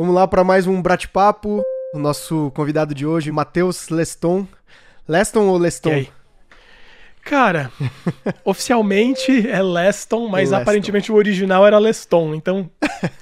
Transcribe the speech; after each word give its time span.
Vamos 0.00 0.14
lá 0.14 0.26
para 0.26 0.42
mais 0.42 0.66
um 0.66 0.80
bate-papo. 0.80 1.62
O 1.92 1.98
nosso 1.98 2.50
convidado 2.54 2.94
de 2.94 3.04
hoje, 3.04 3.30
Matheus 3.30 3.90
Leston. 3.90 4.48
Leston 5.06 5.46
ou 5.46 5.58
Leston? 5.58 6.06
Cara, 7.22 7.70
oficialmente 8.42 9.46
é 9.46 9.62
Leston, 9.62 10.26
mas 10.26 10.48
Leston. 10.48 10.62
aparentemente 10.62 11.12
o 11.12 11.16
original 11.16 11.66
era 11.66 11.78
Leston, 11.78 12.34
então. 12.34 12.70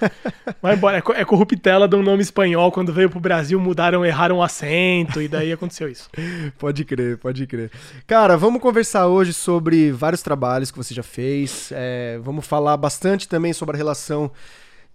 Vai 0.63 0.77
embora. 0.77 0.99
É, 0.99 1.21
é 1.21 1.25
corruptela 1.25 1.89
de 1.89 1.97
um 1.97 2.03
nome 2.05 2.23
espanhol. 2.23 2.71
Quando 2.71 2.93
veio 2.93 3.11
pro 3.11 3.19
Brasil, 3.19 3.59
mudaram, 3.59 4.07
erraram 4.07 4.37
o 4.37 4.43
acento, 4.45 5.21
e 5.21 5.27
daí 5.27 5.53
aconteceu 5.53 5.89
isso. 5.89 6.09
pode 6.61 6.85
crer, 6.85 7.19
pode 7.19 7.45
crer. 7.49 7.73
Cara, 8.07 8.37
vamos 8.37 8.63
conversar 8.63 9.09
hoje 9.09 9.33
sobre 9.33 9.91
vários 9.91 10.23
trabalhos 10.23 10.71
que 10.71 10.79
você 10.79 10.95
já 10.95 11.03
fez. 11.03 11.71
É, 11.73 12.21
vamos 12.23 12.47
falar 12.47 12.77
bastante 12.77 13.27
também 13.27 13.53
sobre 13.53 13.75
a 13.75 13.79
relação 13.79 14.31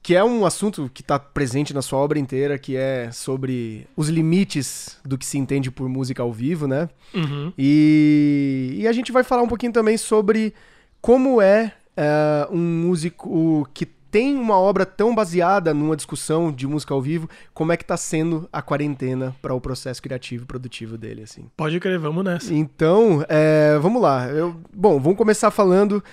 que 0.03 0.13
é 0.13 0.21
um 0.21 0.45
assunto 0.45 0.91
que 0.93 1.01
está 1.01 1.17
presente 1.17 1.73
na 1.73 1.81
sua 1.81 1.97
obra 1.97 2.19
inteira, 2.19 2.59
que 2.59 2.75
é 2.75 3.09
sobre 3.09 3.87
os 3.95 4.09
limites 4.09 4.99
do 5.05 5.17
que 5.17 5.25
se 5.25 5.37
entende 5.37 5.71
por 5.71 5.87
música 5.87 6.21
ao 6.21 6.31
vivo, 6.31 6.67
né? 6.67 6.89
Uhum. 7.13 7.53
E, 7.57 8.75
e 8.79 8.87
a 8.87 8.91
gente 8.91 9.13
vai 9.13 9.23
falar 9.23 9.41
um 9.43 9.47
pouquinho 9.47 9.71
também 9.71 9.97
sobre 9.97 10.53
como 11.01 11.41
é 11.41 11.71
uh, 11.97 12.53
um 12.53 12.59
músico 12.59 13.65
que 13.73 13.85
tem 13.85 14.35
uma 14.35 14.59
obra 14.59 14.85
tão 14.85 15.15
baseada 15.15 15.73
numa 15.73 15.95
discussão 15.95 16.51
de 16.51 16.67
música 16.67 16.93
ao 16.93 17.01
vivo, 17.01 17.29
como 17.53 17.71
é 17.71 17.77
que 17.77 17.83
está 17.83 17.95
sendo 17.95 18.47
a 18.51 18.61
quarentena 18.61 19.33
para 19.41 19.55
o 19.55 19.61
processo 19.61 20.01
criativo 20.01 20.43
e 20.43 20.47
produtivo 20.47 20.97
dele, 20.97 21.23
assim. 21.23 21.49
Pode 21.55 21.79
crer, 21.79 21.97
vamos 21.97 22.25
nessa. 22.25 22.53
Então, 22.53 23.25
é, 23.29 23.79
vamos 23.79 24.01
lá. 24.01 24.27
Eu, 24.27 24.53
bom, 24.71 24.99
vamos 24.99 25.17
começar 25.17 25.49
falando 25.49 26.03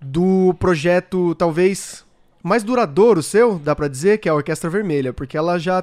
do 0.00 0.54
projeto, 0.58 1.34
talvez 1.34 2.08
mais 2.42 2.62
duradouro 2.62 3.22
seu, 3.22 3.58
dá 3.58 3.74
para 3.74 3.88
dizer, 3.88 4.18
que 4.18 4.28
é 4.28 4.32
a 4.32 4.34
Orquestra 4.34 4.70
Vermelha, 4.70 5.12
porque 5.12 5.36
ela 5.36 5.58
já. 5.58 5.82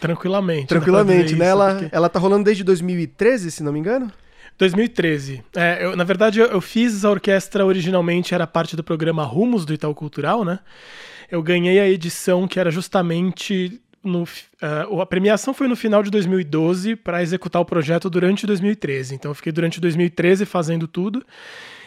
Tranquilamente. 0.00 0.66
Tranquilamente, 0.66 1.34
né? 1.34 1.46
Ela, 1.46 1.74
porque... 1.74 1.94
ela 1.94 2.08
tá 2.08 2.18
rolando 2.18 2.44
desde 2.44 2.64
2013, 2.64 3.50
se 3.50 3.62
não 3.62 3.72
me 3.72 3.78
engano? 3.78 4.10
2013. 4.58 5.42
É, 5.56 5.84
eu, 5.84 5.96
na 5.96 6.04
verdade, 6.04 6.40
eu, 6.40 6.46
eu, 6.46 6.60
fiz 6.60 7.04
a 7.04 7.10
orquestra 7.10 7.64
originalmente, 7.64 8.34
era 8.34 8.46
parte 8.46 8.76
do 8.76 8.84
programa 8.84 9.24
Rumos 9.24 9.64
do 9.64 9.72
Itaú 9.72 9.94
Cultural, 9.94 10.44
né? 10.44 10.58
Eu 11.30 11.42
ganhei 11.42 11.80
a 11.80 11.88
edição 11.88 12.46
que 12.46 12.60
era 12.60 12.70
justamente. 12.70 13.80
No, 14.04 14.24
uh, 14.24 15.00
a 15.00 15.06
premiação 15.06 15.54
foi 15.54 15.68
no 15.68 15.76
final 15.76 16.02
de 16.02 16.10
2012 16.10 16.96
para 16.96 17.22
executar 17.22 17.62
o 17.62 17.64
projeto 17.64 18.10
durante 18.10 18.44
2013. 18.44 19.14
Então 19.14 19.30
eu 19.30 19.34
fiquei 19.34 19.52
durante 19.52 19.80
2013 19.80 20.44
fazendo 20.44 20.88
tudo 20.88 21.24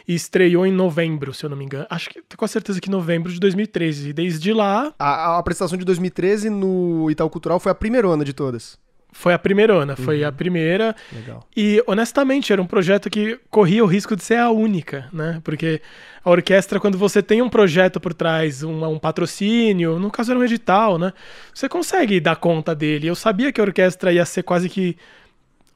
e 0.07 0.13
estreou 0.13 0.65
em 0.65 0.71
novembro, 0.71 1.33
se 1.33 1.45
eu 1.45 1.49
não 1.49 1.57
me 1.57 1.65
engano. 1.65 1.85
Acho 1.89 2.09
que 2.09 2.21
com 2.35 2.47
certeza 2.47 2.79
que 2.79 2.89
novembro 2.89 3.31
de 3.31 3.39
2013. 3.39 4.09
E 4.09 4.13
desde 4.13 4.53
lá. 4.53 4.93
A, 4.99 5.35
a 5.35 5.39
apresentação 5.39 5.77
de 5.77 5.85
2013 5.85 6.49
no 6.49 7.09
Itaú 7.09 7.29
Cultural 7.29 7.59
foi 7.59 7.71
a 7.71 7.75
primeira 7.75 8.07
onda 8.07 8.23
de 8.23 8.33
todas. 8.33 8.77
Foi 9.17 9.33
a 9.33 9.39
primeira, 9.39 9.73
uhum. 9.73 9.95
foi 9.95 10.25
a 10.25 10.31
primeira. 10.31 10.93
Legal. 11.11 11.47
E 11.55 11.81
honestamente 11.87 12.51
era 12.51 12.61
um 12.61 12.67
projeto 12.67 13.09
que 13.09 13.39
corria 13.49 13.81
o 13.81 13.87
risco 13.87 14.13
de 14.13 14.21
ser 14.21 14.37
a 14.37 14.51
única, 14.51 15.07
né? 15.13 15.39
Porque 15.41 15.81
a 16.21 16.29
orquestra, 16.29 16.81
quando 16.81 16.97
você 16.97 17.23
tem 17.23 17.41
um 17.41 17.47
projeto 17.47 17.97
por 17.97 18.13
trás, 18.13 18.61
um, 18.61 18.83
um 18.85 18.99
patrocínio, 18.99 19.97
no 19.99 20.11
caso 20.11 20.31
era 20.31 20.39
um 20.39 20.43
edital, 20.43 20.99
né? 20.99 21.13
Você 21.53 21.69
consegue 21.69 22.19
dar 22.19 22.35
conta 22.35 22.75
dele. 22.75 23.07
Eu 23.07 23.15
sabia 23.15 23.53
que 23.53 23.61
a 23.61 23.63
orquestra 23.63 24.11
ia 24.11 24.25
ser 24.25 24.43
quase 24.43 24.67
que 24.67 24.97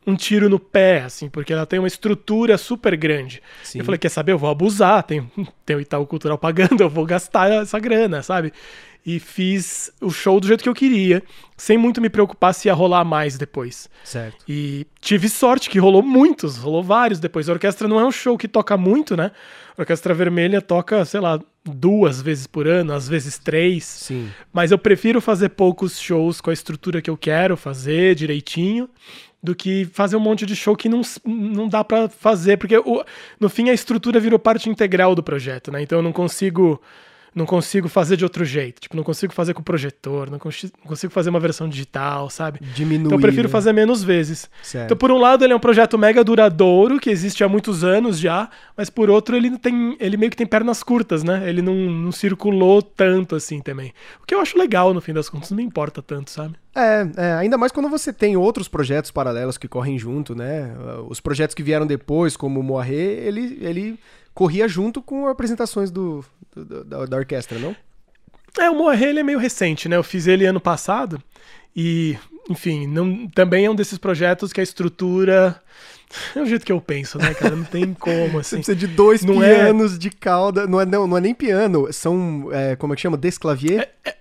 um 0.10 0.16
tiro 0.16 0.50
no 0.50 0.60
pé, 0.60 1.04
assim, 1.04 1.30
porque 1.30 1.54
ela 1.54 1.66
tem 1.66 1.80
uma 1.80 1.88
estrutura 1.88 2.58
super 2.58 2.96
grande. 2.98 3.42
Sim. 3.64 3.80
Eu 3.80 3.86
falei, 3.86 3.98
quer 3.98 4.10
saber? 4.10 4.32
Eu 4.32 4.38
vou 4.38 4.50
abusar, 4.50 5.04
tem, 5.04 5.30
tem 5.66 5.76
o 5.76 5.80
Itaú 5.80 6.06
Cultural 6.06 6.38
pagando, 6.38 6.82
eu 6.84 6.90
vou 6.90 7.06
gastar 7.06 7.52
essa 7.52 7.80
grana, 7.80 8.22
sabe? 8.22 8.52
E 9.06 9.20
fiz 9.20 9.92
o 10.02 10.12
show 10.12 10.40
do 10.40 10.48
jeito 10.48 10.62
que 10.62 10.70
eu 10.70 10.74
queria, 10.74 11.24
sem 11.56 11.78
muito 11.78 12.02
me 12.02 12.10
preocupar 12.10 12.54
se 12.54 12.68
ia 12.68 12.74
rolar 12.74 13.06
mais 13.06 13.38
depois. 13.38 13.90
Certo. 14.04 14.44
E 14.48 14.86
tive 15.00 15.30
sorte 15.30 15.70
que 15.70 15.80
rolou 15.80 16.04
muitos, 16.04 16.58
rolou 16.58 16.84
vários 16.84 17.20
depois. 17.20 17.48
A 17.48 17.54
orquestra 17.54 17.88
não 17.88 18.00
é 18.00 18.06
um 18.06 18.12
show 18.12 18.38
que 18.38 18.48
toca 18.48 18.76
muito, 18.76 19.16
né? 19.16 19.32
A 19.78 19.82
Orquestra 19.82 20.14
Vermelha 20.14 20.62
toca, 20.62 21.06
sei 21.06 21.22
lá, 21.22 21.40
duas 21.64 22.22
vezes 22.22 22.46
por 22.46 22.68
ano, 22.68 22.92
às 22.92 23.08
vezes 23.08 23.38
três. 23.38 23.86
Sim. 23.86 24.30
Mas 24.52 24.72
eu 24.72 24.78
prefiro 24.78 25.22
fazer 25.22 25.50
poucos 25.50 26.00
shows 26.00 26.42
com 26.42 26.50
a 26.50 26.54
estrutura 26.54 27.02
que 27.02 27.10
eu 27.10 27.16
quero 27.16 27.56
fazer 27.56 28.14
direitinho 28.16 28.90
do 29.42 29.56
que 29.56 29.86
fazer 29.94 30.16
um 30.16 30.20
monte 30.20 30.46
de 30.46 30.56
show 30.56 30.76
que 30.76 30.90
não, 30.90 31.02
não 31.26 31.68
dá 31.68 31.84
para 31.84 32.10
fazer, 32.10 32.58
porque 32.58 32.78
o, 32.78 33.04
no 33.40 33.50
fim 33.50 33.70
a 33.70 33.74
estrutura 33.74 34.20
virou 34.20 34.38
parte 34.38 34.70
integral 34.70 35.16
do 35.16 35.24
projeto, 35.24 35.72
né? 35.72 35.82
Então 35.82 36.00
eu 36.00 36.04
não 36.04 36.12
consigo 36.12 36.82
não 37.34 37.46
consigo 37.46 37.88
fazer 37.88 38.18
de 38.18 38.24
outro 38.24 38.44
jeito. 38.44 38.82
Tipo, 38.82 38.96
não 38.96 39.04
consigo 39.04 39.34
fazer 39.34 39.54
com 39.54 39.62
projetor, 39.62 40.30
não, 40.30 40.40
consigo, 40.40 40.74
não 40.80 40.88
consigo 40.88 41.14
fazer 41.14 41.30
uma 41.30 41.40
versão 41.40 41.70
digital, 41.70 42.30
sabe? 42.30 42.60
Diminuir. 42.74 43.06
Então 43.06 43.18
eu 43.18 43.22
prefiro 43.22 43.48
né? 43.48 43.52
fazer 43.52 43.74
menos 43.74 44.04
vezes. 44.04 44.50
Certo. 44.62 44.86
Então, 44.86 44.98
por 44.98 45.12
um 45.12 45.18
lado, 45.18 45.44
ele 45.44 45.54
é 45.54 45.56
um 45.56 45.60
projeto 45.60 45.98
mega 45.98 46.24
duradouro, 46.24 47.00
que 47.00 47.10
existe 47.10 47.44
há 47.44 47.50
muitos 47.50 47.84
anos 47.84 48.20
já, 48.20 48.50
mas 48.76 48.90
por 48.90 49.10
outro, 49.10 49.36
ele 49.36 49.58
tem. 49.58 49.96
Ele 50.00 50.18
meio 50.18 50.30
que 50.30 50.38
tem 50.38 50.48
pernas 50.48 50.84
curtas, 50.84 51.24
né? 51.24 51.48
Ele 51.48 51.62
não, 51.62 51.76
não 51.76 52.12
circulou 52.12 52.82
tanto 52.82 53.36
assim 53.36 53.60
também. 53.62 53.94
O 54.22 54.26
que 54.26 54.34
eu 54.34 54.42
acho 54.42 54.58
legal, 54.58 54.94
no 54.94 55.02
fim 55.02 55.14
das 55.14 55.30
contas, 55.30 55.52
não 55.52 55.58
me 55.58 55.64
importa 55.64 56.02
tanto, 56.02 56.32
sabe? 56.32 56.56
É, 56.76 57.08
é, 57.18 57.34
ainda 57.34 57.58
mais 57.58 57.72
quando 57.72 57.90
você 57.90 58.14
tem 58.14 58.38
outros 58.38 58.68
projetos 58.68 59.12
paralelos 59.12 59.58
que 59.58 59.68
correm 59.68 59.98
junto, 59.98 60.36
né? 60.36 60.74
Os 61.08 61.20
projetos 61.20 61.56
que 61.56 61.64
vieram 61.64 61.86
depois, 61.86 62.38
como 62.38 62.60
o 62.60 62.64
Moaré, 62.64 62.94
ele, 62.94 63.58
ele 63.62 64.00
corria 64.34 64.68
junto 64.68 65.02
com 65.02 65.28
apresentações 65.28 65.92
do, 65.92 66.24
do 66.56 66.84
da, 66.84 67.06
da 67.06 67.18
orquestra, 67.18 67.58
não? 67.60 67.76
É, 68.58 68.70
o 68.70 68.76
Moaré 68.76 69.10
ele 69.10 69.20
é 69.20 69.24
meio 69.24 69.40
recente, 69.40 69.88
né? 69.88 69.96
Eu 69.96 70.04
fiz 70.04 70.28
ele 70.28 70.46
ano 70.46 70.60
passado 70.60 71.22
e, 71.76 72.18
enfim, 72.50 72.88
não, 72.88 73.28
também 73.28 73.66
é 73.66 73.70
um 73.70 73.76
desses 73.76 73.98
projetos 73.98 74.52
que 74.52 74.60
a 74.60 74.64
estrutura 74.64 75.62
é 76.36 76.42
o 76.42 76.46
jeito 76.46 76.66
que 76.66 76.72
eu 76.72 76.82
penso, 76.82 77.18
né, 77.18 77.34
cara? 77.34 77.56
Não 77.56 77.64
tem 77.64 77.94
como, 77.94 78.40
assim. 78.40 78.58
Você 78.58 78.74
precisa 78.74 78.76
de 78.76 78.88
dois 78.88 79.24
não 79.24 79.44
é 79.44 79.56
pianos 79.56 79.96
é... 79.96 79.98
de 79.98 80.10
cauda. 80.10 80.66
Não 80.66 80.82
é, 80.82 80.86
não, 80.86 81.08
não 81.08 81.18
é 81.18 81.22
nem 81.22 81.34
piano, 81.34 81.92
são, 81.94 82.50
é, 82.52 82.76
como 82.76 82.94
é 82.94 82.96
que 82.96 83.02
chama? 83.02 83.18
Desclavier? 83.18 83.92
É, 84.04 84.16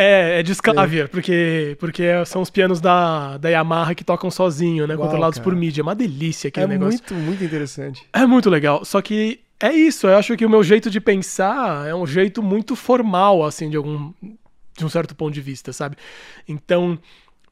é, 0.00 0.38
é, 0.38 0.42
de 0.42 0.54
Sclavier, 0.54 1.06
é. 1.06 1.08
porque, 1.08 1.76
porque 1.80 2.04
são 2.24 2.40
os 2.40 2.50
pianos 2.50 2.80
da, 2.80 3.36
da 3.36 3.48
Yamaha 3.48 3.94
que 3.94 4.04
tocam 4.04 4.30
sozinho, 4.30 4.86
né? 4.86 4.94
Uau, 4.94 5.04
controlados 5.04 5.38
cara. 5.38 5.44
por 5.44 5.56
mídia. 5.56 5.80
É 5.80 5.82
uma 5.82 5.94
delícia 5.94 6.48
aquele 6.48 6.66
é 6.66 6.68
negócio. 6.68 7.02
É 7.10 7.12
muito, 7.12 7.26
muito 7.26 7.44
interessante. 7.44 8.06
É 8.12 8.24
muito 8.24 8.48
legal. 8.48 8.84
Só 8.84 9.02
que 9.02 9.40
é 9.58 9.72
isso, 9.72 10.06
eu 10.06 10.16
acho 10.16 10.36
que 10.36 10.46
o 10.46 10.50
meu 10.50 10.62
jeito 10.62 10.88
de 10.88 11.00
pensar 11.00 11.88
é 11.88 11.94
um 11.94 12.06
jeito 12.06 12.40
muito 12.40 12.76
formal, 12.76 13.44
assim, 13.44 13.68
de 13.68 13.76
algum. 13.76 14.12
de 14.76 14.84
um 14.84 14.88
certo 14.88 15.16
ponto 15.16 15.34
de 15.34 15.40
vista, 15.40 15.72
sabe? 15.72 15.96
Então, 16.46 16.96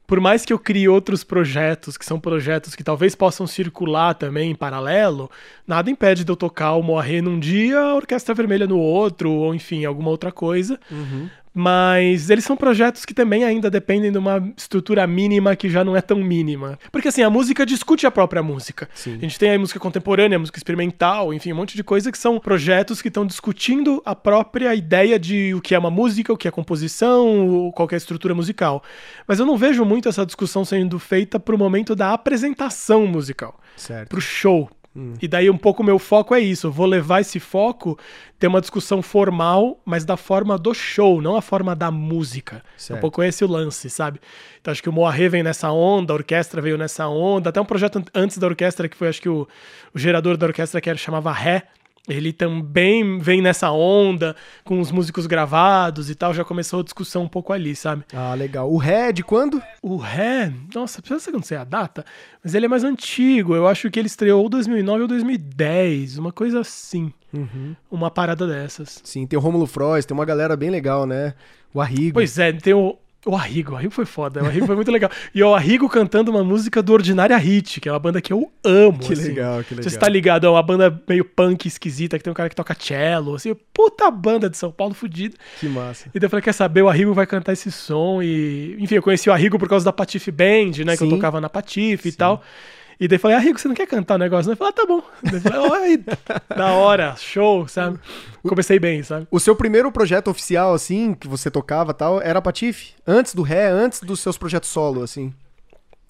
por 0.07 0.21
mais 0.21 0.45
que 0.45 0.53
eu 0.53 0.57
crie 0.57 0.87
outros 0.87 1.25
projetos, 1.25 1.97
que 1.97 2.05
são 2.05 2.17
projetos 2.17 2.75
que 2.75 2.83
talvez 2.83 3.13
possam 3.13 3.45
circular 3.45 4.15
também 4.15 4.51
em 4.51 4.55
paralelo, 4.55 5.29
nada 5.67 5.91
impede 5.91 6.23
de 6.23 6.31
eu 6.31 6.37
tocar 6.37 6.75
o 6.75 6.81
Moaré 6.81 7.21
num 7.21 7.37
dia, 7.37 7.77
a 7.77 7.95
Orquestra 7.95 8.33
Vermelha 8.33 8.65
no 8.65 8.79
outro, 8.79 9.29
ou 9.29 9.53
enfim, 9.53 9.83
alguma 9.83 10.09
outra 10.09 10.31
coisa. 10.31 10.79
Uhum. 10.89 11.29
Mas 11.59 12.29
eles 12.29 12.45
são 12.45 12.55
projetos 12.55 13.03
que 13.03 13.15
também 13.15 13.43
ainda 13.43 13.67
dependem 13.67 14.11
de 14.11 14.17
uma 14.19 14.47
estrutura 14.55 15.07
mínima 15.07 15.55
que 15.55 15.67
já 15.67 15.83
não 15.83 15.97
é 15.97 16.01
tão 16.01 16.17
mínima. 16.19 16.77
Porque 16.91 17.07
assim, 17.07 17.23
a 17.23 17.31
música 17.31 17.65
discute 17.65 18.05
a 18.05 18.11
própria 18.11 18.43
música. 18.43 18.87
Sim. 18.93 19.15
A 19.15 19.21
gente 19.21 19.39
tem 19.39 19.55
a 19.55 19.57
música 19.57 19.79
contemporânea, 19.79 20.37
música 20.37 20.59
experimental, 20.59 21.33
enfim, 21.33 21.51
um 21.51 21.55
monte 21.55 21.75
de 21.75 21.83
coisa 21.83 22.11
que 22.11 22.17
são 22.19 22.39
projetos 22.39 23.01
que 23.01 23.07
estão 23.07 23.25
discutindo 23.25 23.99
a 24.05 24.13
própria 24.13 24.75
ideia 24.75 25.17
de 25.17 25.51
o 25.55 25.59
que 25.59 25.73
é 25.73 25.79
uma 25.79 25.89
música, 25.89 26.31
o 26.31 26.37
que 26.37 26.47
é 26.47 26.51
composição, 26.51 27.71
qual 27.73 27.87
é 27.91 27.95
a 27.95 27.97
estrutura 27.97 28.35
musical. 28.35 28.83
Mas 29.27 29.39
eu 29.39 29.45
não 29.47 29.57
vejo 29.57 29.83
muito 29.83 30.07
essa 30.07 30.27
discussão 30.27 30.63
sendo 30.63 30.99
feita 30.99 31.39
pro 31.39 31.57
momento 31.57 31.95
da 31.95 32.13
apresentação 32.13 33.07
musical. 33.07 33.59
Certo. 33.75 34.09
Pro 34.09 34.21
show, 34.21 34.69
Hum. 34.97 35.13
E 35.21 35.27
daí 35.27 35.47
um 35.47 35.57
pouco 35.57 35.83
meu 35.83 35.99
foco 35.99 36.33
é 36.33 36.39
isso. 36.39 36.65
Eu 36.65 36.71
vou 36.71 36.87
levar 36.87 37.21
esse 37.21 37.39
foco, 37.39 37.99
ter 38.39 38.47
uma 38.47 38.59
discussão 38.59 39.03
formal, 39.03 39.79
mas 39.85 40.03
da 40.03 40.17
forma 40.17 40.57
do 40.57 40.73
show, 40.73 41.21
não 41.21 41.35
a 41.35 41.41
forma 41.41 41.75
da 41.75 41.91
música. 41.91 42.63
Certo. 42.75 42.95
É 42.95 42.97
um 42.97 43.01
pouco 43.01 43.21
esse 43.21 43.45
o 43.45 43.47
lance, 43.47 43.91
sabe? 43.91 44.19
Então 44.59 44.71
acho 44.71 44.81
que 44.81 44.89
o 44.89 44.93
Moaré 44.93 45.29
vem 45.29 45.43
nessa 45.43 45.71
onda, 45.71 46.11
a 46.13 46.15
orquestra 46.15 46.59
veio 46.59 46.79
nessa 46.79 47.07
onda, 47.07 47.51
até 47.51 47.61
um 47.61 47.65
projeto 47.65 48.03
antes 48.13 48.39
da 48.39 48.47
orquestra 48.47 48.89
que 48.89 48.97
foi 48.97 49.07
acho 49.07 49.21
que 49.21 49.29
o, 49.29 49.47
o 49.93 49.99
gerador 49.99 50.35
da 50.35 50.47
orquestra 50.47 50.81
que 50.81 50.89
era, 50.89 50.97
chamava 50.97 51.31
Ré, 51.31 51.63
ele 52.07 52.31
também 52.31 53.19
vem 53.19 53.41
nessa 53.41 53.71
onda, 53.71 54.35
com 54.63 54.79
os 54.79 54.91
músicos 54.91 55.27
gravados 55.27 56.09
e 56.09 56.15
tal, 56.15 56.33
já 56.33 56.43
começou 56.43 56.79
a 56.79 56.83
discussão 56.83 57.23
um 57.23 57.27
pouco 57.27 57.51
ali, 57.51 57.75
sabe? 57.75 58.03
Ah, 58.13 58.33
legal. 58.33 58.71
O 58.71 58.77
Ré 58.77 59.09
é 59.09 59.11
de 59.11 59.23
quando? 59.23 59.61
O 59.81 59.97
Ré, 59.97 60.53
nossa, 60.73 61.01
precisa 61.01 61.19
ser 61.19 61.31
que 61.31 61.37
não 61.37 61.43
sei 61.43 61.57
a 61.57 61.63
data, 61.63 62.05
mas 62.43 62.55
ele 62.55 62.65
é 62.65 62.69
mais 62.69 62.83
antigo, 62.83 63.55
eu 63.55 63.67
acho 63.67 63.91
que 63.91 63.99
ele 63.99 64.07
estreou 64.07 64.41
ou 64.41 64.49
2009 64.49 65.01
ou 65.01 65.07
2010, 65.07 66.17
uma 66.17 66.31
coisa 66.31 66.61
assim. 66.61 67.11
Uhum. 67.33 67.75
Uma 67.91 68.09
parada 68.09 68.47
dessas. 68.47 69.01
Sim, 69.03 69.27
tem 69.27 69.37
o 69.37 69.41
Romulo 69.41 69.67
Frois, 69.67 70.05
tem 70.05 70.15
uma 70.15 70.25
galera 70.25 70.55
bem 70.55 70.69
legal, 70.69 71.05
né? 71.05 71.33
O 71.73 71.81
Arrigo. 71.81 72.13
Pois 72.13 72.39
é, 72.39 72.53
tem 72.53 72.73
o, 72.73 72.97
O 73.25 73.35
Arrigo, 73.35 73.73
o 73.73 73.75
Arrigo 73.75 73.91
foi 73.91 74.05
foda, 74.05 74.41
o 74.41 74.45
Arrigo 74.45 74.65
foi 74.65 74.75
muito 74.75 74.91
legal. 74.91 75.09
E 75.33 75.43
o 75.43 75.53
Arrigo 75.53 75.89
cantando 75.89 76.31
uma 76.31 76.43
música 76.43 76.81
do 76.81 76.93
Ordinária 76.93 77.35
Hit, 77.35 77.81
que 77.81 77.89
é 77.89 77.91
uma 77.91 77.99
banda 77.99 78.21
que 78.21 78.31
eu 78.31 78.49
amo. 78.63 78.99
Que 78.99 79.13
assim. 79.13 79.29
legal, 79.29 79.63
que 79.63 79.73
legal. 79.73 79.89
Você 79.89 79.97
tá 79.97 80.07
ligado, 80.07 80.45
é 80.45 80.49
uma 80.49 80.63
banda 80.63 81.01
meio 81.09 81.25
punk 81.25 81.67
esquisita, 81.67 82.17
que 82.17 82.23
tem 82.23 82.31
um 82.31 82.35
cara 82.35 82.47
que 82.47 82.55
toca 82.55 82.75
cello, 82.79 83.35
assim, 83.35 83.53
puta 83.73 84.09
banda 84.09 84.49
de 84.49 84.55
São 84.55 84.71
Paulo 84.71 84.93
fodida. 84.93 85.35
Que 85.59 85.67
massa. 85.67 86.09
E 86.13 86.19
daí 86.19 86.27
eu 86.27 86.29
falei, 86.29 86.43
quer 86.43 86.53
saber, 86.53 86.83
o 86.83 86.89
Arrigo 86.89 87.13
vai 87.13 87.25
cantar 87.25 87.53
esse 87.53 87.71
som 87.71 88.21
e... 88.21 88.77
Enfim, 88.79 88.95
eu 88.95 89.03
conheci 89.03 89.29
o 89.29 89.33
Arrigo 89.33 89.59
por 89.59 89.67
causa 89.67 89.83
da 89.83 89.91
Patife 89.91 90.31
Band, 90.31 90.85
né, 90.85 90.95
Sim. 90.95 90.97
que 90.97 91.03
eu 91.03 91.09
tocava 91.09 91.41
na 91.41 91.49
Patife 91.49 92.09
e 92.09 92.11
tal. 92.13 92.41
E 92.99 93.07
daí 93.07 93.19
falei, 93.19 93.37
ah, 93.37 93.39
Rico, 93.39 93.59
você 93.59 93.67
não 93.67 93.75
quer 93.75 93.85
cantar 93.85 94.15
o 94.15 94.17
um 94.17 94.19
negócio? 94.19 94.49
Ele 94.49 94.55
falou, 94.55 94.69
ah, 94.69 94.73
tá 94.73 94.85
bom. 94.85 95.03
Daí 95.23 95.39
falei, 95.39 96.03
da 96.55 96.73
hora, 96.73 97.15
show, 97.15 97.67
sabe? 97.67 97.99
Comecei 98.41 98.79
bem, 98.79 99.03
sabe? 99.03 99.27
O 99.29 99.39
seu 99.39 99.55
primeiro 99.55 99.91
projeto 99.91 100.29
oficial, 100.29 100.73
assim, 100.73 101.13
que 101.13 101.27
você 101.27 101.51
tocava 101.51 101.93
tal, 101.93 102.19
era 102.21 102.41
Patife? 102.41 102.93
Antes 103.05 103.35
do 103.35 103.43
Ré, 103.43 103.67
antes 103.67 104.01
dos 104.01 104.19
seus 104.19 104.37
projetos 104.37 104.69
solo, 104.69 105.03
assim? 105.03 105.31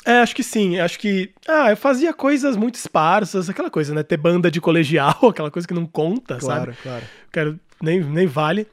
É, 0.05 0.19
acho 0.19 0.33
que 0.33 0.43
sim. 0.43 0.79
Acho 0.79 0.97
que. 0.97 1.31
Ah, 1.45 1.71
eu 1.71 1.75
fazia 1.75 2.13
coisas 2.13 2.55
muito 2.55 2.75
esparsas, 2.75 3.49
aquela 3.49 3.69
coisa, 3.69 3.93
né? 3.93 4.03
Ter 4.03 4.15
banda 4.15 4.49
de 4.49 4.61
colegial, 4.61 5.17
aquela 5.29 5.51
coisa 5.51 5.67
que 5.67 5.73
não 5.73 5.85
conta, 5.85 6.37
claro, 6.37 6.71
sabe? 6.71 6.77
Claro, 6.81 7.05
claro. 7.29 7.59
Nem, 7.81 8.01
nem 8.01 8.25
vale. 8.25 8.65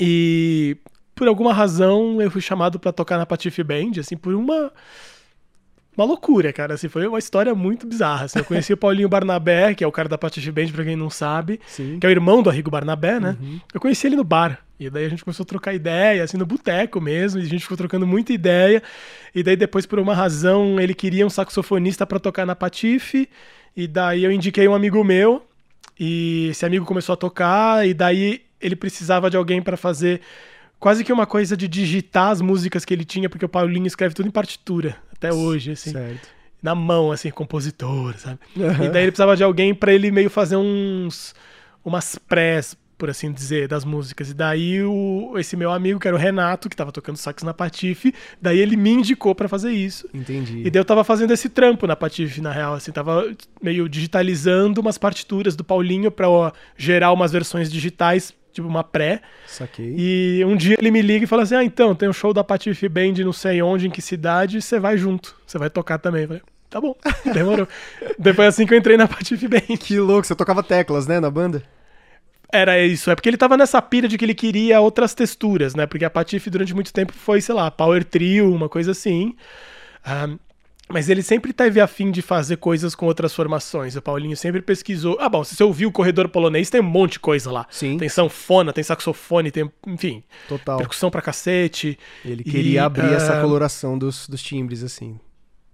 E 0.00 0.76
por 1.16 1.26
alguma 1.26 1.52
razão 1.52 2.22
eu 2.22 2.30
fui 2.30 2.40
chamado 2.40 2.78
para 2.78 2.92
tocar 2.92 3.18
na 3.18 3.26
Patife 3.26 3.64
Band, 3.64 3.98
assim, 3.98 4.16
por 4.16 4.32
uma 4.34 4.72
uma 5.98 6.06
loucura, 6.06 6.52
cara. 6.52 6.74
Assim, 6.74 6.88
foi 6.88 7.06
uma 7.08 7.18
história 7.18 7.52
muito 7.54 7.86
bizarra. 7.86 8.26
Assim, 8.26 8.38
eu 8.38 8.44
conheci 8.44 8.72
o 8.72 8.76
Paulinho 8.76 9.08
Barnabé, 9.08 9.74
que 9.74 9.82
é 9.82 9.86
o 9.86 9.90
cara 9.90 10.08
da 10.08 10.16
Patife 10.16 10.52
Band, 10.52 10.68
pra 10.68 10.84
quem 10.84 10.94
não 10.94 11.10
sabe, 11.10 11.60
Sim. 11.66 11.98
que 11.98 12.06
é 12.06 12.08
o 12.08 12.12
irmão 12.12 12.40
do 12.40 12.48
Arrigo 12.48 12.70
Barnabé, 12.70 13.18
né? 13.18 13.36
Uhum. 13.40 13.60
Eu 13.74 13.80
conheci 13.80 14.06
ele 14.06 14.14
no 14.14 14.22
bar. 14.22 14.60
E 14.78 14.88
daí 14.88 15.04
a 15.04 15.08
gente 15.08 15.24
começou 15.24 15.42
a 15.42 15.46
trocar 15.46 15.74
ideia, 15.74 16.22
assim, 16.22 16.36
no 16.36 16.46
boteco 16.46 17.00
mesmo, 17.00 17.40
e 17.40 17.42
a 17.42 17.46
gente 17.46 17.62
ficou 17.62 17.76
trocando 17.76 18.06
muita 18.06 18.32
ideia. 18.32 18.80
E 19.34 19.42
daí 19.42 19.56
depois, 19.56 19.86
por 19.86 19.98
uma 19.98 20.14
razão, 20.14 20.78
ele 20.78 20.94
queria 20.94 21.26
um 21.26 21.30
saxofonista 21.30 22.06
para 22.06 22.20
tocar 22.20 22.46
na 22.46 22.54
Patife, 22.54 23.28
e 23.76 23.88
daí 23.88 24.22
eu 24.22 24.30
indiquei 24.30 24.68
um 24.68 24.74
amigo 24.74 25.02
meu, 25.02 25.44
e 25.98 26.48
esse 26.50 26.64
amigo 26.64 26.84
começou 26.84 27.14
a 27.14 27.16
tocar, 27.16 27.84
e 27.88 27.92
daí 27.92 28.42
ele 28.60 28.76
precisava 28.76 29.28
de 29.28 29.36
alguém 29.36 29.60
para 29.60 29.76
fazer 29.76 30.20
quase 30.78 31.02
que 31.02 31.12
uma 31.12 31.26
coisa 31.26 31.56
de 31.56 31.66
digitar 31.66 32.30
as 32.30 32.40
músicas 32.40 32.84
que 32.84 32.94
ele 32.94 33.04
tinha, 33.04 33.28
porque 33.28 33.44
o 33.44 33.48
Paulinho 33.48 33.86
escreve 33.88 34.14
tudo 34.14 34.28
em 34.28 34.30
partitura 34.32 34.96
até 35.18 35.32
hoje, 35.32 35.72
assim. 35.72 35.90
Certo. 35.90 36.28
Na 36.62 36.74
mão, 36.74 37.12
assim, 37.12 37.30
compositor, 37.30 38.16
sabe? 38.18 38.38
Uhum. 38.56 38.84
E 38.84 38.88
daí 38.88 39.02
ele 39.02 39.12
precisava 39.12 39.36
de 39.36 39.44
alguém 39.44 39.74
para 39.74 39.92
ele 39.92 40.10
meio 40.10 40.30
fazer 40.30 40.56
uns. 40.56 41.34
umas 41.84 42.16
prés, 42.16 42.76
por 42.96 43.08
assim 43.08 43.30
dizer, 43.30 43.68
das 43.68 43.84
músicas. 43.84 44.30
E 44.30 44.34
daí 44.34 44.82
o, 44.82 45.34
esse 45.36 45.56
meu 45.56 45.70
amigo, 45.70 46.00
que 46.00 46.08
era 46.08 46.16
o 46.16 46.20
Renato, 46.20 46.68
que 46.68 46.74
tava 46.74 46.90
tocando 46.90 47.16
sax 47.16 47.44
na 47.44 47.54
Patife, 47.54 48.12
daí 48.42 48.58
ele 48.58 48.76
me 48.76 48.90
indicou 48.90 49.34
para 49.34 49.48
fazer 49.48 49.70
isso. 49.70 50.08
Entendi. 50.12 50.62
E 50.64 50.70
daí 50.70 50.80
eu 50.80 50.84
tava 50.84 51.04
fazendo 51.04 51.32
esse 51.32 51.48
trampo 51.48 51.86
na 51.86 51.94
Patife, 51.94 52.40
na 52.40 52.50
real, 52.50 52.74
assim, 52.74 52.90
tava 52.90 53.24
meio 53.62 53.88
digitalizando 53.88 54.80
umas 54.80 54.98
partituras 54.98 55.54
do 55.54 55.62
Paulinho 55.62 56.10
para 56.10 56.26
gerar 56.76 57.12
umas 57.12 57.30
versões 57.30 57.70
digitais 57.70 58.34
tipo 58.52 58.66
uma 58.66 58.84
pré. 58.84 59.20
Saquei. 59.46 59.94
E 59.96 60.44
um 60.44 60.56
dia 60.56 60.76
ele 60.78 60.90
me 60.90 61.02
liga 61.02 61.24
e 61.24 61.26
fala 61.26 61.42
assim: 61.42 61.54
Ah, 61.54 61.64
então, 61.64 61.94
tem 61.94 62.08
um 62.08 62.12
show 62.12 62.32
da 62.32 62.44
Patife 62.44 62.88
Band 62.88 63.12
não 63.24 63.32
sei 63.32 63.62
onde, 63.62 63.86
em 63.86 63.90
que 63.90 64.02
cidade, 64.02 64.60
você 64.60 64.78
vai 64.78 64.96
junto. 64.96 65.36
Você 65.46 65.58
vai 65.58 65.70
tocar 65.70 65.98
também. 65.98 66.22
Eu 66.22 66.28
falei, 66.28 66.42
tá 66.68 66.80
bom, 66.80 66.94
demorou. 67.32 67.68
Depois 68.18 68.48
assim 68.48 68.66
que 68.66 68.74
eu 68.74 68.78
entrei 68.78 68.96
na 68.96 69.08
Patife 69.08 69.48
Band. 69.48 69.76
Que 69.78 69.98
louco, 69.98 70.26
você 70.26 70.34
tocava 70.34 70.62
teclas, 70.62 71.06
né, 71.06 71.20
na 71.20 71.30
banda? 71.30 71.62
Era 72.50 72.82
isso, 72.82 73.10
é 73.10 73.14
porque 73.14 73.28
ele 73.28 73.36
tava 73.36 73.58
nessa 73.58 73.80
pira 73.82 74.08
de 74.08 74.16
que 74.16 74.24
ele 74.24 74.34
queria 74.34 74.80
outras 74.80 75.12
texturas, 75.12 75.74
né? 75.74 75.86
Porque 75.86 76.04
a 76.04 76.10
Patife 76.10 76.48
durante 76.48 76.74
muito 76.74 76.92
tempo 76.92 77.12
foi, 77.12 77.42
sei 77.42 77.54
lá, 77.54 77.70
Power 77.70 78.02
Trio, 78.02 78.50
uma 78.54 78.70
coisa 78.70 78.92
assim. 78.92 79.36
Um, 80.06 80.38
mas 80.88 81.08
ele 81.08 81.22
sempre 81.22 81.52
teve 81.52 81.80
afim 81.80 82.10
de 82.10 82.22
fazer 82.22 82.56
coisas 82.56 82.94
com 82.94 83.06
outras 83.06 83.34
formações. 83.34 83.94
O 83.94 84.02
Paulinho 84.02 84.36
sempre 84.36 84.62
pesquisou. 84.62 85.16
Ah, 85.20 85.28
bom, 85.28 85.44
se 85.44 85.54
você 85.54 85.62
ouviu 85.62 85.90
o 85.90 85.92
corredor 85.92 86.28
polonês, 86.28 86.70
tem 86.70 86.80
um 86.80 86.84
monte 86.84 87.12
de 87.12 87.20
coisa 87.20 87.50
lá. 87.50 87.66
Sim. 87.70 87.98
Tem 87.98 88.08
sanfona, 88.08 88.72
tem 88.72 88.82
saxofone, 88.82 89.50
tem, 89.50 89.70
enfim. 89.86 90.22
Total. 90.48 90.78
Percussão 90.78 91.10
pra 91.10 91.20
cacete. 91.20 91.98
Ele 92.24 92.42
queria 92.42 92.72
e, 92.72 92.78
abrir 92.78 93.10
uh... 93.10 93.14
essa 93.14 93.40
coloração 93.40 93.98
dos, 93.98 94.26
dos 94.26 94.42
timbres, 94.42 94.82
assim. 94.82 95.18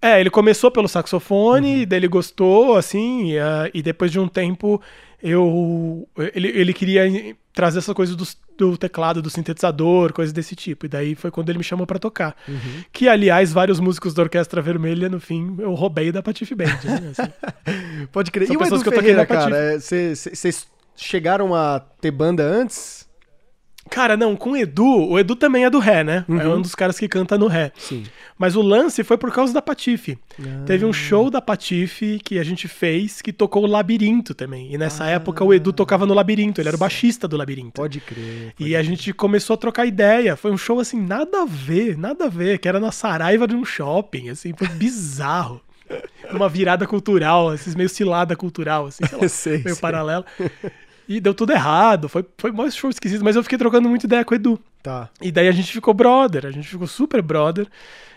É, 0.03 0.21
ele 0.21 0.29
começou 0.29 0.71
pelo 0.71 0.87
saxofone, 0.87 1.81
uhum. 1.81 1.87
daí 1.87 1.99
ele 1.99 2.09
gostou, 2.09 2.77
assim, 2.77 3.37
uh, 3.37 3.71
e 3.73 3.81
depois 3.81 4.13
de 4.13 4.21
um 4.21 4.29
tempo 4.29 4.79
eu 5.23 6.09
ele, 6.35 6.49
ele 6.49 6.73
queria 6.73 7.35
trazer 7.55 7.79
essa 7.79 7.95
coisa 7.95 8.17
do, 8.17 8.27
do, 8.59 8.77
teclado, 8.77 9.23
do 9.23 9.31
sintetizador, 9.31 10.13
coisas 10.13 10.33
desse 10.33 10.57
tipo. 10.57 10.87
E 10.87 10.89
daí 10.89 11.15
foi 11.15 11.31
quando 11.31 11.49
ele 11.51 11.59
me 11.59 11.65
chamou 11.65 11.87
para 11.87 11.99
tocar. 11.99 12.37
Uhum. 12.49 12.85
Que, 12.93 13.09
aliás, 13.09 13.53
vários 13.53 13.79
músicos 13.79 14.13
da 14.13 14.23
Orquestra 14.23 14.61
Vermelha, 14.61 15.09
no 15.09 15.21
fim, 15.21 15.57
eu 15.61 15.73
roubei 15.73 16.11
da 16.11 16.23
Patife 16.23 16.55
Band. 16.55 16.65
Né? 16.65 17.13
Assim. 17.17 18.07
Pode 18.13 18.33
crer. 18.33 18.49
São 18.49 18.55
e 18.55 18.59
o 18.59 18.67
Edu 18.67 18.83
que 18.83 18.91
Ferreira, 18.91 19.23
eu 19.23 19.27
cara, 19.27 19.79
vocês 19.79 20.27
é, 20.27 20.51
chegaram 20.97 21.55
a 21.55 21.81
ter 22.01 22.11
banda 22.11 22.43
antes? 22.43 23.04
Cara, 23.91 24.17
não, 24.17 24.35
com 24.35 24.53
o 24.53 24.57
Edu, 24.57 25.09
o 25.09 25.19
Edu 25.19 25.37
também 25.37 25.65
é 25.65 25.71
do 25.71 25.79
Ré, 25.79 26.03
né? 26.03 26.25
Uhum. 26.29 26.41
É 26.41 26.49
um 26.49 26.61
dos 26.61 26.75
caras 26.75 26.99
que 26.99 27.09
canta 27.09 27.37
no 27.37 27.47
Ré. 27.47 27.73
Sim. 27.77 28.05
Mas 28.39 28.57
o 28.57 28.63
lance 28.63 29.05
foi 29.05 29.17
por 29.17 29.33
causa 29.33 29.53
da 29.53 29.63
Patife. 29.63 30.19
Ah. 30.41 30.65
Teve 30.67 30.85
um 30.85 30.93
show 30.93 31.31
da 31.31 31.41
Patife 31.41 32.19
que 32.25 32.39
a 32.39 32.45
gente 32.45 32.67
fez 32.67 33.23
que 33.23 33.33
tocou 33.33 33.65
o 33.65 33.67
Labirinto 33.67 34.35
também. 34.35 34.73
E 34.73 34.79
nessa 34.79 35.05
ah. 35.05 35.11
época 35.11 35.45
o 35.45 35.55
Edu 35.55 35.73
tocava 35.73 36.07
no 36.07 36.15
Labirinto, 36.15 36.61
ele 36.61 36.69
era 36.69 36.77
o 36.77 36.81
baixista 36.81 37.29
do 37.29 37.37
Labirinto. 37.37 37.73
Pode 37.73 38.01
crer. 38.01 38.53
Pode 38.57 38.69
e 38.69 38.75
a 38.75 38.83
gente 38.83 39.13
começou 39.13 39.55
a 39.55 39.57
trocar 39.57 39.87
ideia. 39.87 40.37
Foi 40.37 40.51
um 40.51 40.59
show 40.59 40.81
assim, 40.81 41.01
nada 41.01 41.43
a 41.43 41.47
ver, 41.47 41.97
nada 41.97 42.25
a 42.25 42.29
ver, 42.29 42.59
que 42.59 42.69
era 42.69 42.81
na 42.81 42.91
Saraiva 42.91 43.47
de 43.47 43.55
um 43.55 43.65
shopping, 43.65 44.31
assim, 44.31 44.53
foi 44.57 44.69
bizarro. 44.69 45.61
Uma 46.33 46.49
virada 46.49 46.87
cultural, 46.87 47.51
assim, 47.51 47.77
meio 47.77 47.89
cilada 47.89 48.35
cultural, 48.35 48.87
assim, 48.87 49.05
sei 49.07 49.19
lá, 49.19 49.29
sei, 49.29 49.53
meio 49.59 49.75
sei. 49.75 49.81
paralela. 49.81 50.25
E 51.09 51.21
deu 51.21 51.35
tudo 51.35 51.53
errado. 51.53 52.09
Foi, 52.09 52.25
foi 52.39 52.51
mais 52.51 52.75
show 52.75 52.91
esquisito, 52.91 53.25
mas 53.25 53.37
eu 53.37 53.43
fiquei 53.43 53.59
trocando 53.59 53.89
muita 53.89 54.07
ideia 54.07 54.25
com 54.25 54.33
o 54.33 54.37
Edu. 54.37 54.59
Tá. 54.83 55.11
E 55.21 55.31
daí 55.31 55.49
a 55.49 55.53
gente 55.53 55.73
ficou 55.73 55.93
brother, 55.95 56.47
a 56.47 56.51
gente 56.51 56.69
ficou 56.69 56.87
super 56.87 57.21
brother. 57.21 57.67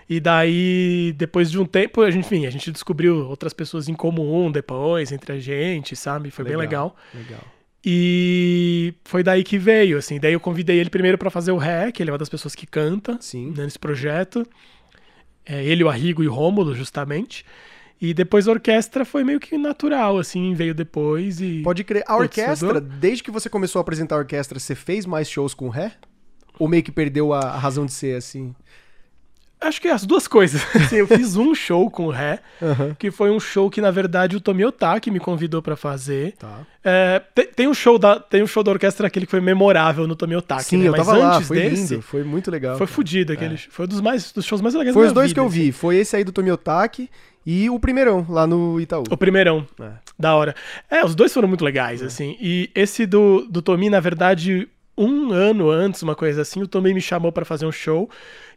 E 0.09 0.21
daí, 0.21 1.13
depois 1.17 1.51
de 1.51 1.59
um 1.59 1.65
tempo, 1.65 2.01
a 2.01 2.09
gente, 2.09 2.25
enfim, 2.25 2.45
a 2.45 2.49
gente 2.49 2.71
descobriu 2.71 3.27
outras 3.27 3.53
pessoas 3.53 3.89
em 3.89 3.93
comum 3.93 4.49
depois, 4.49 5.11
entre 5.11 5.33
a 5.33 5.39
gente, 5.39 5.95
sabe? 5.95 6.31
Foi 6.31 6.45
legal, 6.45 6.59
bem 6.59 6.67
legal. 6.67 6.95
Legal. 7.13 7.41
E 7.85 8.93
foi 9.03 9.21
daí 9.21 9.43
que 9.43 9.57
veio, 9.57 9.97
assim. 9.97 10.19
Daí 10.19 10.33
eu 10.33 10.39
convidei 10.39 10.79
ele 10.79 10.89
primeiro 10.89 11.17
para 11.17 11.29
fazer 11.29 11.51
o 11.51 11.57
REC, 11.57 11.99
ele 11.99 12.09
é 12.09 12.13
uma 12.13 12.17
das 12.17 12.29
pessoas 12.29 12.55
que 12.55 12.65
canta 12.65 13.17
Sim. 13.19 13.53
Né, 13.55 13.63
nesse 13.63 13.79
projeto. 13.79 14.45
É, 15.45 15.63
ele, 15.63 15.83
o 15.83 15.89
Arrigo 15.89 16.23
e 16.23 16.27
o 16.27 16.33
Rômulo, 16.33 16.75
justamente. 16.75 17.45
E 17.99 18.13
depois 18.13 18.47
a 18.47 18.51
orquestra 18.51 19.03
foi 19.03 19.23
meio 19.23 19.39
que 19.39 19.57
natural, 19.57 20.19
assim, 20.19 20.53
veio 20.53 20.73
depois 20.73 21.41
e. 21.41 21.61
Pode 21.63 21.83
crer. 21.83 22.03
A 22.07 22.15
orquestra, 22.15 22.79
desde 22.79 23.23
que 23.23 23.31
você 23.31 23.49
começou 23.49 23.79
a 23.79 23.81
apresentar 23.81 24.15
a 24.15 24.19
orquestra, 24.19 24.59
você 24.59 24.75
fez 24.75 25.05
mais 25.05 25.29
shows 25.29 25.53
com 25.53 25.69
ré? 25.69 25.93
Ou 26.59 26.67
meio 26.67 26.83
que 26.83 26.91
perdeu 26.91 27.33
a, 27.33 27.39
a 27.39 27.57
razão 27.57 27.85
de 27.85 27.93
ser, 27.93 28.15
assim? 28.15 28.53
Acho 29.59 29.81
que 29.81 29.87
as 29.87 30.05
duas 30.05 30.27
coisas. 30.27 30.61
Assim, 30.75 30.97
eu 30.97 31.07
fiz 31.07 31.35
um 31.35 31.55
show 31.55 31.89
com 31.89 32.05
o 32.05 32.11
Ré, 32.11 32.39
uhum. 32.61 32.93
que 32.93 33.09
foi 33.09 33.31
um 33.31 33.39
show 33.39 33.71
que, 33.71 33.81
na 33.81 33.89
verdade, 33.89 34.35
o 34.35 34.39
Tomi 34.39 34.63
Otaki 34.63 35.09
me 35.09 35.19
convidou 35.19 35.63
para 35.63 35.75
fazer. 35.75 36.33
Tá. 36.33 36.59
É, 36.83 37.19
tem, 37.33 37.47
tem, 37.47 37.67
um 37.67 37.73
show 37.73 37.97
da, 37.97 38.19
tem 38.19 38.43
um 38.43 38.47
show 38.47 38.63
da 38.63 38.71
orquestra 38.71 39.07
aquele 39.07 39.25
que 39.25 39.31
foi 39.31 39.41
memorável 39.41 40.05
no 40.05 40.15
Tomi 40.15 40.35
Otaki. 40.35 40.63
Sim, 40.63 40.77
né? 40.77 40.87
eu 40.87 40.91
Mas 40.91 41.05
tava 41.05 41.17
antes 41.17 41.27
lá, 41.27 41.41
foi 41.41 41.57
desse, 41.57 41.93
lindo, 41.93 42.01
foi 42.03 42.23
muito 42.23 42.51
legal. 42.51 42.77
Foi 42.77 42.85
fodido 42.85 43.33
aquele. 43.33 43.55
É. 43.55 43.57
Foi 43.57 43.85
um 43.85 43.89
dos, 43.89 43.99
mais, 43.99 44.31
dos 44.31 44.45
shows 44.45 44.61
mais 44.61 44.75
legais 44.75 44.93
Foi 44.93 45.07
os 45.07 45.13
dois 45.13 45.29
vida, 45.29 45.41
que 45.41 45.45
eu 45.45 45.49
vi. 45.49 45.61
Assim. 45.63 45.71
Foi 45.71 45.95
esse 45.95 46.15
aí 46.15 46.23
do 46.23 46.31
Tomi 46.31 46.51
Otaki 46.51 47.09
e 47.49 47.69
o 47.69 47.79
primeirão, 47.79 48.25
lá 48.27 48.45
no 48.45 48.77
Itaú. 48.77 49.05
O 49.09 49.15
primeirão. 49.15 49.65
É. 49.79 49.91
Da 50.19 50.35
hora. 50.35 50.53
É, 50.91 51.05
os 51.05 51.15
dois 51.15 51.33
foram 51.33 51.47
muito 51.47 51.63
legais, 51.63 52.01
é. 52.01 52.05
assim. 52.07 52.35
E 52.41 52.69
esse 52.75 53.05
do, 53.05 53.47
do 53.49 53.61
Tomi, 53.61 53.89
na 53.89 54.01
verdade, 54.01 54.67
um 54.97 55.31
ano 55.31 55.69
antes, 55.69 56.01
uma 56.01 56.13
coisa 56.13 56.41
assim, 56.41 56.61
o 56.61 56.67
Tomei 56.67 56.93
me 56.93 56.99
chamou 56.99 57.31
para 57.31 57.45
fazer 57.45 57.65
um 57.65 57.71
show 57.71 58.09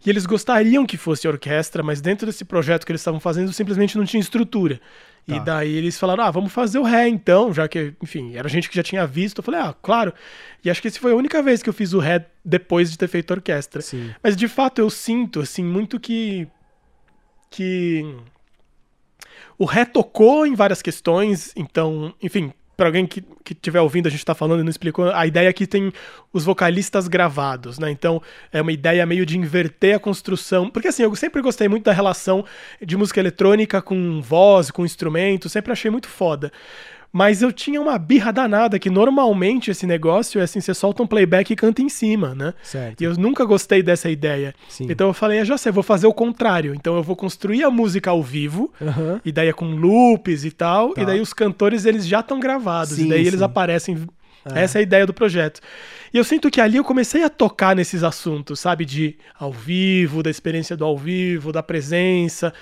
e 0.05 0.11
eles 0.11 0.27
gostariam 0.27 0.85
que 0.85 0.97
fosse 0.97 1.29
orquestra, 1.29 1.85
mas 1.85 2.01
dentro 2.01 2.27
desse 2.27 2.45
projeto 2.45 2.85
que 2.85 2.91
eles 2.91 3.01
estavam 3.01 3.21
fazendo 3.21 3.53
simplesmente 3.53 3.97
não 3.97 4.05
tinha 4.05 4.21
estrutura. 4.21 4.81
Tá. 5.25 5.37
E 5.37 5.41
daí 5.41 5.73
eles 5.73 5.97
falaram: 5.97 6.25
ah, 6.25 6.31
vamos 6.33 6.51
fazer 6.51 6.81
o 6.81 6.83
ré 6.83 7.07
então, 7.07 7.55
já 7.55 7.69
que, 7.69 7.95
enfim, 8.03 8.35
era 8.35 8.49
gente 8.49 8.69
que 8.69 8.75
já 8.75 8.83
tinha 8.83 9.07
visto. 9.07 9.39
Eu 9.39 9.45
falei: 9.45 9.61
ah, 9.61 9.73
claro. 9.81 10.13
E 10.65 10.69
acho 10.69 10.83
que 10.83 10.89
essa 10.89 10.99
foi 10.99 11.13
a 11.13 11.17
única 11.17 11.41
vez 11.43 11.63
que 11.63 11.69
eu 11.69 11.75
fiz 11.75 11.93
o 11.93 12.01
ré 12.01 12.27
depois 12.45 12.91
de 12.91 12.99
ter 12.99 13.07
feito 13.07 13.31
orquestra. 13.31 13.83
Sim. 13.83 14.11
Mas 14.21 14.35
de 14.35 14.49
fato 14.49 14.81
eu 14.81 14.91
sinto, 14.91 15.41
assim, 15.41 15.63
muito 15.63 16.01
que. 16.01 16.49
que. 17.51 18.17
O 19.61 19.67
ré 19.67 19.85
tocou 19.85 20.47
em 20.47 20.55
várias 20.55 20.81
questões, 20.81 21.53
então, 21.55 22.15
enfim, 22.23 22.51
para 22.79 22.89
alguém 22.89 23.07
que 23.07 23.23
estiver 23.51 23.79
ouvindo, 23.83 24.07
a 24.07 24.11
gente 24.11 24.21
está 24.21 24.35
falando 24.35 24.61
e 24.61 24.63
não 24.63 24.71
explicou, 24.71 25.11
a 25.11 25.27
ideia 25.27 25.51
aqui 25.51 25.67
tem 25.67 25.93
os 26.33 26.47
vocalistas 26.47 27.07
gravados, 27.07 27.79
né? 27.79 27.91
Então 27.91 28.23
é 28.51 28.63
uma 28.63 28.73
ideia 28.73 29.05
meio 29.05 29.27
de 29.27 29.37
inverter 29.37 29.97
a 29.97 29.99
construção. 29.99 30.71
Porque 30.71 30.89
assim, 30.89 31.03
eu 31.03 31.15
sempre 31.15 31.43
gostei 31.43 31.69
muito 31.69 31.85
da 31.85 31.93
relação 31.93 32.43
de 32.81 32.97
música 32.97 33.21
eletrônica 33.21 33.83
com 33.83 34.23
voz, 34.23 34.71
com 34.71 34.83
instrumento, 34.83 35.47
sempre 35.51 35.73
achei 35.73 35.91
muito 35.91 36.09
foda. 36.09 36.51
Mas 37.13 37.43
eu 37.43 37.51
tinha 37.51 37.81
uma 37.81 37.99
birra 37.99 38.33
danada 38.33 38.79
que 38.79 38.89
normalmente 38.89 39.71
esse 39.71 39.85
negócio 39.85 40.41
é 40.41 40.45
assim, 40.45 40.61
você 40.61 40.73
solta 40.73 41.03
um 41.03 41.07
playback 41.07 41.53
e 41.53 41.57
canta 41.57 41.83
em 41.83 41.89
cima, 41.89 42.35
né? 42.37 42.55
Certo. 42.63 43.01
E 43.01 43.05
eu 43.05 43.15
nunca 43.17 43.45
gostei 43.45 43.83
dessa 43.83 44.09
ideia. 44.09 44.55
Sim. 44.69 44.87
Então 44.89 45.09
eu 45.09 45.13
falei, 45.13 45.45
já 45.45 45.59
sei, 45.59 45.73
vou 45.73 45.83
fazer 45.83 46.07
o 46.07 46.15
contrário. 46.15 46.73
Então 46.75 46.95
eu 46.97 47.03
vou 47.03 47.17
construir 47.17 47.65
a 47.65 47.71
música 47.71 48.11
ao 48.11 48.23
vivo, 48.23 48.73
Aham. 48.81 49.21
e 49.25 49.33
daí 49.33 49.49
é 49.49 49.53
com 49.53 49.67
loops 49.75 50.45
e 50.45 50.51
tal, 50.53 50.91
Tá. 50.95 51.03
e 51.03 51.07
daí 51.07 51.21
os 51.21 51.33
cantores 51.33 51.85
eles 51.85 52.07
já 52.07 52.21
estão 52.21 52.39
gravados, 52.39 52.95
Sim, 52.95 53.07
e 53.07 53.09
daí 53.09 53.21
eles 53.27 53.41
sim. 53.41 53.45
aparecem. 53.45 53.99
Essa 54.55 54.79
é 54.79 54.81
a 54.81 54.83
ideia 54.83 55.05
do 55.07 55.13
projeto. 55.13 55.61
E 56.15 56.17
eu 56.17 56.25
sinto 56.25 56.51
que 56.51 56.61
ali 56.63 56.79
eu 56.79 56.85
comecei 56.85 57.23
a 57.23 57.29
tocar 57.29 57.77
nesses 57.77 58.03
assuntos, 58.03 58.59
sabe? 58.59 58.87
De 58.87 59.17
ao 59.39 59.53
vivo, 59.53 60.23
da 60.23 60.31
experiência 60.31 60.75
do 60.77 60.85
ao 60.85 60.97
vivo, 60.97 61.53
da 61.53 61.63
presença 61.63 62.53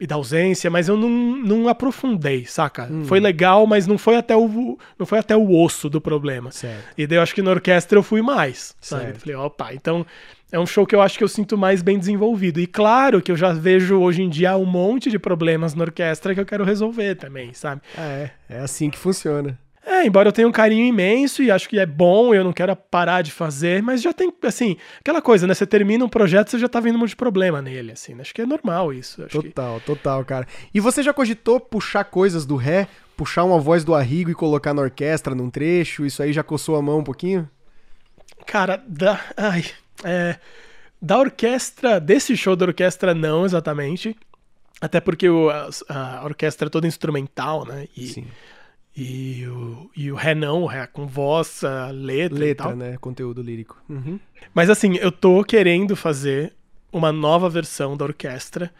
e 0.00 0.06
da 0.06 0.16
ausência, 0.16 0.70
mas 0.70 0.88
eu 0.88 0.96
não, 0.96 1.08
não 1.08 1.68
aprofundei, 1.68 2.44
saca? 2.44 2.88
Hum. 2.90 3.04
Foi 3.04 3.20
legal, 3.20 3.66
mas 3.66 3.86
não 3.86 3.96
foi 3.96 4.16
até 4.16 4.36
o 4.36 4.76
não 4.98 5.06
foi 5.06 5.18
até 5.18 5.36
o 5.36 5.50
osso 5.52 5.88
do 5.88 6.00
problema. 6.00 6.50
Certo. 6.50 6.84
E 6.96 7.06
daí 7.06 7.18
eu 7.18 7.22
acho 7.22 7.34
que 7.34 7.42
na 7.42 7.50
orquestra 7.50 7.98
eu 7.98 8.02
fui 8.02 8.20
mais, 8.20 8.74
sabe? 8.80 9.04
Certo. 9.04 9.20
Falei, 9.20 9.36
opa, 9.36 9.72
então 9.72 10.04
é 10.50 10.58
um 10.58 10.66
show 10.66 10.86
que 10.86 10.94
eu 10.94 11.00
acho 11.00 11.16
que 11.16 11.24
eu 11.24 11.28
sinto 11.28 11.56
mais 11.56 11.80
bem 11.82 11.98
desenvolvido. 11.98 12.60
E 12.60 12.66
claro 12.66 13.22
que 13.22 13.30
eu 13.30 13.36
já 13.36 13.52
vejo 13.52 13.98
hoje 13.98 14.22
em 14.22 14.28
dia 14.28 14.56
um 14.56 14.64
monte 14.64 15.10
de 15.10 15.18
problemas 15.18 15.74
na 15.74 15.84
orquestra 15.84 16.34
que 16.34 16.40
eu 16.40 16.46
quero 16.46 16.64
resolver 16.64 17.14
também, 17.14 17.52
sabe? 17.52 17.82
É. 17.96 18.30
É 18.48 18.58
assim 18.60 18.90
que 18.90 18.98
funciona. 18.98 19.58
É, 19.90 20.04
embora 20.04 20.28
eu 20.28 20.32
tenha 20.32 20.46
um 20.46 20.52
carinho 20.52 20.84
imenso 20.84 21.42
e 21.42 21.50
acho 21.50 21.66
que 21.66 21.78
é 21.78 21.86
bom, 21.86 22.34
eu 22.34 22.44
não 22.44 22.52
quero 22.52 22.76
parar 22.76 23.22
de 23.22 23.32
fazer, 23.32 23.82
mas 23.82 24.02
já 24.02 24.12
tem, 24.12 24.30
assim, 24.42 24.76
aquela 25.00 25.22
coisa, 25.22 25.46
né? 25.46 25.54
Você 25.54 25.66
termina 25.66 26.04
um 26.04 26.08
projeto, 26.10 26.50
você 26.50 26.58
já 26.58 26.68
tá 26.68 26.78
vendo 26.78 26.96
um 26.96 26.98
monte 26.98 27.10
de 27.10 27.16
problema 27.16 27.62
nele, 27.62 27.92
assim, 27.92 28.14
né? 28.14 28.20
Acho 28.20 28.34
que 28.34 28.42
é 28.42 28.46
normal 28.46 28.92
isso. 28.92 29.24
Acho 29.24 29.40
que... 29.40 29.48
Total, 29.48 29.80
total, 29.80 30.24
cara. 30.26 30.46
E 30.74 30.78
você 30.78 31.02
já 31.02 31.14
cogitou 31.14 31.58
puxar 31.58 32.04
coisas 32.04 32.44
do 32.44 32.54
ré, 32.54 32.86
puxar 33.16 33.44
uma 33.44 33.58
voz 33.58 33.82
do 33.82 33.94
Arrigo 33.94 34.30
e 34.30 34.34
colocar 34.34 34.74
na 34.74 34.82
orquestra 34.82 35.34
num 35.34 35.48
trecho? 35.48 36.04
Isso 36.04 36.22
aí 36.22 36.34
já 36.34 36.42
coçou 36.42 36.76
a 36.76 36.82
mão 36.82 36.98
um 36.98 37.04
pouquinho? 37.04 37.48
Cara, 38.46 38.82
da. 38.86 39.18
Ai. 39.36 39.64
É, 40.04 40.36
da 41.00 41.18
orquestra, 41.18 41.98
desse 41.98 42.36
show 42.36 42.54
da 42.54 42.66
orquestra, 42.66 43.14
não 43.14 43.46
exatamente. 43.46 44.14
Até 44.80 45.00
porque 45.00 45.28
o- 45.28 45.50
a, 45.50 45.68
a 45.88 46.24
orquestra 46.24 46.68
é 46.68 46.70
toda 46.70 46.86
instrumental, 46.86 47.64
né? 47.66 47.86
E, 47.96 48.24
e, 49.00 49.46
o, 49.46 49.90
e 49.96 50.10
o 50.10 50.16
ré 50.16 50.34
não, 50.34 50.62
o 50.62 50.66
ré 50.66 50.84
com 50.86 51.06
voz, 51.06 51.62
letra, 51.92 52.38
Letra, 52.38 52.74
né? 52.74 52.96
Conteúdo 53.00 53.40
lírico. 53.40 53.80
Uhum. 53.88 54.18
Mas 54.52 54.68
assim, 54.68 54.96
eu 54.96 55.12
tô 55.12 55.44
querendo 55.44 55.94
fazer 55.94 56.52
uma 56.92 57.12
nova 57.12 57.48
versão 57.48 57.96
da 57.96 58.04
orquestra. 58.04 58.72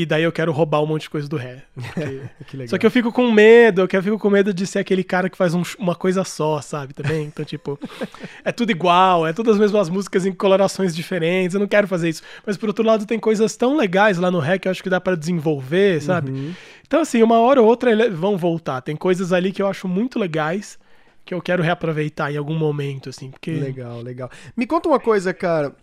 E 0.00 0.06
daí 0.06 0.22
eu 0.22 0.30
quero 0.30 0.52
roubar 0.52 0.80
um 0.80 0.86
monte 0.86 1.02
de 1.02 1.10
coisa 1.10 1.28
do 1.28 1.36
ré. 1.36 1.64
porque- 1.74 2.20
Que. 2.46 2.68
Só 2.68 2.78
que 2.78 2.86
eu 2.86 2.90
fico 2.90 3.10
com 3.10 3.32
medo, 3.32 3.80
eu 3.80 3.88
que- 3.88 3.96
eu 3.96 4.02
fico 4.02 4.16
com 4.16 4.30
medo 4.30 4.54
de 4.54 4.64
ser 4.64 4.78
aquele 4.78 5.02
cara 5.02 5.28
que 5.28 5.36
faz 5.36 5.54
um- 5.54 5.62
uma 5.76 5.96
coisa 5.96 6.22
só, 6.22 6.60
sabe? 6.60 6.94
Também. 6.94 7.24
Então, 7.24 7.44
tipo, 7.44 7.76
é 8.44 8.52
tudo 8.52 8.70
igual, 8.70 9.26
é 9.26 9.32
todas 9.32 9.54
as 9.54 9.60
mesmas 9.60 9.88
músicas 9.88 10.24
em 10.24 10.30
colorações 10.32 10.94
diferentes. 10.94 11.54
Eu 11.54 11.60
não 11.60 11.66
quero 11.66 11.88
fazer 11.88 12.08
isso. 12.10 12.22
Mas 12.46 12.56
por 12.56 12.68
outro 12.68 12.84
lado, 12.84 13.06
tem 13.06 13.18
coisas 13.18 13.56
tão 13.56 13.76
legais 13.76 14.18
lá 14.18 14.30
no 14.30 14.38
ré 14.38 14.56
que 14.56 14.68
eu 14.68 14.70
acho 14.70 14.84
que 14.84 14.88
dá 14.88 15.00
pra 15.00 15.16
desenvolver, 15.16 16.00
sabe? 16.00 16.30
Uhum. 16.30 16.52
Então, 16.86 17.00
assim, 17.00 17.20
uma 17.22 17.40
hora 17.40 17.60
ou 17.60 17.66
outra 17.66 18.08
vão 18.10 18.36
voltar. 18.36 18.80
Tem 18.82 18.94
coisas 18.94 19.32
ali 19.32 19.50
que 19.50 19.60
eu 19.60 19.66
acho 19.66 19.88
muito 19.88 20.16
legais 20.16 20.78
que 21.24 21.34
eu 21.34 21.42
quero 21.42 21.62
reaproveitar 21.62 22.32
em 22.32 22.36
algum 22.36 22.54
momento, 22.54 23.08
assim. 23.10 23.30
Porque. 23.32 23.50
Legal, 23.50 24.00
legal. 24.00 24.30
Me 24.56 24.64
conta 24.64 24.88
uma 24.88 25.00
coisa, 25.00 25.34
cara. 25.34 25.74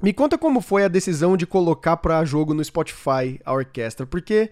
Me 0.00 0.12
conta 0.12 0.36
como 0.36 0.60
foi 0.60 0.84
a 0.84 0.88
decisão 0.88 1.36
de 1.36 1.46
colocar 1.46 1.96
pra 1.96 2.24
jogo 2.24 2.52
no 2.52 2.62
Spotify 2.62 3.40
a 3.44 3.52
orquestra, 3.52 4.06
porque 4.06 4.50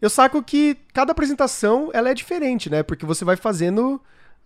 eu 0.00 0.10
saco 0.10 0.42
que 0.42 0.76
cada 0.92 1.12
apresentação 1.12 1.90
ela 1.94 2.10
é 2.10 2.14
diferente, 2.14 2.68
né? 2.68 2.82
Porque 2.82 3.06
você 3.06 3.24
vai 3.24 3.36
fazendo 3.36 4.00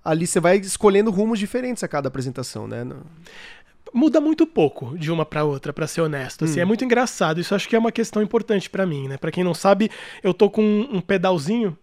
ali, 0.05 0.27
você 0.27 0.39
vai 0.39 0.57
escolhendo 0.59 1.11
rumos 1.11 1.39
diferentes 1.39 1.83
a 1.83 1.89
cada 1.89 2.09
apresentação, 2.09 2.69
né? 2.69 2.87
Muda 3.93 4.21
muito 4.21 4.47
pouco 4.47 4.97
de 4.97 5.11
uma 5.11 5.25
pra 5.25 5.45
outra, 5.45 5.73
pra 5.73 5.87
ser 5.87 6.03
honesto. 6.03 6.45
Assim, 6.45 6.61
é 6.61 6.65
muito 6.65 6.85
engraçado. 6.85 7.41
Isso 7.41 7.55
acho 7.55 7.69
que 7.69 7.75
é 7.75 7.79
uma 7.79 7.91
questão 7.91 8.23
importante 8.23 8.71
pra 8.71 8.87
mim, 8.87 9.09
né? 9.09 9.17
Para 9.17 9.33
quem 9.33 9.43
não 9.43 9.55
sabe, 9.55 9.91
eu 10.23 10.33
tô 10.33 10.49
com 10.49 10.63
um 10.63 11.01
pedalzinho. 11.01 11.77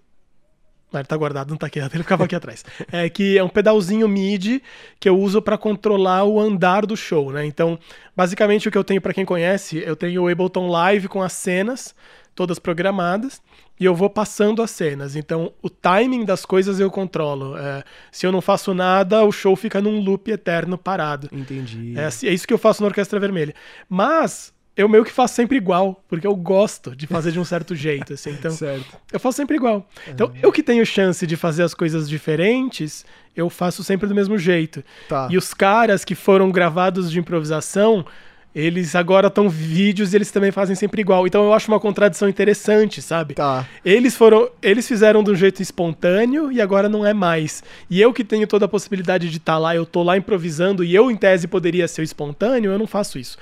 Ah, 0.98 1.02
ele 1.02 1.08
tá 1.08 1.18
guardado, 1.18 1.50
não 1.50 1.58
tá 1.58 1.68
aqui, 1.68 1.80
ele 1.94 2.04
ficava 2.04 2.24
aqui 2.26 2.36
atrás. 2.36 2.64
É 2.92 3.10
que 3.10 3.38
é 3.38 3.44
um 3.44 3.50
pedalzinho 3.50 4.08
MIDI 4.08 4.62
que 5.00 5.08
eu 5.10 5.18
uso 5.20 5.42
pra 5.42 5.58
controlar 5.58 6.24
o 6.24 6.40
andar 6.40 6.86
do 6.86 6.96
show, 6.96 7.32
né? 7.32 7.46
Então, 7.46 7.78
basicamente 8.16 8.68
o 8.68 8.72
que 8.72 8.78
eu 8.78 8.84
tenho 8.84 9.02
pra 9.02 9.14
quem 9.14 9.26
conhece, 9.26 9.78
eu 9.86 9.96
tenho 9.96 10.24
o 10.24 10.28
Ableton 10.28 10.68
Live 10.68 11.08
com 11.08 11.22
as 11.22 11.34
cenas 11.34 11.94
todas 12.34 12.60
programadas 12.60 13.42
e 13.80 13.86
eu 13.86 13.96
vou 13.96 14.10
passando 14.10 14.62
as 14.62 14.72
cenas. 14.72 15.16
Então, 15.16 15.54
o 15.62 15.70
timing 15.70 16.26
das 16.26 16.46
coisas 16.46 16.80
eu 16.80 16.90
controlo. 16.92 17.58
É, 17.58 17.84
se 18.12 18.26
eu 18.26 18.32
não 18.32 18.42
faço 18.42 18.74
nada, 18.74 19.24
o 19.24 19.32
show 19.32 19.56
fica 19.56 19.82
num 19.82 20.00
loop 20.02 20.30
eterno 20.32 20.78
parado. 20.78 21.30
Entendi. 21.32 21.94
É, 21.98 22.06
assim- 22.06 22.28
é 22.28 22.34
isso 22.34 22.48
que 22.48 22.54
eu 22.54 22.58
faço 22.58 22.82
na 22.82 22.88
Orquestra 22.88 23.20
Vermelha. 23.20 23.54
Mas 23.90 24.54
eu 24.76 24.90
meio 24.90 25.06
que 25.06 25.12
faço 25.12 25.36
sempre 25.36 25.58
igual, 25.58 26.04
porque 26.08 26.28
eu 26.28 26.36
gosto 26.36 26.96
de 26.96 27.08
fazer 27.08 27.32
de 27.32 27.40
um 27.40 27.46
certo 27.46 27.74
jeito, 27.76 28.14
assim. 28.14 28.32
Então, 28.32 28.52
Certo. 28.52 28.98
eu 29.12 29.20
faço 29.20 29.38
sempre 29.38 29.56
igual. 29.56 29.88
Então, 30.08 30.32
eu 30.42 30.52
que 30.52 30.62
tenho 30.62 30.86
chance 30.86 31.26
de 31.26 31.36
fazer 31.36 31.64
as 31.64 31.74
coisas 31.74 32.10
diferentes, 32.10 33.06
eu 33.36 33.50
faço 33.50 33.84
sempre 33.84 34.08
do 34.08 34.16
mesmo 34.16 34.38
jeito. 34.38 34.84
Tá. 35.08 35.28
E 35.32 35.38
os 35.38 35.54
caras 35.54 36.04
que 36.04 36.16
foram 36.16 36.52
gravados 36.52 37.10
de 37.12 37.20
improvisação, 37.20 38.06
eles 38.54 38.96
agora 38.96 39.28
estão 39.28 39.50
vídeos 39.50 40.14
e 40.14 40.16
eles 40.18 40.32
também 40.32 40.52
fazem 40.52 40.76
sempre 40.76 41.02
igual. 41.02 41.28
Então 41.28 41.44
eu 41.44 41.54
acho 41.54 41.70
uma 41.70 41.80
contradição 41.80 42.30
interessante, 42.30 43.02
sabe? 43.02 43.34
Tá. 43.34 43.68
Eles 43.84 44.16
foram, 44.16 44.50
eles 44.62 44.88
fizeram 44.88 45.22
de 45.22 45.32
um 45.32 45.36
jeito 45.36 45.62
espontâneo 45.62 46.50
e 46.52 46.62
agora 46.62 46.88
não 46.88 47.06
é 47.06 47.14
mais. 47.14 47.62
E 47.90 48.00
eu 48.02 48.14
que 48.14 48.24
tenho 48.24 48.48
toda 48.48 48.64
a 48.66 48.70
possibilidade 48.70 49.30
de 49.30 49.38
estar 49.38 49.58
lá, 49.58 49.76
eu 49.76 49.86
tô 49.86 50.04
lá 50.04 50.16
improvisando 50.18 50.84
e 50.86 50.96
eu 50.96 51.12
em 51.12 51.18
tese 51.18 51.48
poderia 51.50 51.86
ser 51.88 52.02
o 52.02 52.04
espontâneo, 52.04 52.72
eu 52.72 52.80
não 52.80 52.88
faço 52.88 53.20
isso. 53.20 53.38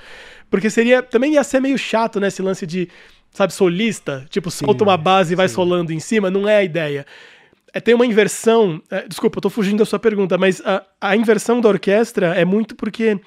Porque 0.50 0.70
seria, 0.70 1.02
também 1.02 1.34
ia 1.34 1.44
ser 1.44 1.60
meio 1.60 1.76
chato, 1.76 2.20
né, 2.20 2.28
esse 2.28 2.42
lance 2.42 2.66
de, 2.66 2.88
sabe, 3.32 3.52
solista, 3.52 4.24
tipo, 4.30 4.50
solta 4.50 4.84
uma 4.84 4.96
base 4.96 5.32
e 5.32 5.36
vai 5.36 5.48
solando 5.48 5.92
em 5.92 6.00
cima, 6.00 6.30
não 6.30 6.48
é 6.48 6.58
a 6.58 6.64
ideia. 6.64 7.06
É, 7.72 7.80
tem 7.80 7.94
uma 7.94 8.06
inversão, 8.06 8.80
é, 8.88 9.08
desculpa, 9.08 9.38
eu 9.38 9.42
tô 9.42 9.50
fugindo 9.50 9.78
da 9.78 9.84
sua 9.84 9.98
pergunta, 9.98 10.38
mas 10.38 10.62
a, 10.64 10.86
a 11.00 11.16
inversão 11.16 11.60
da 11.60 11.68
orquestra 11.68 12.28
é 12.34 12.44
muito 12.44 12.76
porque 12.76 13.18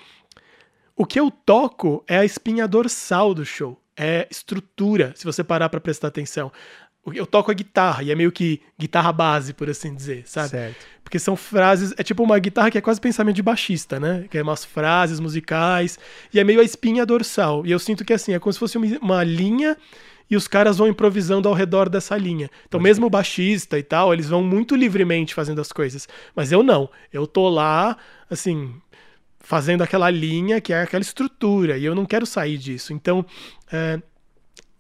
o 0.96 1.06
que 1.06 1.20
eu 1.20 1.30
toco 1.30 2.04
é 2.08 2.18
a 2.18 2.26
espinha 2.26 2.68
dorsal 2.68 3.34
do 3.34 3.46
show. 3.46 3.80
É 4.00 4.28
estrutura, 4.32 5.12
se 5.16 5.26
você 5.26 5.44
parar 5.44 5.70
pra 5.70 5.82
prestar 5.82 6.08
atenção. 6.08 6.52
Eu 7.14 7.26
toco 7.26 7.50
a 7.50 7.54
guitarra, 7.54 8.04
e 8.04 8.12
é 8.12 8.16
meio 8.16 8.32
que 8.32 8.62
guitarra 8.78 9.12
base, 9.12 9.54
por 9.54 9.70
assim 9.70 9.94
dizer, 9.96 10.24
sabe? 10.26 10.50
Certo. 10.50 10.86
Porque 11.04 11.20
são 11.20 11.36
frases. 11.38 11.94
É 11.98 12.04
tipo 12.04 12.22
uma 12.22 12.38
guitarra 12.38 12.70
que 12.70 12.78
é 12.78 12.82
quase 12.82 13.00
pensamento 13.00 13.36
de 13.38 13.42
baixista, 13.42 13.98
né? 14.00 14.26
Que 14.30 14.38
é 14.38 14.44
umas 14.44 14.66
frases 14.66 15.20
musicais. 15.22 15.98
E 16.34 16.40
é 16.40 16.44
meio 16.44 16.60
a 16.60 16.64
espinha 16.64 17.06
dorsal. 17.06 17.66
E 17.66 17.72
eu 17.72 17.80
sinto 17.80 18.04
que 18.04 18.12
assim, 18.12 18.34
é 18.34 18.40
como 18.40 18.52
se 18.52 18.60
fosse 18.60 18.78
uma- 18.78 19.24
linha 19.24 19.78
e 20.30 20.36
os 20.36 20.50
caras 20.50 20.78
vão 20.78 20.88
improvisando 20.90 21.48
ao 21.48 21.56
redor 21.56 21.88
dessa 21.88 22.18
linha. 22.18 22.50
Então, 22.68 22.78
mesmo 22.80 23.06
o 23.06 23.10
baixista 23.10 23.80
e 23.80 23.84
tal, 23.84 24.14
eles 24.14 24.28
vão 24.28 24.44
muito 24.44 24.76
livremente 24.76 25.34
fazendo 25.34 25.62
as 25.62 25.72
coisas. 25.72 26.10
Mas 26.36 26.52
eu 26.52 26.62
não. 26.62 26.90
Eu 27.14 27.26
tô 27.26 27.48
lá, 27.48 27.96
assim, 28.30 28.76
fazendo 29.40 29.82
aquela 29.84 30.10
linha 30.10 30.60
que 30.60 30.74
é 30.74 30.82
aquela 30.82 31.02
estrutura. 31.02 31.78
E 31.78 31.86
eu 31.86 31.96
não 31.96 32.06
quero 32.06 32.26
sair 32.26 32.58
disso. 32.58 32.92
Então. 32.92 33.26
é, 33.72 34.02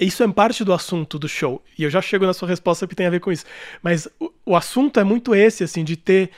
isso 0.05 0.23
é 0.23 0.27
parte 0.27 0.63
do 0.63 0.73
assunto 0.73 1.17
do 1.17 1.27
show. 1.27 1.63
E 1.77 1.83
eu 1.83 1.89
já 1.89 2.01
chego 2.01 2.25
na 2.25 2.33
sua 2.33 2.47
resposta 2.47 2.85
que 2.87 2.95
tem 2.95 3.07
a 3.07 3.09
ver 3.09 3.19
com 3.19 3.31
isso. 3.31 3.45
Mas 3.81 4.07
o, 4.19 4.31
o 4.45 4.55
assunto 4.55 4.99
é 4.99 5.03
muito 5.03 5.33
esse, 5.33 5.63
assim, 5.63 5.83
de 5.83 5.95
ter. 5.95 6.29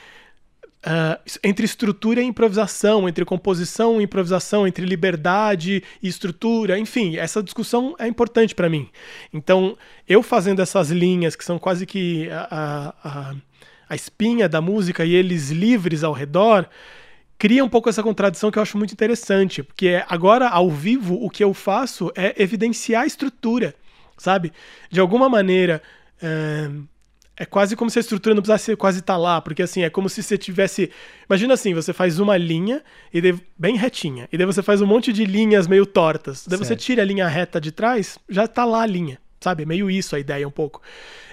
ah, 0.82 1.18
entre 1.44 1.66
estrutura 1.66 2.22
e 2.22 2.24
improvisação, 2.24 3.06
entre 3.06 3.24
composição 3.24 4.00
e 4.00 4.04
improvisação, 4.04 4.66
entre 4.66 4.86
liberdade 4.86 5.82
e 6.02 6.08
estrutura, 6.08 6.78
enfim, 6.78 7.18
essa 7.18 7.42
discussão 7.42 7.94
é 7.98 8.06
importante 8.06 8.54
para 8.54 8.68
mim. 8.70 8.88
Então, 9.32 9.76
eu 10.08 10.22
fazendo 10.22 10.62
essas 10.62 10.90
linhas 10.90 11.36
que 11.36 11.44
são 11.44 11.58
quase 11.58 11.84
que 11.84 12.30
a, 12.30 12.48
a, 12.50 13.08
a, 13.08 13.34
a 13.90 13.94
espinha 13.94 14.48
da 14.48 14.60
música 14.62 15.04
e 15.04 15.14
eles 15.14 15.50
livres 15.50 16.02
ao 16.02 16.14
redor, 16.14 16.66
cria 17.40 17.64
um 17.64 17.68
pouco 17.70 17.88
essa 17.88 18.02
contradição 18.02 18.50
que 18.50 18.58
eu 18.58 18.62
acho 18.62 18.76
muito 18.76 18.92
interessante, 18.92 19.62
porque 19.62 19.88
é, 19.88 20.04
agora 20.10 20.46
ao 20.46 20.68
vivo 20.70 21.14
o 21.24 21.30
que 21.30 21.42
eu 21.42 21.54
faço 21.54 22.12
é 22.14 22.34
evidenciar 22.40 23.04
a 23.04 23.06
estrutura, 23.06 23.74
sabe? 24.18 24.52
De 24.90 25.00
alguma 25.00 25.26
maneira 25.26 25.82
é, 26.20 26.70
é 27.38 27.46
quase 27.46 27.74
como 27.74 27.88
se 27.90 27.98
a 27.98 28.00
estrutura 28.00 28.34
não 28.34 28.42
precisasse 28.42 28.76
quase 28.76 28.98
estar 28.98 29.16
lá, 29.16 29.40
porque 29.40 29.62
assim 29.62 29.82
é 29.82 29.88
como 29.88 30.06
se 30.10 30.22
você 30.22 30.36
tivesse, 30.36 30.90
imagina 31.26 31.54
assim, 31.54 31.72
você 31.72 31.94
faz 31.94 32.18
uma 32.20 32.36
linha 32.36 32.82
e 33.10 33.22
daí- 33.22 33.40
bem 33.58 33.74
retinha, 33.74 34.28
e 34.30 34.36
daí 34.36 34.44
você 34.46 34.62
faz 34.62 34.82
um 34.82 34.86
monte 34.86 35.10
de 35.10 35.24
linhas 35.24 35.66
meio 35.66 35.86
tortas, 35.86 36.44
daí 36.46 36.58
você 36.58 36.66
Certo. 36.66 36.80
tira 36.80 37.00
a 37.00 37.06
linha 37.06 37.26
reta 37.26 37.58
de 37.58 37.72
trás, 37.72 38.18
já 38.28 38.46
tá 38.46 38.66
lá 38.66 38.82
a 38.82 38.86
linha. 38.86 39.18
Sabe, 39.42 39.62
é 39.62 39.66
meio 39.66 39.90
isso 39.90 40.14
a 40.14 40.18
ideia 40.18 40.46
um 40.46 40.50
pouco. 40.50 40.82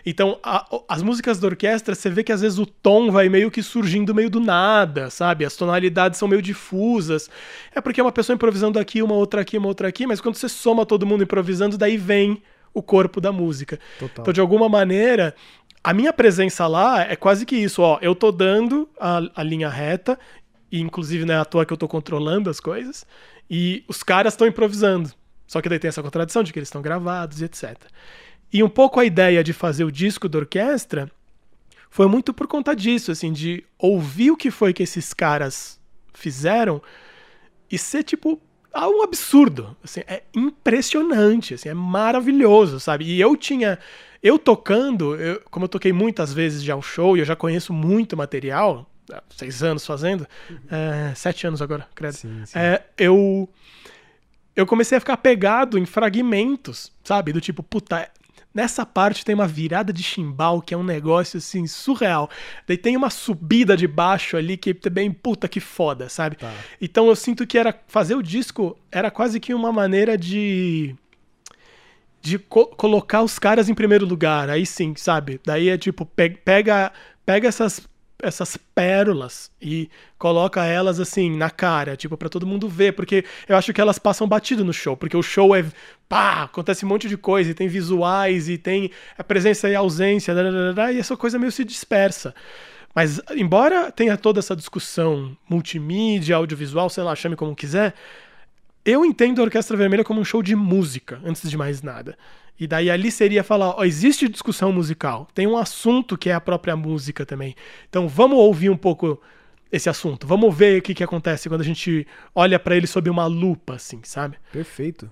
Então, 0.06 0.40
a- 0.42 0.66
as 0.88 1.04
músicas 1.04 1.40
da 1.40 1.48
orquestra, 1.48 1.94
você 1.94 2.10
vê 2.10 2.24
que 2.24 2.32
às 2.32 2.40
vezes 2.40 2.58
o 2.58 2.66
tom 2.66 3.12
vai 3.12 3.28
meio 3.28 3.52
que 3.52 3.62
surgindo 3.62 4.16
meio 4.16 4.30
do 4.30 4.40
nada, 4.40 5.10
sabe? 5.10 5.44
As 5.44 5.58
tonalidades 5.58 6.18
são 6.18 6.28
meio 6.28 6.42
difusas. 6.42 7.30
É 7.76 7.82
porque 7.82 8.00
é 8.00 8.04
uma 8.04 8.12
pessoa 8.14 8.34
improvisando 8.34 8.80
aqui, 8.80 9.02
uma 9.04 9.16
outra 9.16 9.42
aqui, 9.42 9.58
uma 9.58 9.68
outra 9.68 9.90
aqui, 9.90 10.08
mas 10.08 10.22
quando 10.22 10.36
você 10.36 10.48
soma 10.48 10.86
todo 10.86 11.06
mundo 11.06 11.24
improvisando, 11.24 11.78
daí 11.78 11.98
vem 11.98 12.42
o 12.74 12.82
corpo 12.82 13.20
da 13.20 13.34
música. 13.34 13.78
Total. 14.00 14.24
Então, 14.24 14.34
de 14.34 14.40
alguma 14.40 14.70
maneira, 14.70 15.36
a 15.84 15.94
minha 15.94 16.14
presença 16.14 16.66
lá 16.66 17.02
é 17.02 17.16
quase 17.18 17.46
que 17.46 17.58
isso, 17.58 17.82
ó. 17.82 17.98
Eu 18.02 18.16
tô 18.16 18.32
dando 18.32 18.88
a, 18.98 19.20
a 19.36 19.44
linha 19.44 19.68
reta, 19.68 20.18
e 20.72 20.80
inclusive 20.80 21.26
não 21.26 21.34
é 21.34 21.38
à 21.38 21.44
toa 21.46 21.66
que 21.66 21.74
eu 21.74 21.78
tô 21.78 21.88
controlando 21.90 22.50
as 22.50 22.62
coisas, 22.62 23.06
e 23.50 23.84
os 23.86 24.02
caras 24.02 24.34
estão 24.34 24.48
improvisando. 24.48 25.12
Só 25.48 25.62
que 25.62 25.70
daí 25.70 25.80
tem 25.80 25.89
essa 25.89 26.04
contradição 26.04 26.44
de 26.44 26.51
que 26.51 26.60
eles 26.60 26.68
estão 26.68 26.82
gravados 26.82 27.42
e 27.42 27.46
etc. 27.46 27.77
E 28.51 28.62
um 28.62 28.70
pouco 28.70 29.00
a 29.00 29.06
ideia 29.06 29.44
de 29.44 29.54
fazer 29.54 29.84
o 29.84 29.92
disco 29.92 30.27
da 30.30 30.39
orquestra 30.39 31.10
foi 31.89 32.08
muito 32.08 32.34
por 32.34 32.48
conta 32.48 32.75
disso, 32.75 33.12
assim, 33.12 33.32
de 33.32 33.63
ouvir 33.77 34.32
o 34.32 34.38
que 34.38 34.51
foi 34.51 34.74
que 34.74 34.84
esses 34.84 35.13
caras 35.13 35.80
fizeram 36.13 36.82
e 37.72 37.77
ser 37.77 38.04
tipo 38.04 38.42
um 38.75 39.01
absurdo, 39.01 39.75
assim, 39.84 40.01
é 40.01 40.24
impressionante, 40.36 41.56
assim, 41.56 41.70
é 41.70 41.74
maravilhoso, 41.74 42.80
sabe? 42.80 43.06
E 43.06 43.20
eu 43.20 43.36
tinha 43.36 43.80
eu 44.22 44.38
tocando, 44.38 45.16
eu, 45.16 45.42
como 45.50 45.66
eu 45.66 45.70
toquei 45.70 45.94
muitas 45.94 46.34
vezes 46.34 46.63
já 46.63 46.75
um 46.75 46.82
show 46.82 47.16
e 47.16 47.22
eu 47.22 47.25
já 47.25 47.36
conheço 47.36 47.72
muito 47.74 48.16
material, 48.18 48.89
seis 49.30 49.63
anos 49.63 49.86
fazendo, 49.86 50.27
uhum. 50.50 50.58
é, 50.70 51.13
sete 51.16 51.48
anos 51.48 51.62
agora, 51.62 51.88
credo. 51.96 52.13
Sim, 52.13 52.46
sim. 52.46 52.58
É, 52.58 52.84
eu 52.98 53.50
eu 54.58 54.66
comecei 54.66 54.98
a 54.98 55.00
ficar 55.00 55.18
pegado 55.18 55.78
em 55.78 55.86
fragmentos, 55.86 56.92
sabe? 57.04 57.32
Do 57.32 57.40
tipo, 57.40 57.62
puta, 57.62 58.10
nessa 58.52 58.84
parte 58.88 59.24
tem 59.24 59.36
uma 59.36 59.48
virada 59.48 59.94
de 59.94 60.02
chimbal 60.02 60.64
que 60.64 60.74
é 60.74 60.78
um 60.78 60.84
negócio 60.84 61.38
assim 61.38 61.68
surreal. 61.68 62.28
Daí 62.66 62.76
tem 62.76 62.98
uma 62.98 63.12
subida 63.12 63.78
de 63.78 63.88
baixo 63.88 64.36
ali 64.36 64.58
que 64.58 64.74
também, 64.74 65.12
puta 65.12 65.48
que 65.48 65.60
foda, 65.60 66.10
sabe? 66.10 66.38
Tá. 66.38 66.52
Então 66.82 67.08
eu 67.08 67.16
sinto 67.16 67.46
que 67.46 67.56
era 67.56 67.80
fazer 67.88 68.16
o 68.16 68.24
disco 68.24 68.76
era 68.92 69.12
quase 69.12 69.40
que 69.40 69.54
uma 69.54 69.72
maneira 69.72 70.18
de 70.18 70.96
de 72.20 72.40
co 72.40 72.66
colocar 72.66 73.22
os 73.22 73.38
caras 73.38 73.70
em 73.70 73.76
primeiro 73.76 74.08
lugar. 74.08 74.50
Aí 74.50 74.66
sim, 74.66 74.96
sabe? 74.98 75.40
Daí 75.46 75.70
é 75.70 75.78
tipo, 75.78 76.04
pega 76.04 76.92
pega 77.24 77.48
essas 77.48 77.88
essas 78.21 78.57
pérolas 78.57 79.51
e 79.62 79.89
coloca 80.17 80.65
elas 80.65 81.00
assim 81.00 81.36
na 81.36 81.50
cara, 81.50 81.95
tipo 81.95 82.17
para 82.17 82.29
todo 82.29 82.47
mundo 82.47 82.67
ver, 82.67 82.93
porque 82.93 83.24
eu 83.47 83.55
acho 83.55 83.71
que 83.71 83.79
elas 83.79 84.00
passam 84.00 84.27
batido 84.27 84.65
no 84.65 84.74
show, 84.74 84.97
porque 84.97 85.15
o 85.15 85.21
show 85.21 85.55
é 85.55 85.63
pá, 86.09 86.43
acontece 86.43 86.83
um 86.86 86.88
monte 86.89 87.07
de 87.07 87.17
coisa, 87.17 87.51
e 87.51 87.53
tem 87.53 87.67
visuais 87.67 88.50
e 88.50 88.57
tem 88.57 88.89
a 89.17 89.24
presença 89.24 89.69
e 89.69 89.75
a 89.75 89.79
ausência, 89.79 90.33
e 90.93 91.00
essa 91.00 91.15
coisa 91.15 91.38
meio 91.38 91.51
se 91.51 91.63
dispersa. 91.63 92.33
Mas 92.95 93.21
embora 93.36 93.91
tenha 93.91 94.17
toda 94.17 94.39
essa 94.39 94.55
discussão 94.55 95.38
multimídia, 95.47 96.36
audiovisual, 96.36 96.89
sei 96.89 97.03
lá, 97.03 97.15
chame 97.15 97.36
como 97.36 97.55
quiser, 97.55 97.93
eu 98.83 99.05
entendo 99.05 99.39
a 99.39 99.43
Orquestra 99.43 99.77
Vermelha 99.77 100.03
como 100.03 100.19
um 100.19 100.25
show 100.25 100.41
de 100.41 100.55
música, 100.55 101.21
antes 101.24 101.47
de 101.47 101.57
mais 101.57 101.83
nada. 101.83 102.17
E 102.60 102.66
daí 102.66 102.90
ali 102.90 103.12
seria 103.12 103.44
falar, 103.44 103.76
ó, 103.78 103.84
existe 103.84 104.28
discussão 104.28 104.72
musical, 104.72 105.28
tem 105.34 105.46
um 105.46 105.58
assunto 105.58 106.18
que 106.18 106.30
é 106.30 106.34
a 106.34 106.42
própria 106.42 106.76
música 106.76 107.26
também. 107.26 107.56
Então 107.88 108.08
vamos 108.08 108.40
ouvir 108.40 108.70
um 108.70 108.78
pouco 108.78 109.22
esse 109.72 109.90
assunto, 109.90 110.26
vamos 110.26 110.56
ver 110.56 110.80
o 110.80 110.82
que, 110.82 110.94
que 110.94 111.04
acontece 111.04 111.50
quando 111.50 111.62
a 111.62 111.66
gente 111.66 112.08
olha 112.34 112.58
para 112.58 112.76
ele 112.76 112.88
sob 112.88 113.10
uma 113.10 113.26
lupa, 113.26 113.76
assim, 113.76 114.00
sabe? 114.04 114.38
Perfeito. 114.52 115.12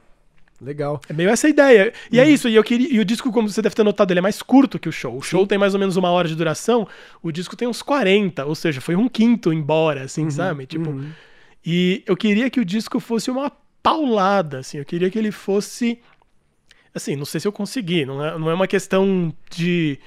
Legal. 0.61 1.01
É 1.09 1.13
meio 1.13 1.29
essa 1.29 1.49
ideia. 1.49 1.91
E 2.09 2.17
é 2.17 2.23
uhum. 2.23 2.29
é 2.29 2.31
isso, 2.31 2.47
e 2.47 2.55
eu 2.55 2.63
queria. 2.63 2.87
E 2.89 2.99
o 2.99 3.05
disco, 3.05 3.31
como 3.31 3.49
você 3.49 3.61
deve 3.61 3.75
ter 3.75 3.83
notado, 3.83 4.11
ele 4.11 4.19
é 4.19 4.21
mais 4.21 4.41
curto 4.41 4.79
que 4.79 4.87
o 4.87 4.91
show. 4.91 5.17
O 5.17 5.21
show 5.21 5.41
Sim. 5.41 5.47
tem 5.47 5.57
mais 5.57 5.73
ou 5.73 5.79
menos 5.79 5.97
uma 5.97 6.09
hora 6.09 6.27
de 6.27 6.35
duração, 6.35 6.87
o 7.21 7.31
disco 7.31 7.57
tem 7.57 7.67
uns 7.67 7.81
40, 7.81 8.45
ou 8.45 8.55
seja, 8.55 8.79
foi 8.79 8.95
um 8.95 9.09
quinto 9.09 9.51
embora, 9.51 10.03
assim, 10.03 10.23
uhum, 10.23 10.31
sabe? 10.31 10.65
Tipo. 10.65 10.89
Uhum. 10.89 11.11
E 11.65 12.03
eu 12.05 12.15
queria 12.15 12.49
que 12.49 12.59
o 12.59 12.65
disco 12.65 12.99
fosse 12.99 13.29
uma 13.29 13.51
paulada, 13.81 14.59
assim, 14.59 14.77
eu 14.77 14.85
queria 14.85 15.09
que 15.09 15.17
ele 15.17 15.31
fosse 15.31 15.99
Assim, 16.95 17.15
não 17.15 17.25
sei 17.25 17.41
se 17.41 17.47
eu 17.47 17.51
consegui, 17.51 18.05
não 18.05 18.25
é, 18.25 18.39
não 18.39 18.49
é 18.49 18.53
uma 18.53 18.67
questão 18.67 19.33
de 19.51 19.99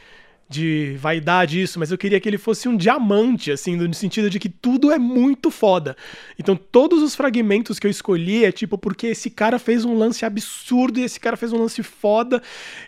de 0.48 0.96
vaidade 0.98 1.60
isso, 1.60 1.78
mas 1.78 1.90
eu 1.90 1.98
queria 1.98 2.18
que 2.18 2.28
ele 2.28 2.38
fosse 2.38 2.68
um 2.68 2.76
diamante, 2.76 3.52
assim, 3.52 3.76
no 3.76 3.92
sentido 3.92 4.30
de 4.30 4.38
que 4.38 4.48
tudo 4.48 4.90
é 4.90 4.98
muito 4.98 5.50
foda. 5.50 5.96
Então, 6.38 6.56
todos 6.56 7.02
os 7.02 7.14
fragmentos 7.14 7.78
que 7.78 7.86
eu 7.86 7.90
escolhi 7.90 8.44
é 8.44 8.50
tipo 8.50 8.78
porque 8.78 9.08
esse 9.08 9.28
cara 9.28 9.58
fez 9.58 9.84
um 9.84 9.96
lance 9.96 10.24
absurdo 10.24 10.98
e 10.98 11.02
esse 11.02 11.20
cara 11.20 11.36
fez 11.36 11.52
um 11.52 11.58
lance 11.58 11.82
foda, 11.82 12.42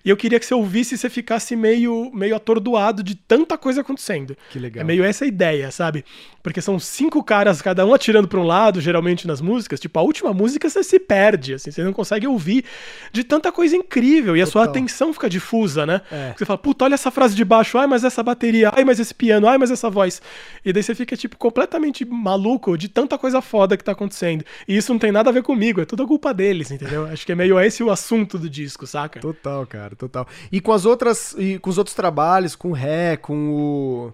e 0.05 0.09
eu 0.09 0.17
queria 0.17 0.41
que 0.41 0.47
você 0.47 0.55
ouvisse 0.55 0.95
e 0.95 0.99
você 0.99 1.11
ficasse 1.11 1.55
meio, 1.55 2.11
meio 2.15 2.35
atordoado 2.35 3.03
de 3.03 3.15
tanta 3.15 3.59
coisa 3.59 3.83
acontecendo. 3.83 4.37
Que 4.51 4.59
legal. 4.59 4.81
É 4.81 4.85
meio 4.85 5.05
essa 5.05 5.27
ideia, 5.27 5.71
sabe? 5.71 6.05
Porque 6.43 6.63
são 6.63 6.79
cinco 6.79 7.23
caras, 7.23 7.61
cada 7.61 7.85
um 7.85 7.93
atirando 7.93 8.27
pra 8.27 8.41
um 8.41 8.45
lado, 8.45 8.81
geralmente 8.81 9.27
nas 9.27 9.43
músicas. 9.43 9.79
Tipo, 9.79 9.99
a 9.99 10.03
última 10.03 10.33
música 10.33 10.71
você 10.71 10.83
se 10.83 10.99
perde, 10.99 11.55
assim, 11.55 11.71
você 11.71 11.85
não 11.85 11.93
consegue 11.93 12.27
ouvir 12.27 12.65
de 13.13 13.23
tanta 13.23 13.53
coisa 13.53 13.77
incrível 13.77 14.35
e 14.35 14.41
Total. 14.41 14.49
a 14.49 14.53
sua 14.53 14.65
atenção 14.65 15.13
fica 15.13 15.29
difusa, 15.29 15.85
né? 15.85 16.01
É. 16.11 16.33
Você 16.37 16.47
fala, 16.47 16.57
puta, 16.57 16.87
olha 16.87 16.95
essa 16.95 17.11
frase 17.11 17.35
de 17.35 17.45
baixo, 17.51 17.77
ai, 17.77 17.87
mas 17.89 18.05
essa 18.05 18.23
bateria, 18.23 18.71
ai, 18.73 18.85
mas 18.85 19.01
esse 19.01 19.13
piano, 19.13 19.49
ai, 19.49 19.59
mas 19.59 19.73
essa 19.73 19.91
voz. 19.91 20.23
E 20.65 20.73
daí 20.73 20.83
você 20.83 20.95
fica, 20.95 21.17
tipo, 21.17 21.37
completamente 21.37 22.05
maluco 22.05 22.79
de 22.79 22.89
tanta 22.89 23.19
coisa 23.19 23.43
foda 23.43 23.77
que 23.77 23.83
tá 23.83 23.91
acontecendo. 23.91 24.45
E 24.69 24.77
isso 24.77 24.93
não 24.93 25.01
tem 25.01 25.11
nada 25.11 25.31
a 25.31 25.33
ver 25.33 25.43
comigo, 25.43 25.81
é 25.81 25.85
tudo 25.85 26.05
a 26.05 26.07
culpa 26.07 26.33
deles, 26.33 26.71
entendeu? 26.71 27.07
Acho 27.07 27.27
que 27.27 27.33
é 27.33 27.35
meio 27.35 27.59
esse 27.59 27.83
o 27.83 27.91
assunto 27.91 28.39
do 28.39 28.49
disco, 28.49 28.87
saca? 28.87 29.19
Total, 29.19 29.67
cara, 29.67 29.97
total. 29.97 30.27
E 30.53 30.61
com 30.61 30.73
as 30.73 30.87
outras, 30.87 31.35
e 31.37 31.59
com 31.59 31.69
os 31.69 31.77
outros 31.77 31.97
trabalhos, 31.97 32.55
com 32.55 32.69
o 32.71 32.73
Ré, 32.73 33.17
com 33.17 33.51
o. 33.51 34.13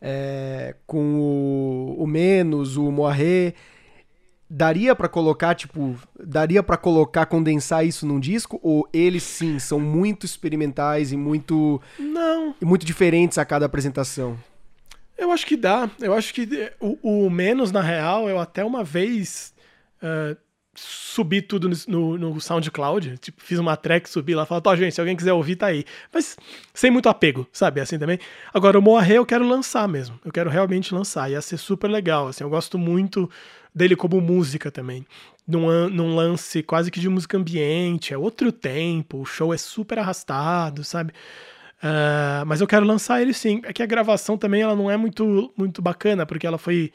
É, 0.00 0.76
com 0.86 1.16
o, 1.16 1.96
o 1.98 2.06
Menos, 2.06 2.76
o 2.76 2.92
Moaré 2.92 3.54
daria 4.48 4.94
para 4.94 5.08
colocar, 5.08 5.54
tipo, 5.54 5.96
daria 6.18 6.62
para 6.62 6.76
colocar, 6.76 7.26
condensar 7.26 7.84
isso 7.84 8.06
num 8.06 8.18
disco? 8.18 8.58
Ou 8.62 8.88
eles 8.92 9.22
sim 9.22 9.58
são 9.58 9.78
muito 9.78 10.24
experimentais 10.24 11.12
e 11.12 11.16
muito. 11.16 11.80
Não. 11.98 12.54
E 12.60 12.64
muito 12.64 12.86
diferentes 12.86 13.38
a 13.38 13.44
cada 13.44 13.66
apresentação? 13.66 14.38
Eu 15.16 15.30
acho 15.32 15.46
que 15.46 15.56
dá. 15.56 15.90
Eu 16.00 16.14
acho 16.14 16.32
que 16.32 16.48
o, 16.80 17.26
o 17.26 17.30
menos, 17.30 17.72
na 17.72 17.82
real, 17.82 18.28
eu 18.28 18.38
até 18.38 18.64
uma 18.64 18.82
vez. 18.84 19.52
Uh, 20.02 20.36
subi 20.80 21.42
tudo 21.42 21.68
no, 21.88 22.16
no, 22.16 22.40
SoundCloud, 22.40 23.18
tipo, 23.18 23.42
fiz 23.42 23.58
uma 23.58 23.76
track, 23.76 24.08
subi 24.08 24.34
lá, 24.34 24.46
falei, 24.46 24.62
ó, 24.64 24.76
gente, 24.76 24.94
se 24.94 25.00
alguém 25.00 25.16
quiser 25.16 25.32
ouvir, 25.32 25.56
tá 25.56 25.66
aí. 25.66 25.84
Mas 26.12 26.36
sem 26.72 26.90
muito 26.90 27.08
apego, 27.08 27.46
sabe, 27.52 27.80
assim 27.80 27.98
também. 27.98 28.18
Agora, 28.54 28.78
o 28.78 28.82
Moaré 28.82 29.14
eu 29.14 29.26
quero 29.26 29.46
lançar 29.46 29.88
mesmo, 29.88 30.18
eu 30.24 30.30
quero 30.30 30.48
realmente 30.48 30.94
lançar, 30.94 31.30
ia 31.30 31.40
ser 31.42 31.56
super 31.56 31.88
legal, 31.88 32.28
assim, 32.28 32.44
eu 32.44 32.50
gosto 32.50 32.78
muito 32.78 33.28
dele 33.78 33.96
como 33.96 34.20
música 34.20 34.70
também. 34.70 35.06
Num, 35.46 35.88
num 35.88 36.14
lance 36.14 36.62
quase 36.62 36.90
que 36.90 37.00
de 37.00 37.08
música 37.08 37.38
ambiente, 37.38 38.12
é 38.12 38.18
outro 38.18 38.52
tempo, 38.52 39.22
o 39.22 39.24
show 39.24 39.54
é 39.54 39.56
super 39.56 39.98
arrastado, 39.98 40.84
sabe? 40.84 41.12
Uh, 41.82 42.44
mas 42.46 42.60
eu 42.60 42.66
quero 42.66 42.84
lançar 42.84 43.22
ele 43.22 43.32
sim. 43.32 43.62
É 43.64 43.72
que 43.72 43.82
a 43.82 43.86
gravação 43.86 44.36
também 44.36 44.60
ela 44.60 44.76
não 44.76 44.90
é 44.90 44.96
muito, 44.96 45.52
muito 45.56 45.80
bacana, 45.80 46.26
porque 46.26 46.46
ela 46.46 46.58
foi 46.58 46.92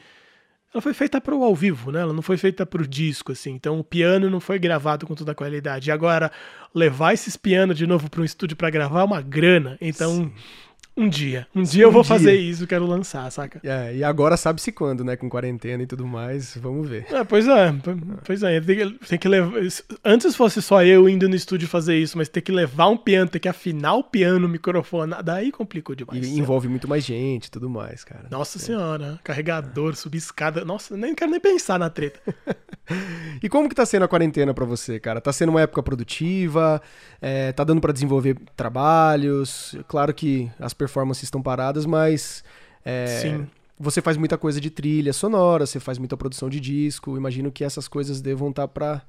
ela 0.74 0.82
foi 0.82 0.94
feita 0.94 1.22
para 1.22 1.36
o 1.36 1.44
ao 1.44 1.56
vivo, 1.56 1.92
né? 1.92 2.02
Ela 2.02 2.14
não 2.14 2.24
foi 2.24 2.36
feita 2.36 2.66
para 2.66 2.82
o 2.82 2.88
disco, 2.88 3.32
assim. 3.32 3.52
Então 3.52 3.80
o 3.80 3.84
piano 3.84 4.28
não 4.28 4.40
foi 4.40 4.58
gravado 4.58 5.06
com 5.06 5.14
toda 5.14 5.32
a 5.32 5.36
qualidade. 5.36 5.90
E 5.90 5.92
agora, 5.92 6.32
levar 6.74 7.14
esses 7.14 7.38
pianos 7.38 7.78
de 7.78 7.86
novo 7.86 8.10
para 8.10 8.22
um 8.22 8.26
estúdio 8.26 8.58
para 8.58 8.72
gravar 8.72 9.02
é 9.02 9.04
uma 9.04 9.22
grana. 9.22 9.78
Então, 9.80 10.12
Sim. 10.16 10.34
Um 10.96 11.10
dia. 11.10 11.48
Um 11.56 11.64
dia 11.64 11.86
um 11.86 11.88
eu 11.88 11.92
vou 11.92 12.04
dia. 12.04 12.10
fazer 12.10 12.36
isso, 12.36 12.68
quero 12.68 12.86
lançar, 12.86 13.30
saca? 13.32 13.60
É, 13.64 13.96
e 13.96 14.04
agora 14.04 14.38
sabe-se 14.38 14.72
quando, 14.72 15.04
né? 15.04 15.16
Com 15.16 15.28
quarentena 15.28 15.82
e 15.82 15.88
tudo 15.88 16.06
mais, 16.06 16.56
vamos 16.56 16.88
ver. 16.88 17.08
É, 17.12 17.24
pois 17.24 17.48
é, 17.48 17.74
pois 18.24 18.44
é. 18.44 18.62
Tem 18.62 18.78
que, 18.78 19.08
tem 19.08 19.20
que 19.20 19.28
levar. 19.28 19.60
Antes 20.06 20.36
fosse 20.36 20.62
só 20.62 20.84
eu 20.84 21.10
indo 21.10 21.28
no 21.28 21.36
estúdio 21.36 21.68
fazer 21.68 21.98
isso, 21.98 22.18
mas 22.18 22.30
ter 22.30 22.42
que 22.42 22.52
levar 22.52 22.88
um 22.90 22.98
piano, 22.98 23.30
ter 23.30 23.40
que 23.40 23.50
afinar 23.50 23.96
o 23.96 24.04
piano, 24.04 24.46
o 24.46 24.50
microfone, 24.50 25.16
daí 25.24 25.52
complicou 25.52 25.96
demais. 25.96 26.26
E 26.26 26.38
envolve 26.38 26.68
muito 26.68 26.88
mais 26.88 27.04
gente 27.04 27.46
e 27.46 27.52
tudo 27.52 27.70
mais, 27.70 28.04
cara. 28.04 28.28
Nossa 28.30 28.60
é. 28.60 28.62
senhora, 28.62 29.20
carregador, 29.24 29.96
subir 29.96 30.20
escada. 30.20 30.64
Nossa, 30.64 30.96
nem 30.96 31.16
quero 31.16 31.32
nem 31.32 31.40
pensar 31.40 31.80
na 31.80 31.90
treta. 31.90 32.20
e 33.42 33.50
como 33.50 33.68
que 33.68 33.76
tá 33.76 33.86
sendo 33.86 34.04
a 34.04 34.08
quarentena 34.08 34.54
para 34.54 34.66
você, 34.66 35.00
cara? 35.00 35.20
Tá 35.20 35.34
sendo 35.34 35.50
uma 35.50 35.62
época 35.62 35.82
produtiva? 35.82 36.82
É, 37.20 37.52
tá 37.52 37.64
dando 37.64 37.82
para 37.82 37.94
desenvolver 37.94 38.38
trabalhos? 38.56 39.76
Claro 39.88 40.14
que 40.14 40.52
as 40.60 40.74
performances 40.84 41.24
estão 41.24 41.42
paradas, 41.42 41.86
mas 41.86 42.44
é, 42.84 43.08
Sim. 43.22 43.48
você 43.80 44.02
faz 44.02 44.18
muita 44.18 44.38
coisa 44.38 44.60
de 44.60 44.70
trilha 44.70 45.14
sonora, 45.14 45.66
você 45.66 45.80
faz 45.80 45.98
muita 45.98 46.18
produção 46.18 46.50
de 46.50 46.60
disco. 46.60 47.16
Imagino 47.18 47.52
que 47.52 47.64
essas 47.64 47.88
coisas 47.88 48.22
devam 48.22 48.50
estar 48.50 48.64
tá 48.64 48.68
para 48.68 49.02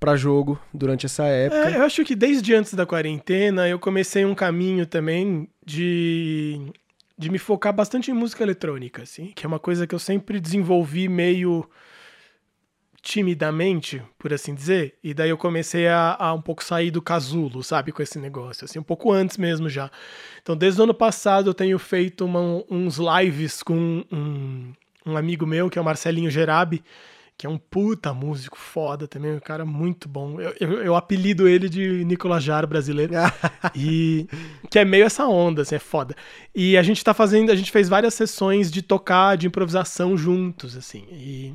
para 0.00 0.14
jogo 0.14 0.56
durante 0.72 1.06
essa 1.06 1.24
época. 1.24 1.70
É, 1.70 1.76
eu 1.76 1.82
acho 1.82 2.04
que 2.04 2.14
desde 2.14 2.54
antes 2.54 2.72
da 2.72 2.86
quarentena 2.86 3.68
eu 3.68 3.80
comecei 3.80 4.24
um 4.24 4.32
caminho 4.32 4.86
também 4.86 5.48
de 5.66 6.70
de 7.18 7.28
me 7.28 7.38
focar 7.38 7.72
bastante 7.72 8.12
em 8.12 8.14
música 8.14 8.44
eletrônica, 8.44 9.02
assim, 9.02 9.32
que 9.34 9.44
é 9.44 9.48
uma 9.48 9.58
coisa 9.58 9.88
que 9.88 9.94
eu 9.94 9.98
sempre 9.98 10.38
desenvolvi 10.38 11.08
meio 11.08 11.68
timidamente, 13.08 14.02
por 14.18 14.34
assim 14.34 14.54
dizer, 14.54 14.98
e 15.02 15.14
daí 15.14 15.30
eu 15.30 15.38
comecei 15.38 15.88
a, 15.88 16.14
a, 16.18 16.34
um 16.34 16.42
pouco 16.42 16.62
sair 16.62 16.90
do 16.90 17.00
casulo, 17.00 17.64
sabe, 17.64 17.90
com 17.90 18.02
esse 18.02 18.18
negócio, 18.18 18.66
assim, 18.66 18.78
um 18.78 18.82
pouco 18.82 19.10
antes 19.10 19.38
mesmo 19.38 19.66
já. 19.66 19.90
Então, 20.42 20.54
desde 20.54 20.78
o 20.78 20.84
ano 20.84 20.92
passado 20.92 21.48
eu 21.48 21.54
tenho 21.54 21.78
feito 21.78 22.26
uma, 22.26 22.62
uns 22.70 22.98
lives 22.98 23.62
com 23.62 24.04
um, 24.12 24.74
um, 25.06 25.16
amigo 25.16 25.46
meu, 25.46 25.70
que 25.70 25.78
é 25.78 25.80
o 25.80 25.84
Marcelinho 25.86 26.30
Gerabi, 26.30 26.84
que 27.34 27.46
é 27.46 27.48
um 27.48 27.56
puta 27.56 28.12
músico 28.12 28.58
foda 28.58 29.08
também, 29.08 29.32
um 29.32 29.40
cara 29.40 29.64
muito 29.64 30.06
bom. 30.06 30.38
Eu, 30.38 30.54
eu, 30.60 30.72
eu 30.82 30.94
apelido 30.94 31.48
ele 31.48 31.70
de 31.70 32.04
Nicolas 32.04 32.44
Jar 32.44 32.66
brasileiro. 32.66 33.14
e 33.74 34.28
que 34.68 34.78
é 34.78 34.84
meio 34.84 35.06
essa 35.06 35.26
onda, 35.26 35.62
assim, 35.62 35.76
é 35.76 35.78
foda. 35.78 36.14
E 36.54 36.76
a 36.76 36.82
gente 36.82 37.02
tá 37.02 37.14
fazendo, 37.14 37.50
a 37.50 37.56
gente 37.56 37.72
fez 37.72 37.88
várias 37.88 38.12
sessões 38.12 38.70
de 38.70 38.82
tocar, 38.82 39.38
de 39.38 39.46
improvisação 39.46 40.14
juntos, 40.14 40.76
assim. 40.76 41.06
E, 41.10 41.54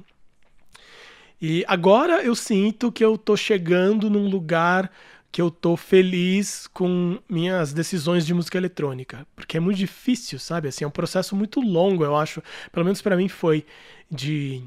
e 1.46 1.66
agora 1.68 2.24
eu 2.24 2.34
sinto 2.36 2.90
que 2.90 3.04
eu 3.04 3.18
tô 3.18 3.36
chegando 3.36 4.10
num 4.10 4.30
lugar 4.30 4.90
que 5.30 5.42
eu 5.42 5.52
tô 5.52 5.76
feliz 5.76 6.68
com 6.68 7.20
minhas 7.28 7.74
decisões 7.74 8.26
de 8.26 8.34
música 8.34 8.58
eletrônica, 8.58 9.28
porque 9.36 9.58
é 9.58 9.60
muito 9.60 9.76
difícil, 9.78 10.40
sabe? 10.40 10.70
Assim, 10.70 10.86
é 10.86 10.88
um 10.88 10.92
processo 10.92 11.36
muito 11.36 11.60
longo, 11.60 12.06
eu 12.06 12.16
acho. 12.16 12.42
Pelo 12.72 12.86
menos 12.86 13.02
para 13.02 13.18
mim 13.18 13.28
foi 13.28 13.66
de 14.10 14.64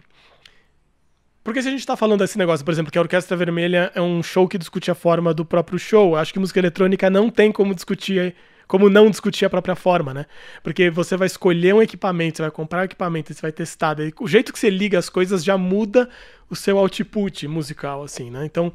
porque 1.42 1.62
se 1.62 1.68
a 1.68 1.70
gente 1.70 1.80
está 1.80 1.96
falando 1.96 2.18
desse 2.18 2.36
negócio, 2.36 2.62
por 2.62 2.72
exemplo, 2.72 2.92
que 2.92 2.98
a 2.98 3.00
Orquestra 3.00 3.38
Vermelha 3.38 3.90
é 3.94 4.02
um 4.02 4.22
show 4.22 4.46
que 4.46 4.58
discute 4.58 4.90
a 4.90 4.94
forma 4.94 5.32
do 5.32 5.46
próprio 5.46 5.78
show, 5.78 6.14
acho 6.14 6.30
que 6.30 6.38
música 6.38 6.58
eletrônica 6.58 7.08
não 7.08 7.30
tem 7.30 7.50
como 7.50 7.74
discutir, 7.74 8.34
como 8.66 8.90
não 8.90 9.10
discutir 9.10 9.44
a 9.44 9.50
própria 9.50 9.76
forma, 9.76 10.12
né? 10.12 10.26
Porque 10.62 10.90
você 10.90 11.16
vai 11.16 11.26
escolher 11.26 11.74
um 11.74 11.82
equipamento, 11.82 12.36
você 12.36 12.42
vai 12.42 12.50
comprar 12.50 12.80
um 12.80 12.84
equipamento, 12.84 13.32
você 13.32 13.40
vai 13.40 13.52
testar, 13.52 13.94
daí, 13.94 14.12
o 14.20 14.26
jeito 14.26 14.52
que 14.52 14.58
você 14.58 14.70
liga 14.70 14.98
as 14.98 15.08
coisas 15.08 15.44
já 15.44 15.56
muda 15.56 16.08
o 16.50 16.56
seu 16.56 16.78
output 16.78 17.46
musical, 17.46 18.02
assim, 18.02 18.30
né? 18.30 18.44
Então, 18.44 18.72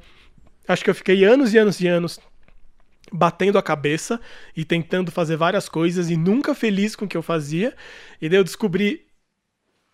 acho 0.68 0.84
que 0.84 0.90
eu 0.90 0.96
fiquei 0.96 1.24
anos 1.24 1.54
e 1.54 1.58
anos 1.58 1.82
e 1.82 1.88
anos 1.88 2.20
batendo 3.12 3.58
a 3.58 3.64
cabeça 3.64 4.20
e 4.56 4.64
tentando 4.64 5.12
fazer 5.12 5.36
várias 5.36 5.68
coisas 5.68 6.10
e 6.10 6.16
nunca 6.16 6.56
feliz 6.56 6.96
com 6.96 7.06
o 7.06 7.08
que 7.08 7.18
eu 7.18 7.24
fazia. 7.24 7.76
E 8.22 8.30
daí 8.30 8.40
eu 8.40 8.44
descobri 8.44 9.06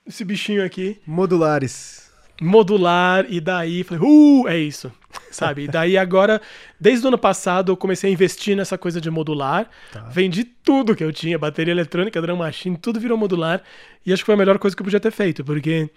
esse 0.06 0.24
bichinho 0.24 0.64
aqui. 0.64 1.02
Modulares 1.06 2.08
modular, 2.42 3.26
e 3.30 3.40
daí 3.40 3.84
falei, 3.84 4.04
uh, 4.04 4.48
é 4.48 4.58
isso, 4.58 4.92
sabe? 5.38 5.64
E 5.64 5.68
daí 5.68 5.98
agora, 5.98 6.42
desde 6.80 7.06
o 7.06 7.10
ano 7.10 7.18
passado, 7.18 7.72
eu 7.72 7.78
comecei 7.78 8.10
a 8.10 8.14
investir 8.14 8.56
nessa 8.56 8.78
coisa 8.78 9.00
de 9.00 9.10
modular. 9.10 9.70
Tá. 9.92 10.02
Vendi 10.10 10.44
tudo 10.44 10.96
que 10.96 11.04
eu 11.04 11.12
tinha, 11.12 11.38
bateria 11.38 11.72
eletrônica, 11.72 12.22
drum 12.22 12.38
machine, 12.38 12.78
tudo 12.78 13.00
virou 13.00 13.18
modular. 13.18 13.62
E 14.06 14.12
acho 14.12 14.24
que 14.24 14.26
foi 14.26 14.36
a 14.36 14.38
melhor 14.38 14.58
coisa 14.58 14.76
que 14.76 14.82
eu 14.82 14.86
podia 14.86 15.00
ter 15.00 15.12
feito, 15.12 15.44
porque 15.44 15.90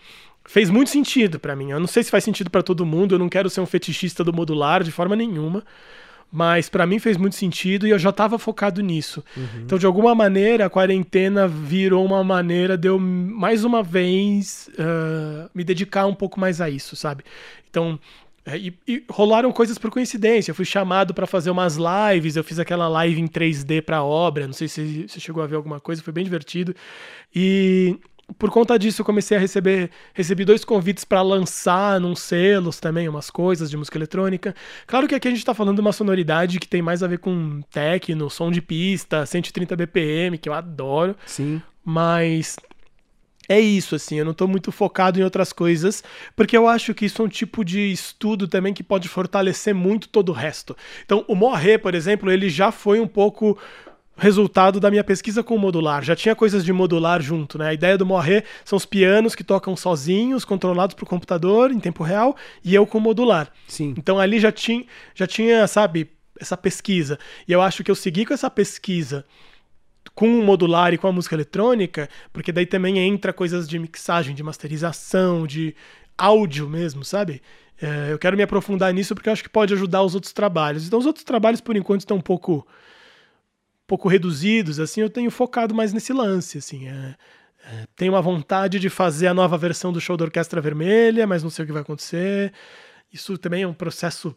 fez 0.44 0.68
muito 0.68 0.90
sentido 0.90 1.38
para 1.38 1.56
mim. 1.56 1.70
Eu 1.70 1.80
não 1.80 1.86
sei 1.86 2.02
se 2.02 2.10
faz 2.10 2.24
sentido 2.24 2.50
para 2.50 2.62
todo 2.62 2.84
mundo, 2.84 3.14
eu 3.14 3.18
não 3.18 3.28
quero 3.28 3.48
ser 3.48 3.60
um 3.60 3.66
fetichista 3.66 4.22
do 4.22 4.32
modular 4.32 4.82
de 4.82 4.90
forma 4.90 5.16
nenhuma 5.16 5.64
mas 6.32 6.68
para 6.68 6.86
mim 6.86 6.98
fez 6.98 7.16
muito 7.16 7.34
sentido 7.34 7.86
e 7.86 7.90
eu 7.90 7.98
já 7.98 8.10
estava 8.10 8.38
focado 8.38 8.80
nisso. 8.80 9.24
Uhum. 9.36 9.62
Então, 9.64 9.78
de 9.78 9.84
alguma 9.84 10.14
maneira, 10.14 10.66
a 10.66 10.70
quarentena 10.70 11.48
virou 11.48 12.04
uma 12.04 12.22
maneira 12.22 12.76
de 12.76 12.88
eu, 12.88 12.98
mais 13.00 13.64
uma 13.64 13.82
vez, 13.82 14.70
uh, 14.74 15.50
me 15.52 15.64
dedicar 15.64 16.06
um 16.06 16.14
pouco 16.14 16.38
mais 16.38 16.60
a 16.60 16.70
isso, 16.70 16.94
sabe? 16.94 17.24
Então, 17.68 17.98
e, 18.56 18.78
e, 18.86 19.04
rolaram 19.10 19.52
coisas 19.52 19.78
por 19.78 19.90
coincidência. 19.90 20.50
Eu 20.50 20.54
fui 20.54 20.64
chamado 20.64 21.12
para 21.14 21.26
fazer 21.26 21.50
umas 21.50 21.76
lives, 21.76 22.36
eu 22.36 22.44
fiz 22.44 22.58
aquela 22.58 22.88
live 22.88 23.20
em 23.20 23.26
3D 23.26 23.82
para 23.82 24.02
obra, 24.02 24.46
não 24.46 24.54
sei 24.54 24.68
se 24.68 25.06
você 25.08 25.20
chegou 25.20 25.42
a 25.42 25.46
ver 25.46 25.56
alguma 25.56 25.80
coisa, 25.80 26.02
foi 26.02 26.12
bem 26.12 26.24
divertido. 26.24 26.74
E 27.34 27.98
por 28.38 28.50
conta 28.50 28.78
disso, 28.78 29.00
eu 29.00 29.04
comecei 29.04 29.36
a 29.36 29.40
receber 29.40 29.90
recebi 30.14 30.44
dois 30.44 30.64
convites 30.64 31.04
para 31.04 31.22
lançar 31.22 32.00
num 32.00 32.14
selos 32.14 32.78
também 32.78 33.08
umas 33.08 33.30
coisas 33.30 33.70
de 33.70 33.76
música 33.76 33.98
eletrônica. 33.98 34.54
Claro 34.86 35.08
que 35.08 35.14
aqui 35.14 35.28
a 35.28 35.30
gente 35.30 35.40
está 35.40 35.54
falando 35.54 35.76
de 35.76 35.80
uma 35.80 35.92
sonoridade 35.92 36.58
que 36.58 36.68
tem 36.68 36.82
mais 36.82 37.02
a 37.02 37.06
ver 37.06 37.18
com 37.18 37.60
techno, 37.70 38.30
som 38.30 38.50
de 38.50 38.60
pista, 38.60 39.26
130 39.26 39.76
BPM, 39.76 40.38
que 40.38 40.48
eu 40.48 40.52
adoro. 40.52 41.16
Sim. 41.26 41.60
Mas 41.84 42.56
é 43.50 43.58
isso, 43.58 43.96
assim, 43.96 44.16
eu 44.16 44.24
não 44.24 44.30
estou 44.30 44.46
muito 44.46 44.70
focado 44.70 45.18
em 45.18 45.24
outras 45.24 45.52
coisas, 45.52 46.04
porque 46.36 46.56
eu 46.56 46.68
acho 46.68 46.94
que 46.94 47.06
isso 47.06 47.20
é 47.20 47.24
um 47.24 47.28
tipo 47.28 47.64
de 47.64 47.90
estudo 47.90 48.46
também 48.46 48.72
que 48.72 48.84
pode 48.84 49.08
fortalecer 49.08 49.74
muito 49.74 50.08
todo 50.08 50.28
o 50.28 50.32
resto. 50.32 50.76
Então, 51.04 51.24
o 51.26 51.34
Morrer, 51.34 51.78
por 51.78 51.92
exemplo, 51.92 52.30
ele 52.30 52.48
já 52.48 52.70
foi 52.70 53.00
um 53.00 53.08
pouco 53.08 53.58
resultado 54.16 54.78
da 54.78 54.88
minha 54.88 55.02
pesquisa 55.02 55.42
com 55.42 55.56
o 55.56 55.58
modular. 55.58 56.04
Já 56.04 56.14
tinha 56.14 56.36
coisas 56.36 56.64
de 56.64 56.72
modular 56.72 57.20
junto, 57.20 57.58
né? 57.58 57.70
A 57.70 57.74
ideia 57.74 57.98
do 57.98 58.06
Morrer 58.06 58.44
são 58.64 58.76
os 58.76 58.86
pianos 58.86 59.34
que 59.34 59.42
tocam 59.42 59.74
sozinhos, 59.76 60.44
controlados 60.44 60.94
por 60.94 61.08
computador 61.08 61.72
em 61.72 61.80
tempo 61.80 62.04
real, 62.04 62.36
e 62.64 62.72
eu 62.72 62.86
com 62.86 63.00
modular. 63.00 63.50
Sim. 63.66 63.94
Então 63.98 64.20
ali 64.20 64.38
já 64.38 64.52
tinha, 64.52 64.84
já 65.12 65.26
tinha, 65.26 65.66
sabe, 65.66 66.08
essa 66.38 66.56
pesquisa. 66.56 67.18
E 67.48 67.52
eu 67.52 67.60
acho 67.60 67.82
que 67.82 67.90
eu 67.90 67.96
segui 67.96 68.24
com 68.24 68.32
essa 68.32 68.48
pesquisa 68.48 69.24
com 70.14 70.38
o 70.38 70.42
modular 70.42 70.92
e 70.92 70.98
com 70.98 71.06
a 71.06 71.12
música 71.12 71.34
eletrônica, 71.34 72.08
porque 72.32 72.52
daí 72.52 72.66
também 72.66 72.98
entra 72.98 73.32
coisas 73.32 73.68
de 73.68 73.78
mixagem, 73.78 74.34
de 74.34 74.42
masterização, 74.42 75.46
de 75.46 75.74
áudio 76.16 76.68
mesmo, 76.68 77.04
sabe? 77.04 77.42
É, 77.80 78.12
eu 78.12 78.18
quero 78.18 78.36
me 78.36 78.42
aprofundar 78.42 78.92
nisso 78.92 79.14
porque 79.14 79.28
eu 79.28 79.32
acho 79.32 79.42
que 79.42 79.48
pode 79.48 79.72
ajudar 79.72 80.02
os 80.02 80.14
outros 80.14 80.32
trabalhos. 80.32 80.86
Então, 80.86 80.98
os 80.98 81.06
outros 81.06 81.24
trabalhos, 81.24 81.60
por 81.60 81.76
enquanto, 81.76 82.00
estão 82.00 82.18
um 82.18 82.22
pouco 82.22 82.66
pouco 83.86 84.08
reduzidos, 84.08 84.78
assim, 84.78 85.00
eu 85.00 85.10
tenho 85.10 85.32
focado 85.32 85.74
mais 85.74 85.92
nesse 85.92 86.12
lance, 86.12 86.58
assim. 86.58 86.86
É, 86.86 87.16
é, 87.64 87.86
tenho 87.96 88.12
uma 88.12 88.22
vontade 88.22 88.78
de 88.78 88.88
fazer 88.88 89.26
a 89.26 89.34
nova 89.34 89.58
versão 89.58 89.92
do 89.92 90.00
show 90.00 90.16
da 90.16 90.24
Orquestra 90.24 90.60
Vermelha, 90.60 91.26
mas 91.26 91.42
não 91.42 91.50
sei 91.50 91.64
o 91.64 91.66
que 91.66 91.72
vai 91.72 91.82
acontecer. 91.82 92.52
Isso 93.12 93.36
também 93.36 93.64
é 93.64 93.66
um 93.66 93.74
processo 93.74 94.36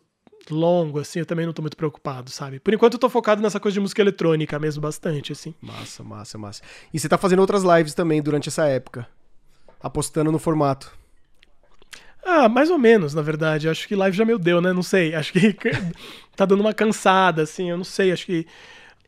longo, 0.49 0.99
assim, 0.99 1.19
eu 1.19 1.25
também 1.25 1.45
não 1.45 1.53
tô 1.53 1.61
muito 1.61 1.77
preocupado, 1.77 2.29
sabe? 2.29 2.59
Por 2.59 2.73
enquanto 2.73 2.93
eu 2.93 2.99
tô 2.99 3.09
focado 3.09 3.41
nessa 3.41 3.59
coisa 3.59 3.73
de 3.73 3.79
música 3.79 4.01
eletrônica 4.01 4.57
mesmo, 4.59 4.81
bastante, 4.81 5.31
assim. 5.31 5.53
Massa, 5.61 6.03
massa, 6.03 6.37
massa. 6.37 6.61
E 6.93 6.99
você 6.99 7.07
tá 7.07 7.17
fazendo 7.17 7.39
outras 7.39 7.63
lives 7.63 7.93
também 7.93 8.21
durante 8.21 8.49
essa 8.49 8.65
época? 8.65 9.07
Apostando 9.81 10.31
no 10.31 10.39
formato? 10.39 10.91
Ah, 12.25 12.47
mais 12.47 12.69
ou 12.69 12.77
menos, 12.77 13.13
na 13.13 13.21
verdade. 13.21 13.67
Acho 13.67 13.87
que 13.87 13.95
live 13.95 14.15
já 14.15 14.25
me 14.25 14.37
deu, 14.37 14.61
né? 14.61 14.71
Não 14.71 14.83
sei. 14.83 15.13
Acho 15.13 15.33
que 15.33 15.55
tá 16.35 16.45
dando 16.45 16.61
uma 16.61 16.73
cansada, 16.73 17.41
assim. 17.41 17.69
Eu 17.69 17.77
não 17.77 17.83
sei. 17.83 18.11
Acho 18.11 18.25
que 18.25 18.47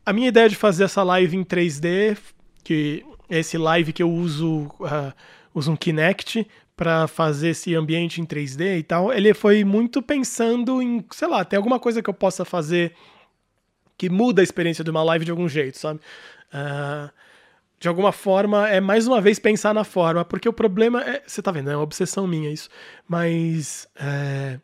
a 0.04 0.12
minha 0.12 0.28
ideia 0.28 0.48
de 0.48 0.56
fazer 0.56 0.84
essa 0.84 1.02
live 1.02 1.36
em 1.36 1.44
3D, 1.44 2.16
que 2.62 3.04
é 3.28 3.38
esse 3.38 3.56
live 3.58 3.92
que 3.92 4.02
eu 4.02 4.10
uso, 4.10 4.70
uh, 4.80 5.12
uso 5.54 5.72
um 5.72 5.76
Kinect 5.76 6.46
para 6.76 7.08
fazer 7.08 7.48
esse 7.48 7.74
ambiente 7.74 8.20
em 8.20 8.26
3D 8.26 8.78
e 8.78 8.82
tal, 8.82 9.12
ele 9.12 9.32
foi 9.32 9.64
muito 9.64 10.02
pensando 10.02 10.82
em, 10.82 11.04
sei 11.10 11.26
lá, 11.26 11.44
tem 11.44 11.56
alguma 11.56 11.80
coisa 11.80 12.02
que 12.02 12.10
eu 12.10 12.14
possa 12.14 12.44
fazer 12.44 12.94
que 13.96 14.10
muda 14.10 14.42
a 14.42 14.44
experiência 14.44 14.84
de 14.84 14.90
uma 14.90 15.02
live 15.02 15.24
de 15.24 15.30
algum 15.30 15.48
jeito, 15.48 15.78
sabe? 15.78 16.00
Uh, 16.52 17.10
de 17.78 17.88
alguma 17.88 18.12
forma, 18.12 18.68
é 18.68 18.80
mais 18.80 19.06
uma 19.06 19.20
vez 19.20 19.38
pensar 19.38 19.74
na 19.74 19.84
forma, 19.84 20.24
porque 20.24 20.48
o 20.48 20.52
problema 20.52 21.02
é. 21.02 21.22
Você 21.26 21.42
tá 21.42 21.50
vendo, 21.50 21.70
é 21.70 21.76
uma 21.76 21.82
obsessão 21.82 22.26
minha 22.26 22.50
isso. 22.50 22.68
Mas. 23.06 23.86
É, 23.96 24.58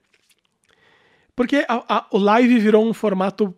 porque 1.35 1.65
a, 1.69 1.85
a, 1.89 2.07
o 2.11 2.19
live 2.19 2.59
virou 2.59 2.87
um 2.87 2.95
formato 2.95 3.55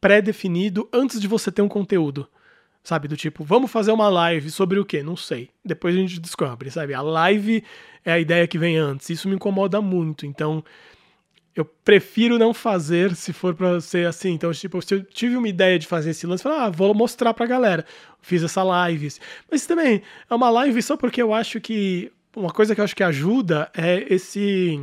pré-definido 0.00 0.88
antes 0.92 1.20
de 1.20 1.28
você 1.28 1.50
ter 1.50 1.62
um 1.62 1.68
conteúdo. 1.68 2.28
Sabe, 2.84 3.08
do 3.08 3.16
tipo, 3.16 3.42
vamos 3.42 3.70
fazer 3.70 3.92
uma 3.92 4.10
live 4.10 4.50
sobre 4.50 4.78
o 4.78 4.84
quê? 4.84 5.02
Não 5.02 5.16
sei. 5.16 5.48
Depois 5.64 5.96
a 5.96 5.98
gente 5.98 6.20
descobre, 6.20 6.70
sabe? 6.70 6.92
A 6.92 7.00
live 7.00 7.64
é 8.04 8.12
a 8.12 8.18
ideia 8.18 8.46
que 8.46 8.58
vem 8.58 8.76
antes. 8.76 9.08
Isso 9.08 9.26
me 9.26 9.34
incomoda 9.34 9.80
muito. 9.80 10.26
Então, 10.26 10.62
eu 11.56 11.64
prefiro 11.64 12.38
não 12.38 12.52
fazer 12.52 13.16
se 13.16 13.32
for 13.32 13.54
para 13.54 13.80
ser 13.80 14.06
assim. 14.06 14.32
Então, 14.32 14.52
tipo, 14.52 14.82
se 14.82 14.94
eu 14.94 15.02
tive 15.02 15.34
uma 15.34 15.48
ideia 15.48 15.78
de 15.78 15.86
fazer 15.86 16.10
esse 16.10 16.26
lance, 16.26 16.42
falo, 16.42 16.56
ah, 16.56 16.68
vou 16.68 16.92
mostrar 16.92 17.32
pra 17.32 17.46
galera. 17.46 17.86
Fiz 18.20 18.42
essa 18.42 18.62
live. 18.62 19.08
Mas 19.50 19.64
também 19.64 20.02
é 20.28 20.34
uma 20.34 20.50
live 20.50 20.82
só 20.82 20.94
porque 20.94 21.22
eu 21.22 21.32
acho 21.32 21.62
que 21.62 22.12
uma 22.36 22.52
coisa 22.52 22.74
que 22.74 22.82
eu 22.82 22.84
acho 22.84 22.96
que 22.96 23.02
ajuda 23.02 23.70
é 23.74 24.04
esse 24.12 24.78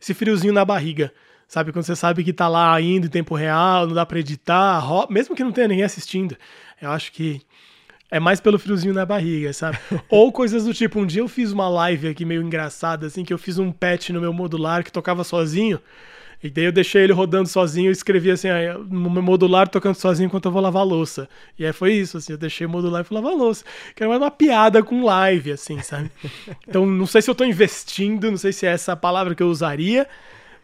esse 0.00 0.14
friozinho 0.14 0.52
na 0.52 0.64
barriga. 0.64 1.12
Sabe, 1.46 1.72
quando 1.72 1.84
você 1.84 1.94
sabe 1.94 2.24
que 2.24 2.32
tá 2.32 2.48
lá 2.48 2.74
ainda 2.74 3.06
em 3.06 3.10
tempo 3.10 3.34
real, 3.34 3.86
não 3.86 3.94
dá 3.94 4.04
pra 4.04 4.18
editar, 4.18 4.82
mesmo 5.10 5.36
que 5.36 5.44
não 5.44 5.52
tenha 5.52 5.68
ninguém 5.68 5.84
assistindo. 5.84 6.36
Eu 6.80 6.90
acho 6.90 7.12
que 7.12 7.42
é 8.10 8.20
mais 8.20 8.40
pelo 8.40 8.58
friozinho 8.58 8.94
na 8.94 9.04
barriga, 9.04 9.52
sabe? 9.52 9.78
Ou 10.08 10.30
coisas 10.30 10.64
do 10.64 10.72
tipo, 10.72 11.00
um 11.00 11.06
dia 11.06 11.20
eu 11.20 11.28
fiz 11.28 11.52
uma 11.52 11.68
live 11.68 12.08
aqui 12.08 12.24
meio 12.24 12.42
engraçada, 12.42 13.06
assim, 13.06 13.24
que 13.24 13.32
eu 13.32 13.38
fiz 13.38 13.58
um 13.58 13.72
patch 13.72 14.10
no 14.10 14.20
meu 14.20 14.32
modular 14.32 14.84
que 14.84 14.92
tocava 14.92 15.24
sozinho. 15.24 15.80
E 16.42 16.50
daí 16.50 16.64
eu 16.66 16.72
deixei 16.72 17.02
ele 17.02 17.12
rodando 17.12 17.48
sozinho 17.48 17.88
e 17.88 17.92
escrevi 17.92 18.30
assim, 18.30 18.50
aí, 18.50 18.68
no 18.90 19.08
meu 19.08 19.22
modular 19.22 19.66
tocando 19.66 19.94
sozinho 19.94 20.26
enquanto 20.26 20.44
eu 20.44 20.52
vou 20.52 20.60
lavar 20.60 20.84
louça. 20.84 21.26
E 21.58 21.64
aí 21.64 21.72
foi 21.72 21.94
isso, 21.94 22.18
assim, 22.18 22.34
eu 22.34 22.38
deixei 22.38 22.66
o 22.66 22.70
modular 22.70 23.00
e 23.00 23.04
fui 23.04 23.14
lavar 23.14 23.32
louça. 23.32 23.64
Que 23.96 24.02
era 24.02 24.10
mais 24.10 24.20
uma 24.20 24.30
piada 24.30 24.82
com 24.82 25.04
live, 25.04 25.52
assim, 25.52 25.80
sabe? 25.80 26.10
Então, 26.68 26.84
não 26.84 27.06
sei 27.06 27.22
se 27.22 27.30
eu 27.30 27.34
tô 27.34 27.44
investindo, 27.44 28.30
não 28.30 28.36
sei 28.36 28.52
se 28.52 28.66
é 28.66 28.70
essa 28.70 28.92
a 28.92 28.96
palavra 28.96 29.34
que 29.34 29.42
eu 29.42 29.48
usaria, 29.48 30.06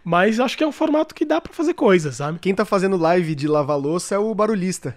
mas 0.05 0.41
acho 0.41 0.57
que 0.57 0.65
é 0.65 0.67
um 0.67 0.73
formato 0.73 1.15
que 1.15 1.25
dá 1.25 1.41
para 1.41 1.53
fazer 1.53 1.75
coisas, 1.75 2.17
sabe? 2.17 2.39
Quem 2.39 2.55
tá 2.55 2.65
fazendo 2.65 2.97
live 2.97 3.35
de 3.35 3.47
lavar 3.47 3.79
louça 3.79 4.15
é 4.15 4.19
o 4.19 4.35
barulhista. 4.35 4.97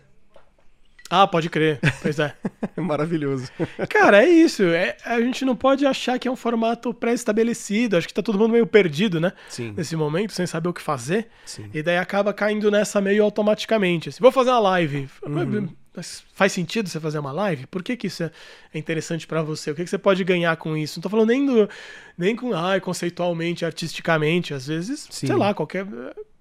Ah, 1.10 1.28
pode 1.28 1.48
crer. 1.48 1.80
Pois 2.02 2.18
é. 2.18 2.34
Maravilhoso. 2.76 3.48
Cara, 3.88 4.24
é 4.24 4.30
isso. 4.30 4.64
É, 4.64 4.98
a 5.06 5.22
gente 5.22 5.46
não 5.46 5.56
pode 5.56 5.86
achar 5.86 6.18
que 6.18 6.28
é 6.28 6.32
um 6.32 6.36
formato 6.36 6.92
pré-estabelecido. 6.92 7.96
Acho 7.96 8.08
que 8.08 8.14
tá 8.14 8.24
todo 8.24 8.40
mundo 8.40 8.54
meio 8.54 8.66
perdido, 8.66 9.20
né? 9.20 9.32
Sim. 9.48 9.74
Nesse 9.78 9.96
momento, 9.96 10.34
sem 10.34 10.48
saber 10.48 10.70
o 10.70 10.74
que 10.74 10.82
fazer. 10.82 11.28
Sim. 11.46 11.70
E 11.72 11.84
daí 11.84 11.98
acaba 11.98 12.34
caindo 12.34 12.72
nessa 12.72 13.00
meio 13.00 13.24
automaticamente. 13.24 14.10
Assim, 14.10 14.20
vou 14.22 14.32
fazer 14.32 14.50
uma 14.50 14.60
live. 14.60 15.08
Uhum. 15.24 15.70
Mas 15.96 16.24
faz 16.34 16.52
sentido 16.52 16.90
você 16.90 17.00
fazer 17.00 17.20
uma 17.20 17.32
live? 17.32 17.68
Por 17.68 17.84
que, 17.84 17.96
que 17.96 18.08
isso 18.08 18.24
é 18.24 18.32
interessante 18.74 19.28
para 19.28 19.44
você? 19.44 19.72
O 19.72 19.76
que, 19.76 19.84
que 19.84 19.90
você 19.90 19.98
pode 19.98 20.24
ganhar 20.24 20.56
com 20.58 20.76
isso? 20.76 21.00
Não 21.00 21.04
tô 21.04 21.10
falando 21.10 21.28
nem, 21.30 21.46
do, 21.46 21.70
nem 22.18 22.36
com, 22.36 22.54
ai, 22.54 22.82
conceitualmente, 22.82 23.64
artisticamente. 23.64 24.54
Às 24.54 24.68
vezes, 24.68 25.08
Sim. 25.10 25.28
sei 25.28 25.36
lá, 25.36 25.54
qualquer 25.54 25.86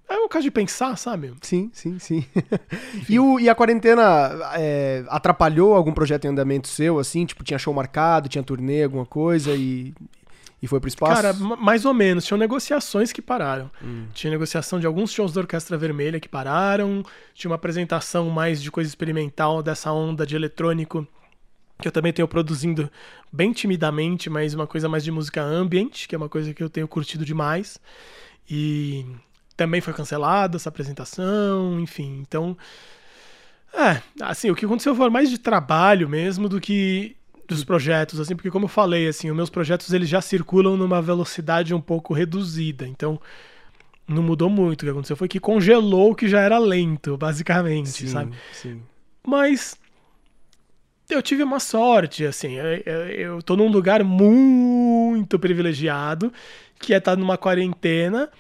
é 0.08 0.16
o 0.16 0.28
caso 0.28 0.44
de 0.44 0.50
pensar, 0.50 0.96
sabe? 0.96 1.32
Sim, 1.40 1.70
sim, 1.72 1.98
sim. 1.98 2.24
e, 3.08 3.18
o, 3.18 3.40
e 3.40 3.48
a 3.48 3.54
quarentena 3.54 4.02
é, 4.54 5.04
atrapalhou 5.08 5.74
algum 5.74 5.92
projeto 5.92 6.26
em 6.26 6.28
andamento 6.28 6.68
seu, 6.68 6.98
assim? 6.98 7.24
Tipo, 7.24 7.42
tinha 7.42 7.58
show 7.58 7.72
marcado, 7.72 8.28
tinha 8.28 8.44
turnê, 8.44 8.84
alguma 8.84 9.06
coisa 9.06 9.54
e, 9.54 9.94
e 10.62 10.68
foi 10.68 10.78
pro 10.78 10.88
espaço? 10.88 11.20
Cara, 11.20 11.32
mais 11.32 11.84
ou 11.84 11.92
menos. 11.92 12.24
Tinham 12.24 12.38
negociações 12.38 13.12
que 13.12 13.20
pararam. 13.20 13.68
Hum. 13.82 14.06
Tinha 14.14 14.30
negociação 14.30 14.78
de 14.78 14.86
alguns 14.86 15.12
shows 15.12 15.32
da 15.32 15.40
Orquestra 15.40 15.76
Vermelha 15.76 16.20
que 16.20 16.28
pararam. 16.28 17.02
Tinha 17.34 17.50
uma 17.50 17.56
apresentação 17.56 18.30
mais 18.30 18.62
de 18.62 18.70
coisa 18.70 18.88
experimental 18.88 19.60
dessa 19.60 19.92
onda 19.92 20.24
de 20.24 20.36
eletrônico 20.36 21.06
que 21.80 21.88
eu 21.88 21.92
também 21.92 22.12
tenho 22.12 22.28
produzindo 22.28 22.88
bem 23.32 23.52
timidamente, 23.52 24.30
mas 24.30 24.54
uma 24.54 24.68
coisa 24.68 24.88
mais 24.88 25.02
de 25.02 25.10
música 25.10 25.42
ambient, 25.42 26.06
que 26.06 26.14
é 26.14 26.18
uma 26.18 26.28
coisa 26.28 26.54
que 26.54 26.62
eu 26.62 26.70
tenho 26.70 26.86
curtido 26.86 27.24
demais. 27.24 27.80
E 28.48 29.04
também 29.56 29.80
foi 29.80 29.92
cancelada 29.92 30.56
essa 30.56 30.68
apresentação, 30.68 31.80
enfim. 31.80 32.20
Então, 32.20 32.56
é, 33.74 34.00
assim, 34.20 34.48
o 34.48 34.54
que 34.54 34.64
aconteceu 34.64 34.94
foi 34.94 35.10
mais 35.10 35.28
de 35.28 35.38
trabalho 35.38 36.08
mesmo 36.08 36.48
do 36.48 36.60
que 36.60 37.16
dos 37.54 37.64
projetos, 37.64 38.20
assim, 38.20 38.34
porque 38.34 38.50
como 38.50 38.64
eu 38.64 38.68
falei, 38.68 39.08
assim, 39.08 39.30
os 39.30 39.36
meus 39.36 39.50
projetos 39.50 39.92
eles 39.92 40.08
já 40.08 40.20
circulam 40.20 40.76
numa 40.76 41.00
velocidade 41.00 41.74
um 41.74 41.80
pouco 41.80 42.14
reduzida. 42.14 42.86
Então, 42.86 43.20
não 44.06 44.22
mudou 44.22 44.50
muito. 44.50 44.82
O 44.82 44.84
que 44.84 44.90
aconteceu 44.90 45.16
foi 45.16 45.28
que 45.28 45.40
congelou 45.40 46.12
o 46.12 46.14
que 46.14 46.28
já 46.28 46.40
era 46.40 46.58
lento, 46.58 47.16
basicamente, 47.16 47.88
sim, 47.90 48.06
sabe? 48.08 48.32
Sim. 48.52 48.82
Mas 49.26 49.76
eu 51.08 51.22
tive 51.22 51.42
uma 51.42 51.60
sorte, 51.60 52.24
assim, 52.24 52.54
eu, 52.54 52.92
eu 53.08 53.42
tô 53.42 53.56
num 53.56 53.68
lugar 53.68 54.02
muito 54.02 55.38
privilegiado, 55.38 56.32
que 56.78 56.94
é 56.94 56.98
estar 56.98 57.12
tá 57.12 57.16
numa 57.16 57.38
quarentena 57.38 58.30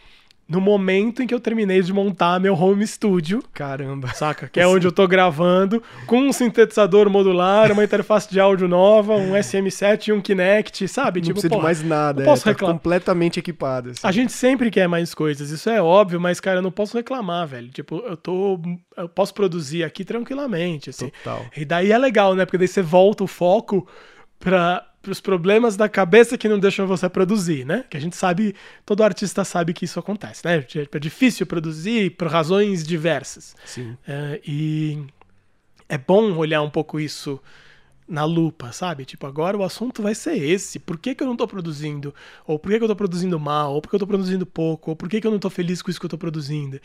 no 0.48 0.60
momento 0.60 1.22
em 1.22 1.26
que 1.26 1.34
eu 1.34 1.40
terminei 1.40 1.80
de 1.80 1.92
montar 1.92 2.38
meu 2.38 2.54
home 2.54 2.86
studio. 2.86 3.42
Caramba. 3.52 4.08
Saca? 4.08 4.48
Que 4.48 4.60
é 4.60 4.66
onde 4.66 4.86
eu 4.86 4.92
tô 4.92 5.06
gravando, 5.08 5.82
com 6.06 6.18
um 6.18 6.32
sintetizador 6.32 7.08
modular, 7.08 7.72
uma 7.72 7.84
interface 7.84 8.30
de 8.30 8.38
áudio 8.38 8.68
nova, 8.68 9.14
um 9.14 9.32
SM7 9.32 10.08
e 10.08 10.12
um 10.12 10.20
Kinect, 10.20 10.86
sabe? 10.88 11.20
Não 11.20 11.24
tipo, 11.24 11.34
precisa 11.34 11.48
porra, 11.48 11.60
de 11.60 11.64
mais 11.64 11.82
nada, 11.82 12.22
não 12.22 12.30
posso 12.30 12.48
é, 12.48 12.54
tá 12.54 12.66
completamente 12.66 13.38
equipado. 13.38 13.90
Assim. 13.90 14.00
A 14.02 14.12
gente 14.12 14.32
sempre 14.32 14.70
quer 14.70 14.88
mais 14.88 15.14
coisas, 15.14 15.50
isso 15.50 15.70
é 15.70 15.80
óbvio, 15.80 16.20
mas, 16.20 16.38
cara, 16.38 16.58
eu 16.58 16.62
não 16.62 16.72
posso 16.72 16.96
reclamar, 16.96 17.46
velho. 17.46 17.68
Tipo, 17.68 17.98
eu 18.06 18.16
tô. 18.16 18.60
Eu 18.96 19.08
posso 19.08 19.32
produzir 19.32 19.84
aqui 19.84 20.04
tranquilamente, 20.04 20.90
assim. 20.90 21.08
Total. 21.08 21.46
E 21.56 21.64
daí 21.64 21.90
é 21.90 21.98
legal, 21.98 22.34
né? 22.34 22.44
Porque 22.44 22.58
daí 22.58 22.68
você 22.68 22.82
volta 22.82 23.24
o 23.24 23.26
foco 23.26 23.86
pra 24.38 24.84
os 25.10 25.20
problemas 25.20 25.76
da 25.76 25.88
cabeça 25.88 26.38
que 26.38 26.48
não 26.48 26.58
deixam 26.58 26.86
você 26.86 27.08
produzir, 27.08 27.64
né? 27.66 27.84
Que 27.88 27.96
a 27.96 28.00
gente 28.00 28.16
sabe, 28.16 28.54
todo 28.86 29.02
artista 29.02 29.44
sabe 29.44 29.72
que 29.72 29.84
isso 29.84 29.98
acontece, 29.98 30.44
né? 30.44 30.64
É 30.92 30.98
difícil 30.98 31.46
produzir 31.46 32.10
por 32.10 32.28
razões 32.28 32.86
diversas. 32.86 33.56
Sim. 33.64 33.96
É, 34.06 34.40
e 34.46 35.04
é 35.88 35.98
bom 35.98 36.36
olhar 36.36 36.62
um 36.62 36.70
pouco 36.70 37.00
isso 37.00 37.40
na 38.08 38.24
lupa, 38.24 38.72
sabe? 38.72 39.04
Tipo, 39.04 39.26
agora 39.26 39.56
o 39.56 39.64
assunto 39.64 40.02
vai 40.02 40.14
ser 40.14 40.36
esse. 40.36 40.78
Por 40.78 40.98
que, 40.98 41.14
que 41.14 41.22
eu 41.22 41.26
não 41.26 41.36
tô 41.36 41.46
produzindo? 41.46 42.14
Ou 42.46 42.58
por 42.58 42.70
que, 42.70 42.78
que 42.78 42.84
eu 42.84 42.88
tô 42.88 42.96
produzindo 42.96 43.38
mal? 43.40 43.74
Ou 43.74 43.80
por 43.80 43.88
que 43.88 43.96
eu 43.96 44.00
tô 44.00 44.06
produzindo 44.06 44.44
pouco? 44.44 44.90
Ou 44.90 44.96
por 44.96 45.08
que, 45.08 45.20
que 45.20 45.26
eu 45.26 45.30
não 45.30 45.38
tô 45.38 45.48
feliz 45.48 45.80
com 45.80 45.90
isso 45.90 45.98
que 45.98 46.06
eu 46.06 46.10
tô 46.10 46.18
produzindo? 46.18 46.80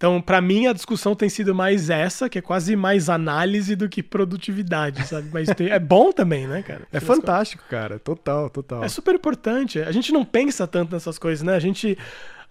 Então, 0.00 0.18
para 0.18 0.40
mim, 0.40 0.66
a 0.66 0.72
discussão 0.72 1.14
tem 1.14 1.28
sido 1.28 1.54
mais 1.54 1.90
essa, 1.90 2.26
que 2.26 2.38
é 2.38 2.40
quase 2.40 2.74
mais 2.74 3.10
análise 3.10 3.76
do 3.76 3.86
que 3.86 4.02
produtividade, 4.02 5.06
sabe? 5.06 5.28
Mas 5.30 5.50
tem, 5.50 5.68
é 5.68 5.78
bom 5.78 6.10
também, 6.10 6.46
né, 6.46 6.62
cara? 6.62 6.88
É 6.90 6.98
fantástico, 6.98 7.62
cara. 7.68 7.98
Total, 7.98 8.48
total. 8.48 8.82
É 8.82 8.88
super 8.88 9.14
importante. 9.14 9.78
A 9.78 9.92
gente 9.92 10.10
não 10.10 10.24
pensa 10.24 10.66
tanto 10.66 10.90
nessas 10.90 11.18
coisas, 11.18 11.42
né? 11.42 11.54
A 11.54 11.60
gente 11.60 11.98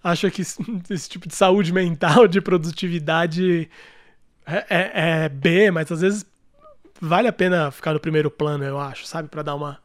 acha 0.02 0.30
que 0.30 0.42
esse 0.42 1.08
tipo 1.08 1.26
de 1.26 1.34
saúde 1.34 1.72
mental, 1.72 2.28
de 2.28 2.40
produtividade 2.40 3.68
é, 4.46 4.66
é, 4.70 4.90
é 5.24 5.28
B, 5.28 5.72
mas 5.72 5.90
às 5.90 6.02
vezes 6.02 6.24
vale 7.00 7.26
a 7.26 7.32
pena 7.32 7.72
ficar 7.72 7.92
no 7.92 7.98
primeiro 7.98 8.30
plano, 8.30 8.62
eu 8.62 8.78
acho, 8.78 9.04
sabe? 9.08 9.28
para 9.28 9.42
dar 9.42 9.56
uma 9.56 9.76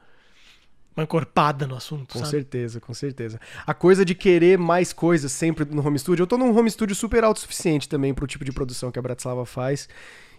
uma 0.96 1.04
encorpada 1.04 1.68
no 1.68 1.76
assunto. 1.76 2.14
Com 2.14 2.20
sabe? 2.20 2.32
certeza, 2.32 2.80
com 2.80 2.94
certeza. 2.94 3.40
A 3.66 3.74
coisa 3.74 4.06
de 4.06 4.16
querer 4.16 4.58
mais 4.58 4.94
coisas 4.94 5.32
sempre 5.32 5.66
no 5.66 5.86
home 5.86 6.00
studio. 6.00 6.24
Eu 6.24 6.28
tô 6.28 6.38
num 6.38 6.58
home 6.58 6.72
studio 6.72 6.96
super 6.96 7.24
autossuficiente 7.24 7.90
também 7.90 8.14
pro 8.14 8.26
tipo 8.26 8.46
de 8.46 8.52
produção 8.52 8.92
que 8.92 9.00
a 9.00 9.02
Bratislava 9.02 9.46
faz. 9.46 9.90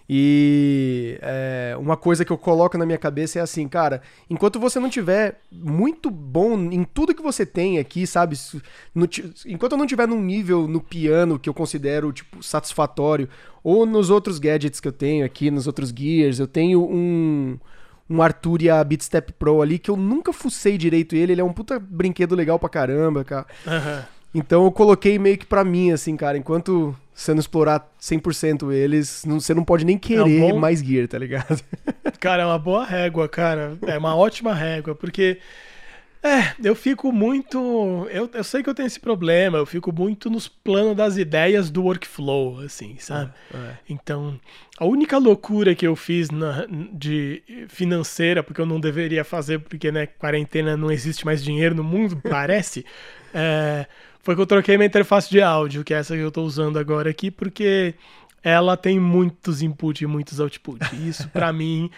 E 0.08 1.18
é, 1.20 1.76
uma 1.78 1.96
coisa 1.96 2.24
que 2.24 2.30
eu 2.30 2.38
coloco 2.38 2.78
na 2.78 2.86
minha 2.86 2.96
cabeça 2.96 3.40
é 3.40 3.42
assim, 3.42 3.66
cara, 3.66 4.00
enquanto 4.30 4.60
você 4.60 4.78
não 4.78 4.88
tiver 4.88 5.40
muito 5.50 6.10
bom 6.10 6.56
em 6.70 6.84
tudo 6.84 7.14
que 7.14 7.22
você 7.22 7.44
tem 7.44 7.78
aqui, 7.78 8.06
sabe? 8.06 8.38
No, 8.94 9.08
enquanto 9.44 9.72
eu 9.72 9.78
não 9.78 9.86
tiver 9.86 10.06
num 10.06 10.22
nível 10.22 10.68
no 10.68 10.80
piano 10.80 11.40
que 11.40 11.48
eu 11.48 11.54
considero, 11.54 12.12
tipo, 12.12 12.40
satisfatório, 12.40 13.28
ou 13.64 13.84
nos 13.84 14.08
outros 14.08 14.38
gadgets 14.38 14.78
que 14.78 14.86
eu 14.86 14.92
tenho 14.92 15.26
aqui, 15.26 15.50
nos 15.50 15.66
outros 15.66 15.90
gears, 15.90 16.38
eu 16.38 16.46
tenho 16.46 16.88
um 16.88 17.58
um 18.08 18.22
Arturia 18.22 18.82
Beatstep 18.82 19.32
Pro 19.32 19.60
ali 19.60 19.78
que 19.78 19.90
eu 19.90 19.96
nunca 19.96 20.32
fucei 20.32 20.78
direito 20.78 21.16
ele. 21.16 21.32
Ele 21.32 21.40
é 21.40 21.44
um 21.44 21.52
puta 21.52 21.78
brinquedo 21.78 22.34
legal 22.34 22.58
pra 22.58 22.68
caramba, 22.68 23.24
cara. 23.24 23.46
Uhum. 23.66 24.02
Então 24.34 24.64
eu 24.64 24.72
coloquei 24.72 25.18
meio 25.18 25.38
que 25.38 25.46
pra 25.46 25.64
mim, 25.64 25.92
assim, 25.92 26.16
cara. 26.16 26.36
Enquanto 26.36 26.94
você 27.14 27.32
não 27.32 27.40
explorar 27.40 27.90
100% 28.00 28.70
eles, 28.70 29.24
não, 29.24 29.40
você 29.40 29.54
não 29.54 29.64
pode 29.64 29.84
nem 29.84 29.96
querer 29.96 30.40
é 30.40 30.44
um 30.44 30.50
bom... 30.52 30.58
mais 30.58 30.80
gear, 30.80 31.08
tá 31.08 31.18
ligado? 31.18 31.62
Cara, 32.20 32.42
é 32.42 32.46
uma 32.46 32.58
boa 32.58 32.84
régua, 32.84 33.28
cara. 33.28 33.76
É 33.86 33.96
uma 33.96 34.16
ótima 34.16 34.54
régua, 34.54 34.94
porque 34.94 35.38
é, 36.22 36.54
eu 36.62 36.74
fico 36.74 37.12
muito. 37.12 38.08
Eu, 38.10 38.28
eu 38.32 38.44
sei 38.44 38.62
que 38.62 38.68
eu 38.68 38.74
tenho 38.74 38.86
esse 38.86 38.98
problema, 38.98 39.58
eu 39.58 39.66
fico 39.66 39.92
muito 39.92 40.28
nos 40.28 40.48
planos 40.48 40.96
das 40.96 41.16
ideias 41.16 41.70
do 41.70 41.84
workflow, 41.84 42.60
assim, 42.60 42.96
sabe? 42.98 43.32
É, 43.54 43.56
é. 43.56 43.78
Então, 43.88 44.38
a 44.78 44.84
única 44.84 45.18
loucura 45.18 45.74
que 45.74 45.86
eu 45.86 45.94
fiz 45.94 46.30
na, 46.30 46.66
de 46.92 47.42
financeira, 47.68 48.42
porque 48.42 48.60
eu 48.60 48.66
não 48.66 48.80
deveria 48.80 49.24
fazer, 49.24 49.60
porque, 49.60 49.92
né, 49.92 50.06
quarentena 50.06 50.76
não 50.76 50.90
existe 50.90 51.24
mais 51.24 51.44
dinheiro 51.44 51.74
no 51.74 51.84
mundo, 51.84 52.20
parece, 52.28 52.84
é, 53.32 53.86
foi 54.20 54.34
que 54.34 54.40
eu 54.40 54.46
troquei 54.46 54.76
minha 54.76 54.86
interface 54.86 55.30
de 55.30 55.40
áudio, 55.40 55.84
que 55.84 55.94
é 55.94 55.98
essa 55.98 56.14
que 56.14 56.20
eu 56.20 56.32
tô 56.32 56.42
usando 56.42 56.78
agora 56.78 57.08
aqui, 57.08 57.30
porque 57.30 57.94
ela 58.42 58.76
tem 58.76 58.98
muitos 58.98 59.62
input 59.62 60.02
e 60.02 60.06
muitos 60.06 60.40
output. 60.40 60.80
Isso, 61.08 61.28
para 61.28 61.50
mim 61.54 61.90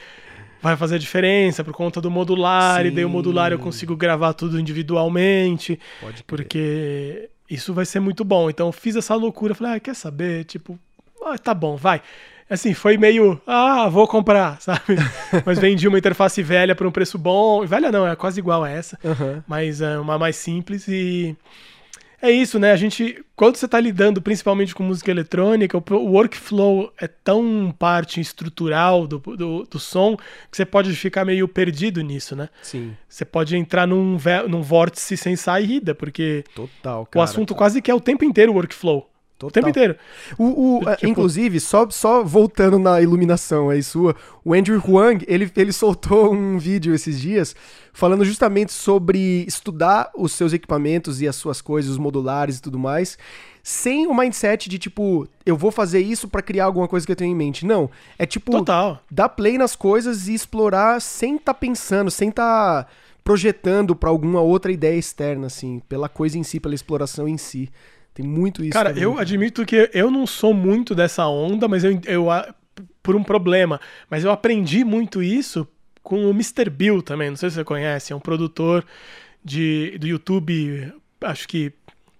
vai 0.63 0.77
fazer 0.77 0.97
a 0.97 0.99
diferença 0.99 1.63
por 1.63 1.73
conta 1.73 2.01
do 2.01 2.11
modular, 2.11 2.83
Sim. 2.83 2.89
e 2.89 2.91
daí 2.91 3.05
o 3.05 3.09
modular 3.09 3.53
eu 3.53 3.59
consigo 3.59 3.97
gravar 3.97 4.33
tudo 4.33 4.59
individualmente. 4.59 5.79
Pode 6.01 6.25
porque 6.25 7.31
isso 7.49 7.73
vai 7.73 7.85
ser 7.85 8.01
muito 8.01 8.25
bom. 8.25 8.51
Então 8.51 8.67
eu 8.67 8.73
fiz 8.73 8.97
essa 8.97 9.15
loucura, 9.15 9.55
falei, 9.55 9.75
ah, 9.75 9.81
quer 9.81 9.95
saber? 9.95 10.45
Tipo, 10.45 10.79
ah, 11.25 11.39
tá 11.39 11.55
bom, 11.55 11.77
vai. 11.77 12.03
Assim, 12.51 12.73
foi 12.73 12.97
meio, 12.97 13.41
ah, 13.47 13.89
vou 13.89 14.09
comprar, 14.09 14.59
sabe? 14.63 14.97
mas 15.45 15.59
vendi 15.59 15.87
uma 15.87 15.99
interface 15.99 16.43
velha 16.43 16.75
por 16.75 16.87
um 16.87 16.91
preço 16.91 17.19
bom. 17.19 17.65
Velha 17.67 17.93
não, 17.93 18.07
é 18.07 18.17
quase 18.17 18.41
igual 18.41 18.65
a 18.65 18.71
essa, 18.71 18.99
uhum. 19.05 19.43
mas 19.47 19.81
é 19.81 19.99
uma 19.99 20.19
mais 20.19 20.37
simples 20.37 20.89
e 20.89 21.37
é 22.21 22.31
isso, 22.31 22.59
né? 22.59 22.73
A 22.73 22.77
gente, 22.77 23.25
quando 23.37 23.57
você 23.57 23.67
está 23.67 23.79
lidando 23.79 24.21
principalmente 24.21 24.75
com 24.75 24.83
música 24.83 25.11
eletrônica, 25.11 25.79
o, 25.79 26.11
workflow 26.11 26.93
é 27.01 27.07
tão 27.07 27.75
parte 27.79 28.21
estrutural 28.21 29.07
do, 29.07 29.19
do, 29.19 29.65
do, 29.65 29.79
som 29.79 30.17
que 30.51 30.57
você 30.57 30.67
pode 30.67 30.93
ficar 30.95 31.25
meio 31.25 31.47
perdido 31.47 32.03
nisso, 32.03 32.35
né? 32.35 32.49
Sim. 32.61 32.97
Você 33.09 33.25
pode 33.25 33.57
entrar 33.57 33.87
num, 33.87 34.19
num 34.49 34.63
vórtice 34.63 35.17
sem 35.17 35.37
saída, 35.37 35.95
porque 35.95 36.45
Total, 36.55 37.07
cara. 37.07 37.21
o 37.21 37.23
assunto 37.23 37.55
quase 37.55 37.81
que 37.81 37.91
é 37.91 37.95
o 37.95 38.01
tempo 38.01 38.25
inteiro 38.25 38.53
o 38.53 38.57
workflow. 38.57 39.09
Total. 39.39 39.49
O 39.49 39.53
tempo 39.53 39.69
inteiro. 39.69 39.97
O, 40.37 40.79
o, 40.79 40.81
tipo... 40.97 41.07
Inclusive, 41.07 41.61
só, 41.61 41.89
só 41.91 42.25
voltando 42.25 42.77
na 42.79 43.01
iluminação 43.01 43.71
aí 43.71 43.83
sua, 43.85 44.17
o 44.45 44.53
Andrew 44.53 44.83
Huang, 44.85 45.25
ele, 45.29 45.51
ele 45.57 45.73
soltou 45.73 46.35
um 46.35 46.59
vídeo 46.59 46.93
esses 46.93 47.21
dias 47.21 47.55
falando 47.93 48.25
justamente 48.25 48.73
sobre 48.73 49.45
estudar 49.47 50.11
os 50.17 50.33
seus 50.33 50.53
equipamentos 50.53 51.21
e 51.21 51.29
as 51.29 51.37
suas 51.37 51.61
coisas, 51.61 51.93
os 51.93 51.99
modulares 51.99 52.59
e 52.59 52.63
tudo 52.63 52.79
mais, 52.79 53.17
sem 53.63 54.07
o 54.07 54.15
mindset 54.15 54.69
de 54.69 54.79
tipo, 54.79 55.29
eu 55.47 55.57
vou 55.57 55.71
fazer 55.71 56.01
isso 56.01 56.27
para 56.27 56.43
criar 56.43 56.65
alguma 56.65 56.89
coisa 56.89 57.07
que 57.07 57.13
eu 57.13 57.17
tenho 57.17 57.33
em 57.33 57.37
mente. 57.37 57.65
Não. 57.65 57.89
É 58.19 58.27
tipo, 58.27 58.51
Total. 58.51 59.01
dar 59.11 59.29
play 59.29 59.57
nas 59.57 59.77
coisas 59.77 60.27
e 60.27 60.35
explorar 60.35 61.01
sem 61.01 61.37
estar 61.37 61.55
tá 61.55 61.59
pensando, 61.59 62.11
sem 62.11 62.31
estar 62.31 62.85
tá 62.85 62.91
projetando 63.23 63.95
para 63.95 64.09
alguma 64.09 64.41
outra 64.41 64.73
ideia 64.73 64.99
externa, 64.99 65.49
assim, 65.49 65.83
pela 65.89 66.09
coisa 66.09 66.39
em 66.39 66.43
si, 66.43 66.59
pela 66.59 66.75
exploração 66.75 67.29
em 67.29 67.37
si. 67.37 67.69
Tem 68.19 68.27
muito 68.27 68.65
isso. 68.65 68.73
Cara, 68.73 68.89
também. 68.89 69.05
eu 69.05 69.17
admito 69.17 69.65
que 69.65 69.89
eu 69.95 70.11
não 70.11 70.27
sou 70.27 70.53
muito 70.53 70.93
dessa 70.93 71.29
onda, 71.29 71.69
mas 71.69 71.85
eu, 71.85 72.01
eu 72.05 72.27
por 73.01 73.15
um 73.15 73.23
problema. 73.23 73.81
Mas 74.11 74.25
eu 74.25 74.33
aprendi 74.33 74.83
muito 74.83 75.23
isso 75.23 75.69
com 76.03 76.27
o 76.27 76.31
Mr. 76.31 76.69
Bill 76.69 77.01
também, 77.01 77.31
não 77.31 77.37
sei 77.37 77.49
se 77.49 77.55
você 77.55 77.65
conhece, 77.65 78.13
é 78.13 78.17
um 78.17 78.21
produtor 78.21 78.85
de, 79.45 79.97
do 80.01 80.09
YouTube, 80.09 80.93
acho 81.21 81.47
que 81.47 81.73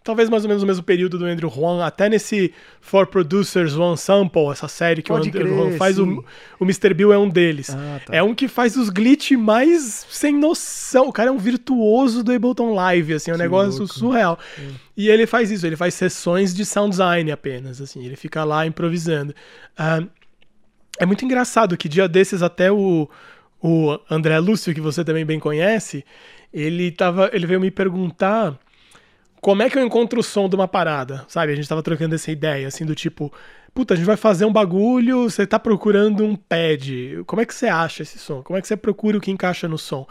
talvez 0.09 0.31
mais 0.31 0.43
ou 0.43 0.49
menos 0.49 0.63
no 0.63 0.67
mesmo 0.67 0.83
período 0.83 1.19
do 1.19 1.27
Andrew 1.27 1.53
Huang, 1.55 1.83
até 1.83 2.09
nesse 2.09 2.55
For 2.81 3.07
Producers 3.07 3.77
One 3.77 3.99
Sample, 3.99 4.47
essa 4.51 4.67
série 4.67 5.03
que 5.03 5.13
Pode 5.13 5.29
o 5.29 5.31
Andrew 5.31 5.55
Huang 5.55 5.77
faz, 5.77 5.99
o, 5.99 6.25
o 6.59 6.65
Mr. 6.65 6.95
Bill 6.95 7.13
é 7.13 7.19
um 7.19 7.29
deles. 7.29 7.69
Ah, 7.69 8.01
tá. 8.07 8.17
É 8.17 8.23
um 8.23 8.35
que 8.35 8.49
faz 8.49 8.75
os 8.79 8.89
glitch 8.89 9.33
mais 9.33 10.07
sem 10.09 10.35
noção. 10.35 11.09
O 11.09 11.13
cara 11.13 11.29
é 11.29 11.33
um 11.33 11.37
virtuoso 11.37 12.25
do 12.25 12.33
Ableton 12.33 12.73
Live, 12.73 13.13
assim, 13.13 13.31
é 13.31 13.35
um 13.35 13.37
que 13.37 13.43
negócio 13.43 13.81
louco. 13.81 13.93
surreal. 13.93 14.39
É. 14.59 14.63
E 14.97 15.11
ele 15.11 15.27
faz 15.27 15.51
isso, 15.51 15.67
ele 15.67 15.77
faz 15.77 15.93
sessões 15.93 16.55
de 16.55 16.65
sound 16.65 16.89
design 16.89 17.31
apenas, 17.31 17.79
assim, 17.79 18.03
ele 18.03 18.17
fica 18.17 18.43
lá 18.45 18.67
improvisando. 18.67 19.35
É 20.99 21.05
muito 21.05 21.23
engraçado 21.23 21.77
que 21.77 21.87
dia 21.87 22.09
desses 22.09 22.43
até 22.43 22.73
o, 22.73 23.07
o 23.63 23.99
André 24.11 24.39
Lúcio, 24.39 24.73
que 24.73 24.81
você 24.81 25.05
também 25.05 25.27
bem 25.27 25.39
conhece, 25.39 26.03
ele, 26.51 26.91
tava, 26.91 27.29
ele 27.31 27.47
veio 27.47 27.61
me 27.61 27.71
perguntar 27.71 28.59
como 29.41 29.63
é 29.63 29.71
que 29.71 29.79
eu 29.79 29.85
encontro 29.85 30.21
o 30.21 30.23
som 30.23 30.49
de 30.49 30.57
uma 30.57 30.69
parada, 30.69 31.25
sabe? 31.29 31.53
A 31.53 31.57
gente 31.57 31.69
tava 31.69 31.83
trocando 31.83 32.15
essa 32.15 32.31
ideia, 32.31 32.67
assim, 32.69 32.85
do 32.85 32.95
tipo, 32.95 33.33
puta, 33.75 33.95
a 33.95 33.97
gente 33.97 34.07
vai 34.07 34.17
fazer 34.17 34.45
um 34.45 34.53
bagulho, 34.53 35.25
você 35.25 35.47
tá 35.47 35.59
procurando 35.59 36.25
um 36.25 36.35
pad, 36.35 37.23
como 37.27 37.43
é 37.43 37.47
que 37.47 37.55
você 37.55 37.67
acha 37.67 38.03
esse 38.03 38.19
som? 38.19 38.43
Como 38.43 38.59
é 38.59 38.63
que 38.63 38.69
você 38.69 38.77
procura 38.77 39.19
o 39.19 39.21
que 39.21 39.31
encaixa 39.31 39.69
no 39.69 39.79
som? 39.79 40.07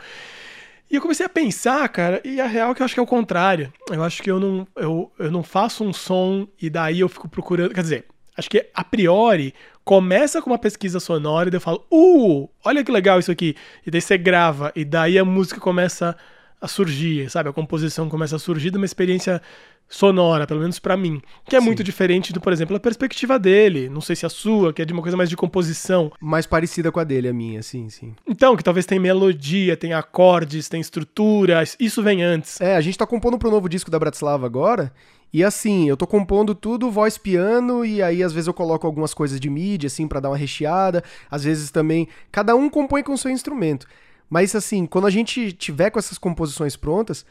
E 0.90 0.96
eu 0.96 1.02
comecei 1.02 1.26
a 1.26 1.30
pensar, 1.30 1.88
cara, 1.90 2.22
e 2.24 2.40
a 2.40 2.48
real 2.48 2.72
é 2.72 2.74
que 2.74 2.82
eu 2.82 2.86
acho 2.86 2.94
que 2.94 3.00
é 3.00 3.04
o 3.04 3.08
contrário. 3.08 3.74
Eu 3.92 4.02
acho 4.04 4.24
que 4.24 4.32
eu 4.32 4.40
não, 4.40 4.66
eu, 4.74 5.12
eu 5.20 5.30
não 5.30 5.44
faço 5.44 5.84
um 5.84 5.92
som 5.92 6.48
e 6.62 6.70
daí 6.70 7.02
eu 7.02 7.10
fico 7.10 7.28
procurando. 7.28 7.74
Quer 7.74 7.82
dizer, 7.82 8.06
acho 8.38 8.50
que 8.50 8.66
a 8.74 8.84
priori 8.86 9.54
começa 9.84 10.42
com 10.42 10.50
uma 10.50 10.58
pesquisa 10.58 11.02
sonora 11.02 11.50
e 11.50 11.52
daí 11.52 11.58
eu 11.58 11.62
falo, 11.62 11.86
uh, 11.92 12.50
olha 12.64 12.86
que 12.86 12.92
legal 12.92 13.20
isso 13.20 13.32
aqui. 13.32 13.54
E 13.86 13.92
daí 13.92 14.00
você 14.00 14.18
grava, 14.18 14.72
e 14.74 14.86
daí 14.86 15.20
a 15.20 15.26
música 15.26 15.60
começa 15.60 16.12
a 16.12 16.16
a 16.60 16.68
surgir, 16.68 17.30
sabe? 17.30 17.50
A 17.50 17.54
composição 17.54 18.10
começa 18.10 18.36
a 18.36 18.40
surgir 18.40 18.72
de 18.72 18.78
uma 18.78 18.86
experiência 18.86 19.42
sonora, 19.90 20.46
pelo 20.46 20.60
menos 20.60 20.80
para 20.80 20.98
mim, 20.98 21.22
que 21.46 21.56
é 21.56 21.60
Sim. 21.60 21.66
muito 21.66 21.84
diferente 21.84 22.34
do, 22.34 22.42
por 22.42 22.52
exemplo, 22.52 22.76
a 22.76 22.80
perspectiva 22.80 23.40
dele, 23.40 23.88
não 23.88 24.02
sei 24.02 24.16
se 24.16 24.26
a 24.26 24.30
sua, 24.30 24.74
que 24.74 24.82
é 24.82 24.86
de 24.86 24.92
uma 24.92 25.02
coisa 25.02 25.16
mais 25.16 25.30
de 25.30 25.38
composição. 25.38 26.12
Mais 26.20 26.46
parecida 26.46 26.92
com 26.92 27.00
a 27.00 27.04
dele, 27.04 27.30
a 27.30 27.34
minha, 27.34 27.64
sim, 27.64 27.90
sim. 27.90 28.14
Então, 28.28 28.58
que 28.58 28.64
talvez 28.64 28.86
tem 28.86 29.00
melodia, 29.00 29.78
tem 29.78 29.94
acordes, 29.94 30.68
tem 30.68 30.82
estrutura, 30.82 31.64
isso 31.80 32.04
vem 32.04 32.22
antes. 32.22 32.60
É, 32.60 32.76
a 32.76 32.82
gente 32.82 32.98
tá 32.98 33.08
compondo 33.08 33.38
pro 33.38 33.52
novo 33.52 33.70
disco 33.70 33.90
da 33.90 33.98
Bratislava 33.98 34.46
agora, 34.46 34.92
e 35.32 35.44
assim, 35.44 35.90
eu 35.90 35.98
tô 35.98 36.08
compondo 36.08 36.56
tudo 36.56 36.90
voz 36.90 37.18
piano 37.18 37.84
e 37.86 38.02
aí 38.02 38.24
às 38.24 38.32
vezes 38.32 38.48
eu 38.48 38.54
coloco 38.54 38.88
algumas 38.88 39.14
coisas 39.14 39.40
de 39.40 39.50
mídia 39.50 39.88
assim 39.88 40.08
para 40.08 40.22
dar 40.22 40.30
uma 40.30 40.38
recheada, 40.38 41.04
às 41.30 41.44
vezes 41.44 41.70
também 41.70 42.08
cada 42.32 42.56
um 42.56 42.70
compõe 42.70 43.04
com 43.04 43.14
o 43.14 43.18
seu 43.18 43.30
instrumento. 43.30 43.86
Mas 44.30 44.56
assim, 44.56 44.86
quando 44.86 45.08
a 45.08 45.12
gente 45.12 45.52
tiver 45.54 45.90
com 45.90 46.00
essas 46.00 46.18
composições 46.18 46.76
prontas, 46.76 47.26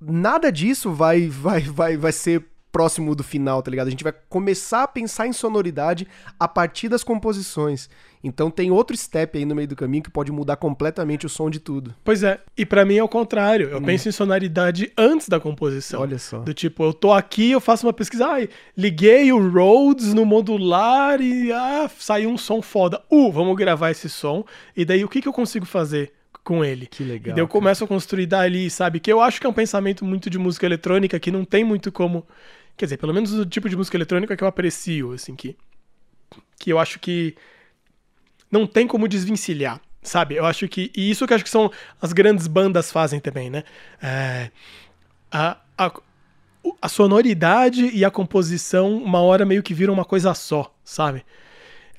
nada 0.00 0.50
disso 0.50 0.92
vai 0.92 1.28
vai 1.28 1.60
vai 1.60 1.96
vai 1.96 2.12
ser 2.12 2.44
próximo 2.70 3.14
do 3.14 3.22
final, 3.22 3.62
tá 3.62 3.70
ligado? 3.70 3.88
A 3.88 3.90
gente 3.90 4.04
vai 4.04 4.14
começar 4.28 4.84
a 4.84 4.88
pensar 4.88 5.26
em 5.26 5.32
sonoridade 5.32 6.06
a 6.38 6.46
partir 6.46 6.88
das 6.88 7.02
composições. 7.02 7.88
Então 8.22 8.50
tem 8.50 8.70
outro 8.70 8.96
step 8.96 9.36
aí 9.38 9.44
no 9.44 9.54
meio 9.54 9.66
do 9.66 9.74
caminho 9.74 10.02
que 10.02 10.10
pode 10.10 10.30
mudar 10.30 10.56
completamente 10.56 11.26
o 11.26 11.28
som 11.28 11.48
de 11.48 11.58
tudo. 11.58 11.94
Pois 12.04 12.22
é, 12.22 12.38
e 12.56 12.66
para 12.66 12.84
mim 12.84 12.96
é 12.96 13.02
o 13.02 13.08
contrário. 13.08 13.68
Eu 13.70 13.78
hum. 13.78 13.82
penso 13.82 14.08
em 14.08 14.12
sonoridade 14.12 14.92
antes 14.96 15.28
da 15.28 15.40
composição. 15.40 16.00
Olha 16.00 16.18
só. 16.18 16.40
Do 16.40 16.52
tipo, 16.52 16.84
eu 16.84 16.92
tô 16.92 17.12
aqui, 17.12 17.50
eu 17.50 17.60
faço 17.60 17.86
uma 17.86 17.92
pesquisa, 17.92 18.26
ai, 18.26 18.48
liguei 18.76 19.32
o 19.32 19.50
Rhodes 19.50 20.12
no 20.12 20.24
modular 20.24 21.20
e 21.20 21.50
ah, 21.50 21.90
saiu 21.98 22.30
um 22.30 22.38
som 22.38 22.60
foda. 22.60 23.02
Uh, 23.10 23.32
vamos 23.32 23.56
gravar 23.56 23.90
esse 23.90 24.08
som. 24.08 24.44
E 24.76 24.84
daí 24.84 25.02
o 25.04 25.08
que 25.08 25.22
que 25.22 25.28
eu 25.28 25.32
consigo 25.32 25.66
fazer? 25.66 26.12
Com 26.42 26.64
ele. 26.64 26.86
Que 26.86 27.04
legal. 27.04 27.32
E 27.32 27.34
daí 27.34 27.42
eu 27.42 27.48
começo 27.48 27.84
a 27.84 27.86
construir 27.86 28.26
dali, 28.26 28.70
sabe? 28.70 29.00
Que 29.00 29.12
eu 29.12 29.20
acho 29.20 29.40
que 29.40 29.46
é 29.46 29.50
um 29.50 29.54
pensamento 29.54 30.04
muito 30.04 30.28
de 30.30 30.38
música 30.38 30.66
eletrônica 30.66 31.18
que 31.18 31.30
não 31.30 31.44
tem 31.44 31.64
muito 31.64 31.92
como. 31.92 32.26
Quer 32.76 32.86
dizer, 32.86 32.96
pelo 32.96 33.12
menos 33.12 33.32
o 33.32 33.44
tipo 33.44 33.68
de 33.68 33.76
música 33.76 33.96
eletrônica 33.96 34.36
que 34.36 34.42
eu 34.42 34.48
aprecio, 34.48 35.12
assim, 35.12 35.34
que. 35.34 35.56
Que 36.58 36.72
eu 36.72 36.78
acho 36.78 36.98
que. 36.98 37.34
Não 38.50 38.66
tem 38.66 38.86
como 38.86 39.06
desvencilhar, 39.06 39.80
sabe? 40.02 40.36
Eu 40.36 40.46
acho 40.46 40.66
que. 40.68 40.90
E 40.96 41.10
isso 41.10 41.26
que 41.26 41.32
eu 41.32 41.36
acho 41.36 41.44
que 41.44 41.50
são 41.50 41.70
as 42.00 42.12
grandes 42.12 42.46
bandas 42.46 42.90
fazem 42.90 43.20
também, 43.20 43.50
né? 43.50 43.64
É, 44.02 44.50
a, 45.30 45.56
a, 45.78 45.92
a 46.80 46.88
sonoridade 46.88 47.90
e 47.94 48.04
a 48.04 48.10
composição, 48.10 48.96
uma 48.96 49.20
hora 49.20 49.44
meio 49.44 49.62
que 49.62 49.74
viram 49.74 49.94
uma 49.94 50.04
coisa 50.04 50.34
só, 50.34 50.74
sabe? 50.84 51.24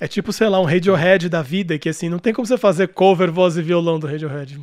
É 0.02 0.08
tipo, 0.08 0.32
sei 0.32 0.48
lá, 0.48 0.60
um 0.60 0.64
Radiohead 0.64 1.28
da 1.28 1.42
vida, 1.42 1.78
que 1.78 1.88
assim, 1.88 2.08
não 2.08 2.18
tem 2.18 2.32
como 2.32 2.44
você 2.44 2.58
fazer 2.58 2.88
cover, 2.88 3.30
voz 3.30 3.56
e 3.56 3.62
violão 3.62 4.00
do 4.00 4.06
Radiohead. 4.08 4.58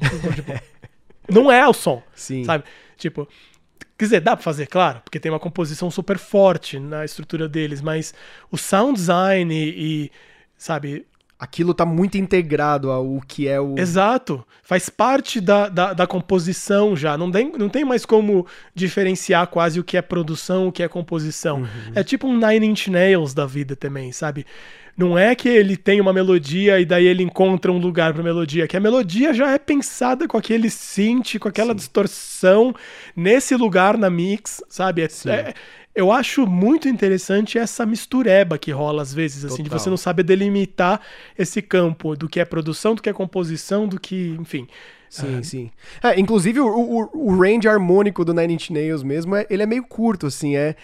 não 1.32 1.50
é 1.50 1.66
o 1.66 1.72
som, 1.72 2.04
Sim. 2.14 2.44
sabe? 2.44 2.66
Tipo, 2.98 3.26
quer 3.98 4.04
dizer, 4.04 4.20
dá 4.20 4.36
pra 4.36 4.44
fazer, 4.44 4.68
claro, 4.68 5.00
porque 5.00 5.18
tem 5.18 5.32
uma 5.32 5.40
composição 5.40 5.90
super 5.90 6.18
forte 6.18 6.78
na 6.78 7.06
estrutura 7.06 7.48
deles, 7.48 7.82
mas 7.82 8.14
o 8.52 8.58
sound 8.58 8.96
design 8.96 9.56
e, 9.56 9.70
e 10.04 10.12
sabe, 10.58 11.06
aquilo 11.40 11.74
tá 11.74 11.86
muito 11.86 12.18
integrado 12.18 12.92
ao 12.92 13.22
que 13.26 13.48
é 13.48 13.62
o. 13.62 13.80
Exato. 13.80 14.46
Faz 14.62 14.90
parte 14.90 15.40
da, 15.40 15.70
da, 15.70 15.94
da, 15.94 16.06
composição 16.06 16.98
já. 16.98 17.18
Não 17.18 17.32
tem, 17.32 17.50
não 17.58 17.70
tem 17.70 17.86
mais 17.86 18.06
como 18.06 18.46
diferenciar 18.76 19.48
quase 19.48 19.80
o 19.80 19.86
que 19.86 19.96
é 19.96 20.02
produção, 20.02 20.68
o 20.68 20.72
que 20.72 20.84
é 20.84 20.88
composição. 20.90 21.60
Uhum. 21.60 21.94
É 21.96 22.04
tipo 22.04 22.28
um 22.28 22.38
Nine 22.38 22.68
Inch 22.68 22.90
Nails 22.90 23.34
da 23.34 23.46
vida 23.46 23.74
também, 23.74 24.12
sabe? 24.12 24.46
Não 25.00 25.18
é 25.18 25.34
que 25.34 25.48
ele 25.48 25.78
tem 25.78 26.02
uma 26.02 26.12
melodia 26.12 26.78
e 26.78 26.84
daí 26.84 27.06
ele 27.06 27.24
encontra 27.24 27.72
um 27.72 27.78
lugar 27.78 28.14
para 28.14 28.22
melodia, 28.22 28.68
que 28.68 28.76
a 28.76 28.82
melodia 28.82 29.34
já 29.34 29.50
é 29.50 29.58
pensada 29.58 30.28
com 30.28 30.36
aquele 30.36 30.70
synth, 30.70 31.40
com 31.40 31.48
aquela 31.48 31.72
Sim. 31.72 31.78
distorção 31.78 32.76
nesse 33.16 33.56
lugar 33.56 33.98
na 33.98 34.10
mix, 34.10 34.62
sabe? 34.68 35.04
É, 35.04 35.06
é, 35.30 35.54
eu 35.96 36.12
acho 36.12 36.46
muito 36.46 36.90
interessante 36.90 37.58
essa 37.58 37.86
mistureba 37.86 38.58
que 38.58 38.72
rola 38.72 39.02
às 39.02 39.14
vezes, 39.14 39.46
assim, 39.46 39.64
Total. 39.64 39.78
de 39.78 39.84
você 39.84 39.90
não 39.90 39.96
saber 39.96 40.24
delimitar 40.24 41.00
esse 41.38 41.62
campo 41.62 42.14
do 42.14 42.28
que 42.28 42.42
é 42.42 42.44
produção, 42.44 42.94
do 42.94 43.02
que 43.02 43.10
é 43.10 43.14
composição, 43.14 43.88
do 43.88 43.98
que, 43.98 44.36
enfim. 44.38 44.68
Sim, 45.10 45.42
sim. 45.42 45.72
É, 46.04 46.20
inclusive 46.20 46.60
o, 46.60 46.68
o, 46.68 47.10
o 47.14 47.42
range 47.42 47.70
harmônico 47.70 48.26
do 48.26 48.34
Nine 48.34 48.54
Inch 48.54 48.70
Nails 48.70 49.02
mesmo, 49.02 49.34
é, 49.34 49.48
ele 49.50 49.64
é 49.64 49.66
meio 49.66 49.84
curto, 49.86 50.28
assim, 50.28 50.58
é 50.58 50.76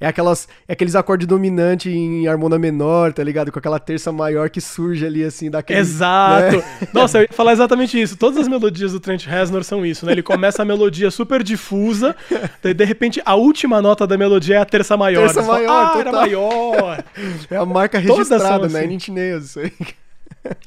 é 0.00 0.06
aquelas 0.06 0.48
é 0.66 0.72
aqueles 0.72 0.94
acordes 0.94 1.26
dominantes 1.26 1.92
em 1.92 2.26
harmonia 2.26 2.58
menor, 2.58 3.12
tá 3.12 3.22
ligado? 3.22 3.52
Com 3.52 3.58
aquela 3.58 3.78
terça 3.78 4.10
maior 4.10 4.48
que 4.48 4.60
surge 4.60 5.04
ali 5.04 5.22
assim 5.22 5.50
daquele 5.50 5.78
Exato. 5.78 6.56
Né? 6.56 6.62
Nossa, 6.94 7.18
eu 7.18 7.22
ia 7.22 7.28
falar 7.30 7.52
exatamente 7.52 8.00
isso. 8.00 8.16
Todas 8.16 8.38
as 8.38 8.48
melodias 8.48 8.92
do 8.92 9.00
Trent 9.00 9.26
Reznor 9.26 9.62
são 9.62 9.84
isso, 9.84 10.06
né? 10.06 10.12
Ele 10.12 10.22
começa 10.22 10.62
a 10.62 10.64
melodia 10.64 11.10
super 11.10 11.42
difusa, 11.42 12.16
daí 12.62 12.72
de 12.72 12.84
repente 12.84 13.20
a 13.24 13.34
última 13.34 13.82
nota 13.82 14.06
da 14.06 14.16
melodia 14.16 14.56
é 14.56 14.58
a 14.58 14.64
terça 14.64 14.96
maior. 14.96 15.26
Terça 15.26 15.42
maior, 15.42 15.66
fala, 15.66 15.96
ah, 15.96 16.00
era 16.00 16.12
maior. 16.12 17.04
É 17.50 17.56
a 17.56 17.66
marca 17.66 17.98
registrada, 17.98 18.68
né? 18.68 18.84
Assim. 18.84 19.12
Nails, 19.12 19.44
isso 19.44 19.60
aí. 19.60 19.72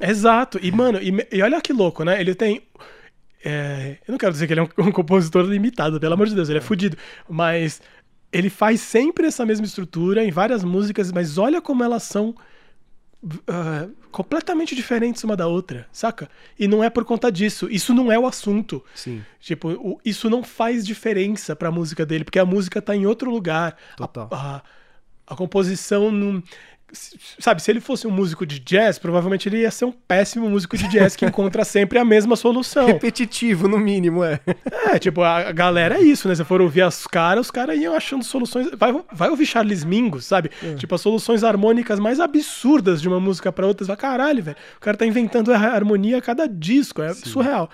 Exato. 0.00 0.58
E 0.62 0.70
mano, 0.70 0.98
e, 1.00 1.26
e 1.32 1.42
olha 1.42 1.60
que 1.60 1.72
louco, 1.72 2.04
né? 2.04 2.20
Ele 2.20 2.34
tem 2.34 2.62
é, 3.44 3.98
eu 4.08 4.12
não 4.12 4.18
quero 4.18 4.32
dizer 4.32 4.46
que 4.46 4.54
ele 4.54 4.60
é 4.60 4.62
um, 4.62 4.68
um 4.78 4.92
compositor 4.92 5.44
limitado, 5.44 6.00
pelo 6.00 6.14
amor 6.14 6.26
de 6.26 6.34
Deus, 6.34 6.48
ele 6.48 6.58
é, 6.58 6.62
é. 6.62 6.64
fodido. 6.64 6.96
Mas 7.28 7.80
ele 8.34 8.50
faz 8.50 8.80
sempre 8.80 9.28
essa 9.28 9.46
mesma 9.46 9.64
estrutura 9.64 10.24
em 10.24 10.30
várias 10.30 10.64
músicas, 10.64 11.12
mas 11.12 11.38
olha 11.38 11.62
como 11.62 11.84
elas 11.84 12.02
são 12.02 12.34
uh, 13.24 13.90
completamente 14.10 14.74
diferentes 14.74 15.22
uma 15.22 15.36
da 15.36 15.46
outra, 15.46 15.86
saca? 15.92 16.28
E 16.58 16.66
não 16.66 16.82
é 16.82 16.90
por 16.90 17.04
conta 17.04 17.30
disso. 17.30 17.68
Isso 17.70 17.94
não 17.94 18.10
é 18.10 18.18
o 18.18 18.26
assunto. 18.26 18.84
Sim. 18.92 19.24
Tipo, 19.38 19.68
o, 19.70 20.00
isso 20.04 20.28
não 20.28 20.42
faz 20.42 20.84
diferença 20.84 21.54
pra 21.54 21.70
música 21.70 22.04
dele, 22.04 22.24
porque 22.24 22.40
a 22.40 22.44
música 22.44 22.82
tá 22.82 22.94
em 22.94 23.06
outro 23.06 23.30
lugar. 23.30 23.76
Total. 23.96 24.28
A, 24.32 24.56
a, 24.56 24.62
a 25.28 25.36
composição 25.36 26.10
não 26.10 26.42
sabe, 27.38 27.62
se 27.62 27.70
ele 27.70 27.80
fosse 27.80 28.06
um 28.06 28.10
músico 28.10 28.46
de 28.46 28.58
jazz, 28.58 28.98
provavelmente 28.98 29.48
ele 29.48 29.58
ia 29.58 29.70
ser 29.70 29.84
um 29.84 29.92
péssimo 29.92 30.48
músico 30.48 30.76
de 30.76 30.88
jazz 30.88 31.16
que 31.16 31.24
encontra 31.24 31.64
sempre 31.66 31.98
a 31.98 32.04
mesma 32.04 32.36
solução. 32.36 32.86
Repetitivo, 32.86 33.68
no 33.68 33.78
mínimo, 33.78 34.24
é. 34.24 34.40
É, 34.92 34.98
tipo, 34.98 35.22
a 35.22 35.52
galera 35.52 35.96
é 35.96 36.02
isso, 36.02 36.28
né? 36.28 36.34
Se 36.34 36.44
for 36.44 36.60
ouvir 36.60 36.82
as 36.82 37.06
caras, 37.06 37.46
os 37.46 37.50
caras 37.50 37.78
iam 37.78 37.94
achando 37.94 38.24
soluções. 38.24 38.68
Vai, 38.76 38.94
vai 39.12 39.28
ouvir 39.28 39.46
Charles 39.46 39.84
Mingus, 39.84 40.24
sabe? 40.24 40.50
É. 40.62 40.74
Tipo, 40.74 40.94
as 40.94 41.00
soluções 41.00 41.44
harmônicas 41.44 41.98
mais 41.98 42.20
absurdas 42.20 43.00
de 43.00 43.08
uma 43.08 43.20
música 43.20 43.52
para 43.52 43.66
outra. 43.66 43.84
Você 43.84 43.88
vai, 43.88 43.96
caralho, 43.96 44.42
velho. 44.42 44.56
O 44.76 44.80
cara 44.80 44.96
tá 44.96 45.06
inventando 45.06 45.52
a 45.52 45.58
harmonia 45.58 46.18
a 46.18 46.22
cada 46.22 46.46
disco, 46.46 47.02
é 47.02 47.12
Sim. 47.12 47.28
surreal. 47.28 47.70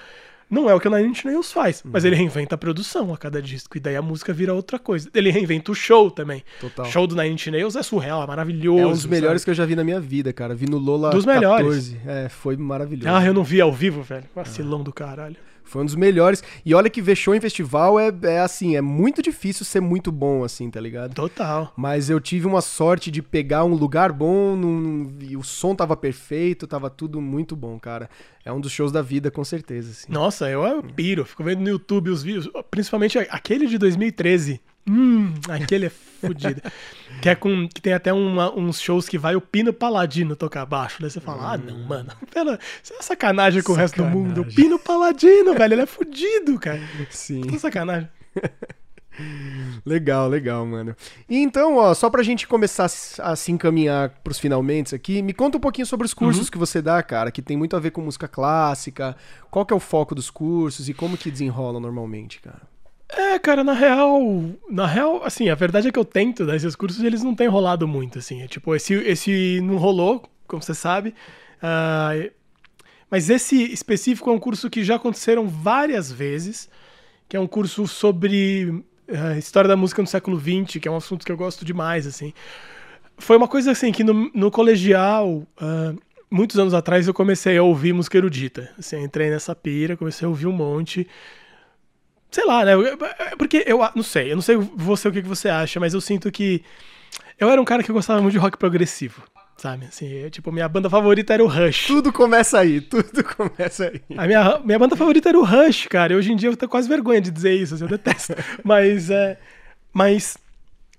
Não 0.50 0.68
é 0.68 0.74
o 0.74 0.80
que 0.80 0.88
o 0.88 0.90
Nine 0.90 1.08
Inch 1.10 1.24
Nails 1.24 1.52
faz, 1.52 1.82
mas 1.84 2.04
ele 2.04 2.16
reinventa 2.16 2.56
a 2.56 2.58
produção 2.58 3.14
a 3.14 3.16
cada 3.16 3.40
disco, 3.40 3.76
e 3.76 3.80
daí 3.80 3.94
a 3.94 4.02
música 4.02 4.32
vira 4.32 4.52
outra 4.52 4.78
coisa. 4.78 5.08
Ele 5.14 5.30
reinventa 5.30 5.70
o 5.70 5.74
show 5.74 6.10
também. 6.10 6.42
Total. 6.60 6.86
Show 6.86 7.06
do 7.06 7.14
Nine 7.14 7.34
Inch 7.34 7.46
Nails 7.46 7.76
é 7.76 7.82
surreal, 7.82 8.24
é 8.24 8.26
maravilhoso. 8.26 8.82
É 8.82 8.86
um 8.86 8.90
dos 8.90 9.06
melhores 9.06 9.42
sabe? 9.42 9.44
que 9.44 9.50
eu 9.50 9.54
já 9.54 9.64
vi 9.64 9.76
na 9.76 9.84
minha 9.84 10.00
vida, 10.00 10.32
cara. 10.32 10.54
Vi 10.54 10.68
no 10.68 10.78
Lola 10.78 11.10
dos 11.10 11.24
14. 11.24 11.40
melhores. 11.40 11.96
É, 12.04 12.28
foi 12.28 12.56
maravilhoso. 12.56 13.08
Ah, 13.08 13.24
eu 13.24 13.32
não 13.32 13.44
vi 13.44 13.60
ao 13.60 13.72
vivo, 13.72 14.02
velho. 14.02 14.24
Vacilão 14.34 14.80
ah. 14.80 14.84
do 14.84 14.92
caralho. 14.92 15.36
Foi 15.70 15.82
um 15.82 15.84
dos 15.84 15.94
melhores. 15.94 16.42
E 16.64 16.74
olha 16.74 16.90
que 16.90 17.00
ver 17.00 17.14
show 17.14 17.34
em 17.34 17.40
festival 17.40 17.98
é, 17.98 18.12
é 18.24 18.40
assim, 18.40 18.74
é 18.74 18.80
muito 18.80 19.22
difícil 19.22 19.64
ser 19.64 19.80
muito 19.80 20.10
bom, 20.10 20.42
assim, 20.42 20.68
tá 20.68 20.80
ligado? 20.80 21.14
Total. 21.14 21.72
Mas 21.76 22.10
eu 22.10 22.20
tive 22.20 22.46
uma 22.46 22.60
sorte 22.60 23.10
de 23.10 23.22
pegar 23.22 23.64
um 23.64 23.74
lugar 23.74 24.12
bom 24.12 24.56
num, 24.56 25.16
e 25.20 25.36
o 25.36 25.42
som 25.44 25.74
tava 25.74 25.96
perfeito, 25.96 26.66
tava 26.66 26.90
tudo 26.90 27.20
muito 27.20 27.54
bom, 27.54 27.78
cara. 27.78 28.10
É 28.44 28.52
um 28.52 28.60
dos 28.60 28.72
shows 28.72 28.90
da 28.90 29.00
vida, 29.00 29.30
com 29.30 29.44
certeza. 29.44 29.90
Assim. 29.90 30.12
Nossa, 30.12 30.50
eu, 30.50 30.64
eu 30.64 30.82
piro. 30.82 31.24
Fico 31.24 31.44
vendo 31.44 31.60
no 31.60 31.68
YouTube 31.68 32.10
os 32.10 32.22
vídeos, 32.22 32.48
principalmente 32.70 33.18
aquele 33.18 33.66
de 33.66 33.78
2013. 33.78 34.60
Hum, 34.88 35.34
aquele 35.48 35.86
é 35.86 35.90
fodido. 35.90 36.60
que, 37.22 37.28
é 37.28 37.34
com, 37.34 37.68
que 37.68 37.80
tem 37.80 37.92
até 37.92 38.12
uma, 38.12 38.52
uns 38.56 38.80
shows 38.80 39.08
que 39.08 39.18
vai 39.18 39.36
o 39.36 39.40
Pino 39.40 39.72
Paladino 39.72 40.34
tocar 40.34 40.64
baixo. 40.66 40.98
Daí 41.00 41.10
você 41.10 41.20
fala, 41.20 41.52
ah, 41.52 41.58
não, 41.58 41.74
hum. 41.74 41.86
mano. 41.86 42.10
Pela, 42.32 42.58
isso 42.82 42.92
é 42.92 43.02
sacanagem 43.02 43.62
com 43.62 43.74
sacanagem. 43.74 43.74
o 43.74 43.74
resto 43.74 43.96
do 43.96 44.04
mundo. 44.04 44.40
O 44.42 44.54
Pino 44.54 44.78
Paladino, 44.78 45.54
velho, 45.54 45.74
ele 45.74 45.82
é 45.82 45.86
fodido, 45.86 46.58
cara. 46.58 46.80
Sim. 47.10 47.42
Puta 47.42 47.58
sacanagem. 47.58 48.08
legal, 49.84 50.28
legal, 50.28 50.64
mano. 50.64 50.96
E 51.28 51.36
então, 51.38 51.76
ó, 51.76 51.92
só 51.94 52.08
pra 52.08 52.22
gente 52.22 52.46
começar 52.46 52.86
a 52.86 53.36
se 53.36 53.52
encaminhar 53.52 54.10
pros 54.24 54.38
finalmente 54.38 54.94
aqui, 54.94 55.20
me 55.22 55.32
conta 55.32 55.58
um 55.58 55.60
pouquinho 55.60 55.86
sobre 55.86 56.06
os 56.06 56.14
cursos 56.14 56.46
uhum. 56.46 56.50
que 56.50 56.58
você 56.58 56.80
dá, 56.80 57.02
cara, 57.02 57.30
que 57.30 57.42
tem 57.42 57.56
muito 57.56 57.76
a 57.76 57.80
ver 57.80 57.90
com 57.90 58.00
música 58.00 58.28
clássica. 58.28 59.16
Qual 59.50 59.66
que 59.66 59.72
é 59.72 59.76
o 59.76 59.80
foco 59.80 60.14
dos 60.14 60.30
cursos 60.30 60.88
e 60.88 60.94
como 60.94 61.16
que 61.16 61.30
desenrola 61.30 61.78
normalmente, 61.78 62.40
cara? 62.40 62.69
É, 63.12 63.38
cara, 63.38 63.64
na 63.64 63.72
real, 63.72 64.20
na 64.68 64.86
real, 64.86 65.22
assim, 65.24 65.48
a 65.48 65.54
verdade 65.54 65.88
é 65.88 65.92
que 65.92 65.98
eu 65.98 66.04
tento 66.04 66.46
dar 66.46 66.54
esses 66.54 66.76
cursos 66.76 67.02
e 67.02 67.06
eles 67.06 67.22
não 67.22 67.34
têm 67.34 67.48
rolado 67.48 67.86
muito, 67.86 68.18
assim. 68.18 68.42
É, 68.42 68.46
tipo, 68.46 68.74
esse, 68.74 68.94
esse 68.94 69.60
não 69.62 69.76
rolou, 69.76 70.22
como 70.46 70.62
você 70.62 70.74
sabe. 70.74 71.14
Uh, 71.58 72.30
mas 73.10 73.28
esse 73.28 73.72
específico 73.72 74.30
é 74.30 74.32
um 74.32 74.38
curso 74.38 74.70
que 74.70 74.84
já 74.84 74.94
aconteceram 74.94 75.48
várias 75.48 76.10
vezes, 76.10 76.68
que 77.28 77.36
é 77.36 77.40
um 77.40 77.46
curso 77.46 77.88
sobre 77.88 78.84
uh, 79.08 79.38
história 79.38 79.66
da 79.66 79.76
música 79.76 80.00
no 80.00 80.08
século 80.08 80.38
XX, 80.38 80.80
que 80.80 80.86
é 80.86 80.90
um 80.90 80.96
assunto 80.96 81.26
que 81.26 81.32
eu 81.32 81.36
gosto 81.36 81.64
demais, 81.64 82.06
assim. 82.06 82.32
Foi 83.18 83.36
uma 83.36 83.48
coisa 83.48 83.72
assim 83.72 83.90
que 83.90 84.04
no, 84.04 84.30
no 84.32 84.50
colegial, 84.50 85.28
uh, 85.28 85.98
muitos 86.30 86.58
anos 86.58 86.72
atrás, 86.72 87.08
eu 87.08 87.12
comecei 87.12 87.58
a 87.58 87.62
ouvir 87.62 87.92
música 87.92 88.16
erudita. 88.16 88.70
Assim, 88.78 89.02
entrei 89.02 89.28
nessa 89.30 89.54
pira, 89.54 89.96
comecei 89.96 90.24
a 90.24 90.28
ouvir 90.28 90.46
um 90.46 90.52
monte. 90.52 91.06
Sei 92.30 92.44
lá, 92.44 92.64
né? 92.64 92.72
Porque 93.36 93.64
eu 93.66 93.80
não 93.94 94.02
sei, 94.02 94.32
eu 94.32 94.36
não 94.36 94.42
sei 94.42 94.56
você 94.56 95.08
o 95.08 95.12
que 95.12 95.22
você 95.22 95.48
acha, 95.48 95.80
mas 95.80 95.94
eu 95.94 96.00
sinto 96.00 96.30
que 96.30 96.62
eu 97.38 97.48
era 97.48 97.60
um 97.60 97.64
cara 97.64 97.82
que 97.82 97.92
gostava 97.92 98.20
muito 98.20 98.32
de 98.32 98.38
rock 98.38 98.56
progressivo. 98.58 99.22
Sabe, 99.56 99.84
assim, 99.84 100.08
eu, 100.08 100.30
tipo, 100.30 100.50
minha 100.50 100.66
banda 100.66 100.88
favorita 100.88 101.34
era 101.34 101.44
o 101.44 101.46
Rush. 101.46 101.86
Tudo 101.86 102.10
começa 102.10 102.58
aí, 102.58 102.80
tudo 102.80 103.22
começa 103.22 103.88
aí. 103.88 104.00
A 104.16 104.26
minha, 104.26 104.58
minha 104.60 104.78
banda 104.78 104.96
favorita 104.96 105.28
era 105.28 105.38
o 105.38 105.44
Rush, 105.44 105.86
cara. 105.86 106.14
E 106.14 106.16
hoje 106.16 106.32
em 106.32 106.36
dia 106.36 106.48
eu 106.48 106.56
tenho 106.56 106.70
quase 106.70 106.88
vergonha 106.88 107.20
de 107.20 107.30
dizer 107.30 107.54
isso, 107.54 107.74
assim, 107.74 107.84
eu 107.84 107.88
detesto. 107.88 108.34
mas, 108.64 109.10
é, 109.10 109.38
mas 109.92 110.38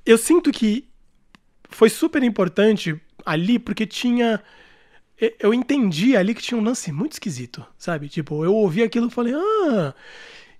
eu 0.05 0.15
sinto 0.15 0.51
que 0.51 0.87
foi 1.69 1.89
super 1.89 2.21
importante 2.21 2.99
ali 3.25 3.57
porque 3.57 3.87
tinha. 3.87 4.41
Eu 5.39 5.55
entendi 5.55 6.15
ali 6.15 6.35
que 6.35 6.41
tinha 6.41 6.59
um 6.59 6.63
lance 6.63 6.91
muito 6.91 7.13
esquisito, 7.13 7.65
sabe? 7.77 8.09
Tipo, 8.09 8.45
eu 8.45 8.53
ouvi 8.53 8.83
aquilo 8.83 9.07
e 9.07 9.11
falei, 9.11 9.33
ah, 9.35 9.93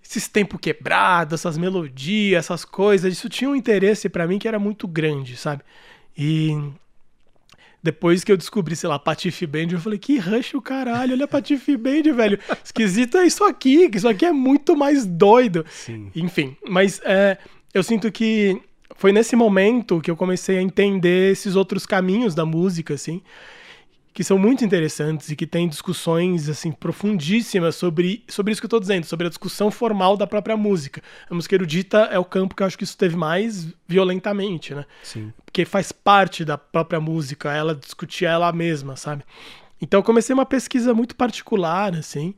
esses 0.04 0.28
tempos 0.28 0.60
quebrados, 0.60 1.34
essas 1.34 1.58
melodias, 1.58 2.46
essas 2.46 2.66
coisas, 2.66 3.14
isso 3.14 3.30
tinha 3.30 3.50
um 3.50 3.56
interesse 3.56 4.10
para 4.10 4.28
mim 4.28 4.40
que 4.40 4.48
era 4.48 4.60
muito 4.60 4.88
grande, 4.88 5.38
sabe? 5.38 5.64
E 6.18 6.58
depois 7.82 8.24
que 8.24 8.32
eu 8.32 8.38
descobri, 8.38 8.76
sei 8.76 8.90
lá, 8.90 9.00
Patife 9.00 9.48
Band, 9.48 9.68
eu 9.72 9.80
falei, 9.80 9.98
que 9.98 10.18
rush 10.18 10.54
o 10.54 10.62
caralho, 10.62 11.14
olha 11.14 11.28
Patife 11.28 11.78
Band, 11.78 12.14
velho. 12.16 12.40
Esquisito 12.64 13.18
é 13.18 13.26
isso 13.26 13.44
aqui, 13.44 13.90
que 13.90 13.98
isso 13.98 14.08
aqui 14.08 14.26
é 14.26 14.32
muito 14.32 14.76
mais 14.76 15.06
doido. 15.06 15.66
Sim. 15.70 16.12
Enfim, 16.16 16.56
mas 16.68 17.02
é, 17.04 17.38
eu 17.74 17.82
sinto 17.82 18.12
que 18.12 18.62
foi 18.96 19.12
nesse 19.12 19.36
momento 19.36 20.00
que 20.02 20.12
eu 20.12 20.16
comecei 20.16 20.58
a 20.58 20.62
entender 20.62 21.32
esses 21.32 21.56
outros 21.56 21.86
caminhos 21.86 22.36
da 22.36 22.46
música, 22.46 22.94
assim 22.94 23.22
que 24.14 24.24
são 24.24 24.38
muito 24.38 24.66
interessantes 24.66 25.30
e 25.30 25.36
que 25.36 25.48
têm 25.48 25.68
discussões 25.68 26.50
assim 26.50 26.72
profundíssimas 26.72 27.76
sobre, 27.76 28.24
sobre 28.28 28.52
isso 28.52 28.62
que 28.62 28.66
eu 28.66 28.68
estou 28.68 28.80
dizendo, 28.80 29.06
sobre 29.06 29.28
a 29.28 29.30
discussão 29.30 29.72
formal 29.72 30.18
da 30.18 30.28
própria 30.28 30.58
música. 30.58 31.02
A 31.30 31.34
música 31.34 31.56
erudita 31.56 32.10
é 32.12 32.20
o 32.20 32.26
campo 32.26 32.56
que 32.56 32.62
eu 32.62 32.68
acho 32.68 32.78
que 32.78 32.84
isso 32.84 32.98
teve 32.98 33.16
mais 33.16 33.74
violentamente, 33.88 34.76
né? 34.76 34.86
Sim. 35.04 35.32
Porque 35.46 35.64
faz 35.66 35.92
parte 35.92 36.44
da 36.44 36.58
própria 36.58 37.00
música, 37.00 37.54
ela 37.54 37.74
discutir 37.74 38.26
ela 38.26 38.52
mesma, 38.52 38.96
sabe? 38.96 39.24
Então 39.82 40.00
eu 40.00 40.04
comecei 40.04 40.34
uma 40.34 40.46
pesquisa 40.46 40.94
muito 40.94 41.16
particular, 41.16 41.96
assim, 41.96 42.36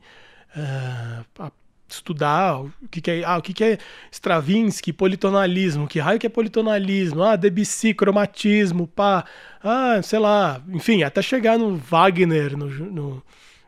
uh, 0.56 1.50
estudar 1.94 2.60
o 2.60 2.72
que, 2.90 3.00
que 3.00 3.10
é, 3.10 3.24
ah, 3.24 3.38
o 3.38 3.42
que, 3.42 3.52
que 3.52 3.64
é 3.64 3.78
Stravinsky, 4.10 4.92
politonalismo, 4.92 5.86
que 5.86 5.98
raio 5.98 6.18
que 6.18 6.26
é 6.26 6.30
politonalismo, 6.30 7.22
ah, 7.22 7.36
Debussy, 7.36 7.94
cromatismo, 7.94 8.86
pá, 8.86 9.24
ah, 9.62 10.00
sei 10.02 10.18
lá, 10.18 10.62
enfim, 10.68 11.02
até 11.02 11.22
chegar 11.22 11.58
no 11.58 11.76
Wagner, 11.76 12.56
no, 12.56 12.68
no 12.68 13.22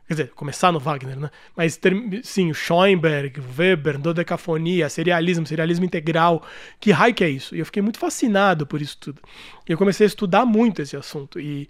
quer 0.07 0.15
dizer, 0.15 0.31
começar 0.35 0.71
no 0.71 0.79
Wagner, 0.79 1.19
né? 1.19 1.31
Mas 1.57 1.79
sim, 2.23 2.53
Schoenberg, 2.55 3.41
Weber, 3.59 3.99
dodecafonia, 3.99 4.89
serialismo, 4.89 5.47
serialismo 5.47 5.85
integral, 5.85 6.45
que 6.79 6.93
raio 6.93 7.15
que 7.15 7.25
é 7.25 7.29
isso? 7.29 7.57
E 7.57 7.59
eu 7.59 7.67
fiquei 7.67 7.83
muito 7.83 7.99
fascinado 7.99 8.67
por 8.67 8.81
isso 8.81 8.97
tudo. 8.99 9.21
Eu 9.69 9.77
comecei 9.77 10.07
a 10.07 10.09
estudar 10.09 10.47
muito 10.47 10.81
esse 10.81 10.97
assunto 10.97 11.41
e 11.41 11.69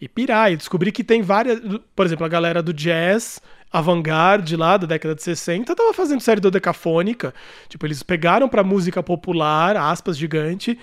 e 0.00 0.08
pirar, 0.08 0.52
e 0.52 0.56
descobri 0.56 0.92
que 0.92 1.02
tem 1.02 1.22
várias, 1.22 1.60
por 1.94 2.06
exemplo, 2.06 2.24
a 2.24 2.28
galera 2.28 2.62
do 2.62 2.72
jazz 2.72 3.40
avant-garde 3.70 4.56
lá 4.56 4.76
da 4.76 4.86
década 4.86 5.14
de 5.14 5.22
60 5.22 5.74
tava 5.74 5.92
fazendo 5.92 6.20
série 6.20 6.40
dodecafônica. 6.40 7.34
Tipo, 7.68 7.86
eles 7.86 8.02
pegaram 8.02 8.48
pra 8.48 8.64
música 8.64 9.02
popular, 9.02 9.76
aspas 9.76 10.16
gigante, 10.16 10.78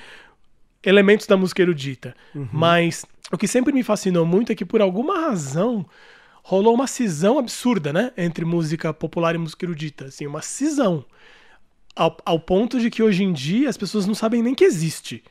elementos 0.83 1.25
da 1.25 1.35
música 1.35 1.61
erudita. 1.61 2.15
Uhum. 2.33 2.47
Mas 2.51 3.05
o 3.31 3.37
que 3.37 3.47
sempre 3.47 3.73
me 3.73 3.83
fascinou 3.83 4.25
muito 4.25 4.51
é 4.51 4.55
que 4.55 4.65
por 4.65 4.81
alguma 4.81 5.19
razão 5.19 5.85
rolou 6.43 6.75
uma 6.75 6.85
cisão 6.85 7.39
absurda, 7.39 7.91
né, 7.91 8.11
entre 8.15 8.45
música 8.45 8.93
popular 8.93 9.33
e 9.33 9.39
música 9.39 9.65
erudita, 9.65 10.05
assim, 10.05 10.27
uma 10.27 10.43
cisão. 10.43 11.03
Ao, 11.95 12.15
ao 12.23 12.39
ponto 12.39 12.79
de 12.79 12.91
que 12.91 13.01
hoje 13.01 13.23
em 13.23 13.33
dia 13.33 13.67
as 13.67 13.77
pessoas 13.77 14.05
não 14.05 14.13
sabem 14.13 14.43
nem 14.43 14.53
que 14.53 14.63
existe. 14.63 15.23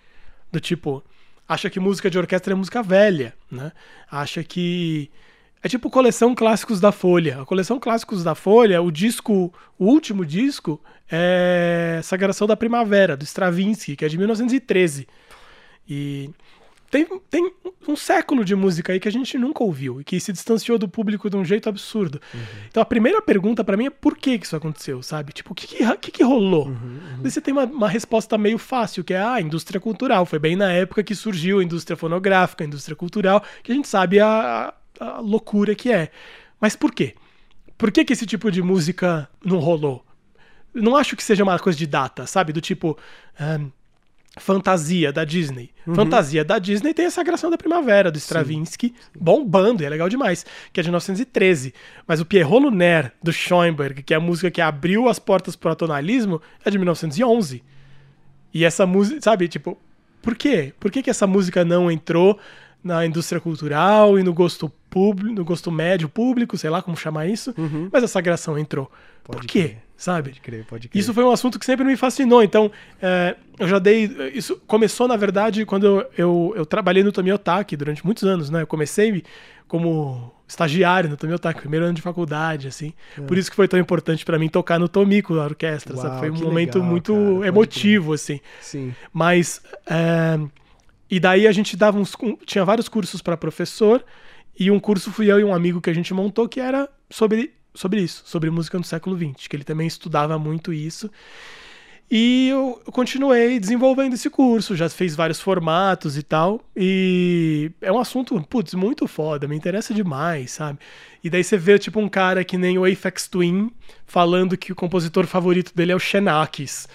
Do 0.50 0.58
tipo, 0.58 1.04
acha 1.48 1.70
que 1.70 1.78
música 1.78 2.10
de 2.10 2.18
orquestra 2.18 2.52
é 2.52 2.56
música 2.56 2.82
velha, 2.82 3.34
né? 3.50 3.70
Acha 4.10 4.42
que 4.42 5.10
é 5.64 5.68
tipo 5.68 5.88
coleção 5.88 6.34
clássicos 6.34 6.78
da 6.78 6.92
Folha. 6.92 7.40
A 7.40 7.46
coleção 7.46 7.80
clássicos 7.80 8.22
da 8.22 8.34
Folha, 8.34 8.82
o 8.82 8.90
disco, 8.90 9.50
o 9.78 9.86
último 9.86 10.24
disco 10.24 10.78
é 11.10 12.00
Sagração 12.04 12.46
da 12.46 12.54
Primavera, 12.54 13.16
do 13.16 13.24
Stravinsky, 13.24 13.96
que 13.96 14.04
é 14.04 14.08
de 14.08 14.18
1913. 14.18 15.08
E 15.88 16.30
tem, 16.90 17.06
tem 17.30 17.50
um 17.88 17.96
século 17.96 18.44
de 18.44 18.54
música 18.54 18.92
aí 18.92 19.00
que 19.00 19.08
a 19.08 19.10
gente 19.10 19.38
nunca 19.38 19.64
ouviu 19.64 20.02
e 20.02 20.04
que 20.04 20.20
se 20.20 20.34
distanciou 20.34 20.78
do 20.78 20.86
público 20.86 21.30
de 21.30 21.36
um 21.38 21.44
jeito 21.46 21.66
absurdo. 21.66 22.20
Uhum. 22.34 22.40
Então 22.68 22.82
a 22.82 22.86
primeira 22.86 23.22
pergunta 23.22 23.64
para 23.64 23.76
mim 23.76 23.86
é 23.86 23.90
por 23.90 24.18
que, 24.18 24.38
que 24.38 24.44
isso 24.44 24.56
aconteceu, 24.56 25.02
sabe? 25.02 25.32
Tipo, 25.32 25.52
o 25.52 25.54
que, 25.54 25.66
que, 25.66 25.96
que, 25.96 26.10
que 26.10 26.22
rolou? 26.22 26.66
Uhum, 26.66 26.74
uhum. 26.74 27.22
Você 27.22 27.40
tem 27.40 27.52
uma, 27.52 27.64
uma, 27.64 27.88
resposta 27.88 28.36
meio 28.36 28.58
fácil, 28.58 29.02
que 29.02 29.14
é 29.14 29.18
ah, 29.18 29.32
a 29.32 29.40
indústria 29.40 29.80
cultural. 29.80 30.26
Foi 30.26 30.38
bem 30.38 30.56
na 30.56 30.70
época 30.70 31.02
que 31.02 31.14
surgiu 31.14 31.60
a 31.60 31.64
indústria 31.64 31.96
fonográfica, 31.96 32.62
a 32.62 32.66
indústria 32.66 32.94
cultural, 32.94 33.42
que 33.62 33.72
a 33.72 33.74
gente 33.74 33.88
sabe 33.88 34.20
a, 34.20 34.74
a 35.00 35.20
loucura 35.20 35.74
que 35.74 35.92
é. 35.92 36.10
Mas 36.60 36.76
por 36.76 36.92
quê? 36.92 37.14
Por 37.76 37.90
que, 37.90 38.04
que 38.04 38.12
esse 38.12 38.26
tipo 38.26 38.50
de 38.50 38.62
música 38.62 39.28
não 39.44 39.58
rolou? 39.58 40.04
Não 40.72 40.96
acho 40.96 41.16
que 41.16 41.22
seja 41.22 41.42
uma 41.42 41.58
coisa 41.58 41.78
de 41.78 41.86
data, 41.86 42.26
sabe? 42.26 42.52
Do 42.52 42.60
tipo. 42.60 42.98
Um, 43.40 43.70
fantasia 44.36 45.12
da 45.12 45.24
Disney. 45.24 45.70
Uhum. 45.86 45.94
Fantasia 45.94 46.44
da 46.44 46.58
Disney 46.58 46.92
tem 46.92 47.06
a 47.06 47.10
Sagração 47.10 47.50
da 47.50 47.58
Primavera, 47.58 48.10
do 48.10 48.18
Stravinsky, 48.18 48.88
Sim. 48.88 48.94
bombando, 49.18 49.82
e 49.82 49.86
é 49.86 49.88
legal 49.88 50.08
demais, 50.08 50.44
que 50.72 50.80
é 50.80 50.82
de 50.82 50.88
1913. 50.88 51.72
Mas 52.06 52.20
o 52.20 52.24
Pierrot 52.24 52.64
Lunaire, 52.64 53.12
do 53.22 53.32
Schoenberg, 53.32 54.02
que 54.02 54.12
é 54.12 54.16
a 54.16 54.20
música 54.20 54.50
que 54.50 54.60
abriu 54.60 55.08
as 55.08 55.18
portas 55.18 55.54
pro 55.54 55.70
atonalismo, 55.70 56.40
é 56.64 56.70
de 56.70 56.78
1911. 56.78 57.62
E 58.52 58.64
essa 58.64 58.86
música, 58.86 59.20
sabe, 59.20 59.48
tipo, 59.48 59.78
por 60.22 60.34
quê? 60.34 60.72
Por 60.80 60.90
que, 60.90 61.02
que 61.02 61.10
essa 61.10 61.26
música 61.26 61.64
não 61.64 61.90
entrou 61.90 62.38
na 62.84 63.06
indústria 63.06 63.40
cultural 63.40 64.18
e 64.18 64.22
no 64.22 64.34
gosto 64.34 64.70
público, 64.90 65.34
no 65.34 65.44
gosto 65.44 65.72
médio 65.72 66.08
público, 66.08 66.56
sei 66.58 66.68
lá 66.68 66.82
como 66.82 66.96
chamar 66.96 67.26
isso, 67.26 67.54
uhum. 67.56 67.88
mas 67.90 68.04
a 68.04 68.08
sagração 68.08 68.58
entrou. 68.58 68.90
Pode 69.24 69.38
Por 69.38 69.46
quê? 69.46 69.62
Crer. 69.62 69.84
Sabe? 69.96 70.30
Pode 70.30 70.40
crer, 70.40 70.64
pode 70.66 70.88
crer. 70.88 71.00
Isso 71.00 71.14
foi 71.14 71.24
um 71.24 71.30
assunto 71.30 71.58
que 71.58 71.64
sempre 71.64 71.84
me 71.84 71.96
fascinou. 71.96 72.42
Então, 72.42 72.70
é, 73.00 73.36
eu 73.58 73.66
já 73.66 73.78
dei. 73.78 74.04
Isso 74.34 74.60
começou, 74.66 75.08
na 75.08 75.16
verdade, 75.16 75.64
quando 75.64 75.86
eu, 75.86 76.10
eu, 76.18 76.54
eu 76.56 76.66
trabalhei 76.66 77.02
no 77.02 77.12
Tomiotaki 77.12 77.76
durante 77.76 78.04
muitos 78.04 78.24
anos, 78.24 78.50
né? 78.50 78.62
Eu 78.62 78.66
comecei 78.66 79.22
como 79.68 80.32
estagiário 80.46 81.08
no 81.08 81.16
Tomiotaki, 81.16 81.60
primeiro 81.60 81.86
ano 81.86 81.94
de 81.94 82.02
faculdade, 82.02 82.68
assim. 82.68 82.92
É. 83.16 83.22
Por 83.22 83.38
isso 83.38 83.48
que 83.48 83.56
foi 83.56 83.68
tão 83.68 83.78
importante 83.78 84.24
para 84.24 84.38
mim 84.38 84.48
tocar 84.48 84.78
no 84.78 84.88
Tomico, 84.88 85.32
na 85.34 85.44
orquestra. 85.44 85.96
Uau, 85.96 86.18
Foi 86.18 86.28
um 86.28 86.38
momento 86.38 86.74
legal, 86.78 86.90
muito 86.90 87.14
cara, 87.14 87.46
emotivo, 87.46 88.12
assim. 88.12 88.40
Sim. 88.60 88.94
Mas. 89.12 89.62
É, 89.86 90.38
e 91.10 91.20
daí 91.20 91.46
a 91.46 91.52
gente 91.52 91.76
dava 91.76 91.98
uns. 91.98 92.16
Tinha 92.46 92.64
vários 92.64 92.88
cursos 92.88 93.22
para 93.22 93.36
professor, 93.36 94.04
e 94.58 94.70
um 94.70 94.80
curso 94.80 95.10
fui 95.10 95.30
eu 95.30 95.40
e 95.40 95.44
um 95.44 95.54
amigo 95.54 95.80
que 95.80 95.90
a 95.90 95.94
gente 95.94 96.12
montou 96.14 96.48
que 96.48 96.60
era 96.60 96.88
sobre 97.10 97.52
sobre 97.74 98.00
isso, 98.00 98.22
sobre 98.24 98.50
música 98.50 98.78
no 98.78 98.84
século 98.84 99.16
XX, 99.16 99.48
que 99.48 99.56
ele 99.56 99.64
também 99.64 99.86
estudava 99.86 100.38
muito 100.38 100.72
isso. 100.72 101.10
E 102.10 102.48
eu, 102.48 102.80
continuei 102.92 103.58
desenvolvendo 103.58 104.14
esse 104.14 104.28
curso, 104.28 104.76
já 104.76 104.88
fez 104.88 105.16
vários 105.16 105.40
formatos 105.40 106.16
e 106.16 106.22
tal. 106.22 106.60
E 106.76 107.72
é 107.80 107.90
um 107.90 107.98
assunto, 107.98 108.40
putz, 108.42 108.74
muito 108.74 109.08
foda, 109.08 109.48
me 109.48 109.56
interessa 109.56 109.92
demais, 109.92 110.52
sabe? 110.52 110.78
E 111.22 111.30
daí 111.30 111.42
você 111.42 111.56
vê, 111.56 111.78
tipo, 111.78 111.98
um 111.98 112.08
cara 112.08 112.44
que 112.44 112.58
nem 112.58 112.78
o 112.78 112.84
Aphex 112.84 113.26
Twin 113.26 113.70
falando 114.06 114.56
que 114.56 114.70
o 114.70 114.76
compositor 114.76 115.26
favorito 115.26 115.74
dele 115.74 115.92
é 115.92 115.96
o 115.96 115.98
Xenakis. 115.98 116.86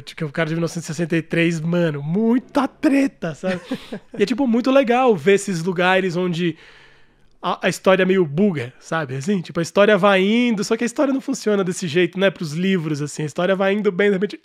Tipo, 0.00 0.26
o 0.26 0.32
cara 0.32 0.48
de 0.48 0.54
1963, 0.54 1.60
mano, 1.60 2.02
muita 2.02 2.66
treta, 2.66 3.34
sabe? 3.34 3.60
e 4.18 4.22
é, 4.22 4.26
tipo, 4.26 4.46
muito 4.46 4.70
legal 4.70 5.14
ver 5.16 5.34
esses 5.34 5.62
lugares 5.62 6.16
onde 6.16 6.56
a, 7.42 7.66
a, 7.66 7.68
história 7.68 8.06
meio 8.06 8.24
buga, 8.24 8.72
sabe? 8.78 9.16
Assim, 9.16 9.40
tipo, 9.40 9.58
a 9.58 9.62
história 9.62 9.98
vai 9.98 10.22
indo, 10.22 10.62
só 10.62 10.76
que 10.76 10.84
a 10.84 10.86
história 10.86 11.12
não 11.12 11.20
funciona 11.20 11.64
desse 11.64 11.88
jeito, 11.88 12.18
né? 12.18 12.30
Pros 12.30 12.52
livros, 12.52 13.02
assim, 13.02 13.24
a 13.24 13.26
história 13.26 13.56
vai 13.56 13.74
indo 13.74 13.90
bem, 13.90 14.08
de 14.08 14.14
repente, 14.14 14.40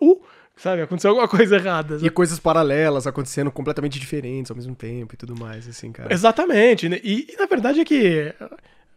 uh, 0.00 0.20
sabe? 0.56 0.82
Aconteceu 0.82 1.10
alguma 1.10 1.28
coisa 1.28 1.56
errada. 1.56 1.96
Sabe? 1.96 2.06
E 2.06 2.10
coisas 2.10 2.40
paralelas 2.40 3.06
acontecendo 3.06 3.50
completamente 3.50 4.00
diferentes 4.00 4.50
ao 4.50 4.56
mesmo 4.56 4.74
tempo 4.74 5.14
e 5.14 5.16
tudo 5.16 5.36
mais, 5.36 5.68
assim, 5.68 5.92
cara. 5.92 6.12
Exatamente. 6.12 6.88
Né? 6.88 6.98
E, 7.04 7.26
e 7.32 7.36
na 7.38 7.46
verdade 7.46 7.80
é 7.80 7.84
que 7.84 8.34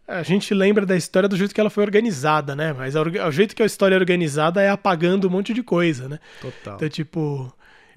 a 0.06 0.22
gente 0.22 0.52
lembra 0.52 0.84
da 0.84 0.96
história 0.96 1.28
do 1.28 1.36
jeito 1.36 1.54
que 1.54 1.60
ela 1.60 1.70
foi 1.70 1.82
organizada, 1.82 2.54
né? 2.54 2.72
Mas 2.72 2.94
o 2.94 3.30
jeito 3.30 3.56
que 3.56 3.62
a 3.62 3.66
história 3.66 3.94
é 3.94 3.98
organizada 3.98 4.60
é 4.60 4.68
apagando 4.68 5.26
um 5.26 5.30
monte 5.30 5.54
de 5.54 5.62
coisa, 5.62 6.08
né? 6.08 6.18
Total. 6.40 6.76
Então, 6.76 6.88
tipo, 6.88 7.52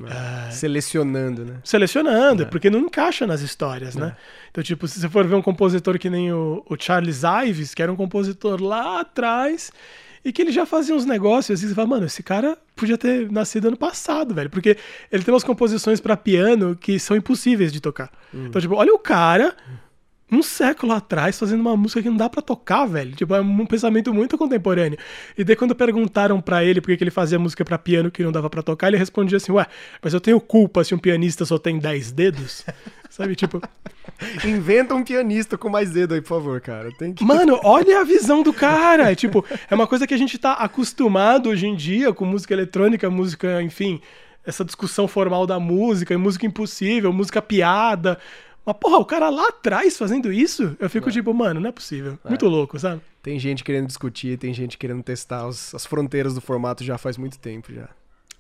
é. 0.06 0.52
Selecionando, 0.52 1.44
né? 1.44 1.56
Selecionando, 1.64 2.44
é. 2.44 2.46
porque 2.46 2.70
não 2.70 2.80
encaixa 2.80 3.26
nas 3.26 3.42
histórias, 3.42 3.96
né? 3.96 4.16
É. 4.16 4.22
Então, 4.52 4.64
tipo, 4.64 4.88
se 4.88 5.00
você 5.00 5.10
for 5.10 5.26
ver 5.26 5.36
um 5.36 5.42
compositor 5.42 5.98
que 5.98 6.10
nem 6.10 6.32
o, 6.32 6.64
o, 6.70 6.76
Charles 6.80 7.22
Ives, 7.46 7.74
que 7.74 7.82
era 7.82 7.92
um 7.92 7.96
compositor 7.96 8.62
lá 8.62 9.02
atrás, 9.02 9.72
e 10.24 10.32
que 10.32 10.42
ele 10.42 10.52
já 10.52 10.66
fazia 10.66 10.94
uns 10.94 11.06
negócios 11.06 11.60
assim, 11.60 11.68
você 11.68 11.74
fala, 11.74 11.88
mano, 11.88 12.06
esse 12.06 12.22
cara 12.22 12.58
podia 12.76 12.98
ter 12.98 13.32
nascido 13.32 13.70
ano 13.70 13.78
passado, 13.78 14.36
velho, 14.36 14.50
porque 14.50 14.78
ele 15.12 15.24
tem 15.24 15.34
umas 15.34 15.44
composições 15.44 16.00
para 16.00 16.16
piano 16.16 16.76
que 16.76 17.00
são 17.00 17.18
impossíveis 17.18 17.74
de 17.74 17.82
tocar. 17.82 18.12
Hum. 18.34 18.46
Então, 18.48 18.62
tipo, 18.62 18.76
olha 18.76 18.94
o 18.94 19.00
cara 19.00 19.56
um 20.32 20.44
século 20.44 20.92
atrás 20.92 21.40
fazendo 21.40 21.62
uma 21.62 21.76
música 21.78 22.02
que 22.02 22.10
não 22.10 22.18
dá 22.18 22.30
para 22.30 22.42
tocar, 22.42 22.86
velho. 22.86 23.16
Tipo, 23.16 23.36
é 23.36 23.42
um 23.42 23.66
pensamento 23.66 24.14
muito 24.14 24.38
contemporâneo. 24.38 24.98
E 25.38 25.44
daí 25.44 25.56
quando 25.56 25.74
perguntaram 25.74 26.42
para 26.42 26.64
ele 26.64 26.82
por 26.82 26.96
que 26.96 27.04
ele 27.04 27.12
fazia 27.12 27.40
música 27.40 27.64
para 27.64 27.78
piano 27.78 28.12
que 28.12 28.24
não 28.24 28.32
dava 28.32 28.50
para 28.50 28.62
tocar, 28.62 28.90
ele 28.90 28.98
respondia 28.98 29.38
assim: 29.38 29.52
"Ué, 29.54 29.66
mas 30.02 30.14
eu 30.14 30.20
tenho 30.20 30.40
culpa 30.42 30.84
se 30.84 30.94
um 30.94 30.98
pianista 30.98 31.46
só 31.46 31.58
tem 31.58 31.80
10 31.80 32.12
dedos?" 32.12 32.66
Sabe, 33.10 33.36
tipo, 33.36 33.62
inventa 34.46 34.94
um 34.94 35.04
pianista 35.04 35.58
com 35.58 35.70
mais 35.70 35.92
dedo 35.92 36.14
aí, 36.14 36.22
por 36.22 36.28
favor, 36.28 36.60
cara. 36.60 36.90
Tem 36.98 37.14
que 37.14 37.24
Mano, 37.24 37.60
olha 37.64 38.02
a 38.02 38.04
visão 38.04 38.44
do 38.44 38.52
cara. 38.52 39.12
É, 39.12 39.16
tipo, 39.16 39.46
é 39.70 39.74
uma 39.74 39.88
coisa 39.88 40.06
que 40.06 40.14
a 40.14 40.18
gente 40.18 40.38
tá 40.38 40.54
acostumado 40.54 41.50
hoje 41.50 41.68
em 41.68 41.76
dia 41.76 42.12
com 42.14 42.26
música 42.26 42.54
eletrônica, 42.54 43.10
música, 43.10 43.62
enfim, 43.62 44.02
essa 44.46 44.64
discussão 44.64 45.08
formal 45.08 45.48
da 45.48 45.60
música, 45.60 46.18
música 46.18 46.46
impossível, 46.46 47.12
música 47.12 47.42
piada, 47.42 48.18
mas, 48.68 48.76
porra, 48.76 48.98
o 48.98 49.06
cara 49.06 49.30
lá 49.30 49.48
atrás 49.48 49.98
fazendo 49.98 50.30
isso, 50.30 50.76
eu 50.78 50.90
fico 50.90 51.10
tipo, 51.10 51.34
mano, 51.34 51.62
não 51.62 51.70
é 51.70 51.72
possível. 51.72 52.20
É. 52.26 52.28
Muito 52.28 52.46
louco, 52.48 52.78
sabe? 52.78 53.02
Tem 53.24 53.40
gente 53.40 53.64
querendo 53.64 53.88
discutir, 53.88 54.38
tem 54.38 54.54
gente 54.54 54.78
querendo 54.78 55.02
testar 55.02 55.48
os, 55.48 55.74
as 55.74 55.86
fronteiras 55.86 56.34
do 56.34 56.42
formato 56.42 56.84
já 56.84 56.98
faz 56.98 57.18
muito 57.18 57.40
tempo 57.40 57.74
já. 57.74 57.88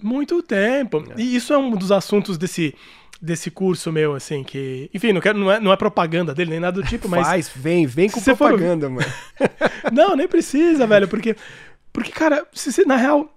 Muito 0.03 0.43
tempo. 0.43 1.01
É. 1.11 1.21
E 1.21 1.33
isso 1.33 1.53
é 1.53 1.57
um 1.57 1.71
dos 1.71 1.93
assuntos 1.93 2.37
desse, 2.37 2.75
desse 3.21 3.49
curso 3.49 3.89
meu, 3.89 4.15
assim, 4.15 4.43
que. 4.43 4.89
Enfim, 4.93 5.13
não, 5.13 5.21
quero, 5.21 5.39
não, 5.39 5.49
é, 5.49 5.61
não 5.61 5.71
é 5.71 5.77
propaganda 5.77 6.35
dele, 6.35 6.51
nem 6.51 6.59
nada 6.59 6.81
do 6.81 6.85
tipo, 6.85 7.07
mas. 7.07 7.25
Faz, 7.25 7.49
vem, 7.55 7.87
vem 7.87 8.09
com 8.09 8.19
propaganda, 8.21 8.87
for... 8.87 8.95
mano. 8.95 9.11
não, 9.93 10.13
nem 10.13 10.27
precisa, 10.27 10.85
velho, 10.85 11.07
porque. 11.07 11.37
Porque, 11.93 12.11
cara, 12.11 12.45
se, 12.53 12.73
se, 12.73 12.83
na 12.83 12.97
real, 12.97 13.33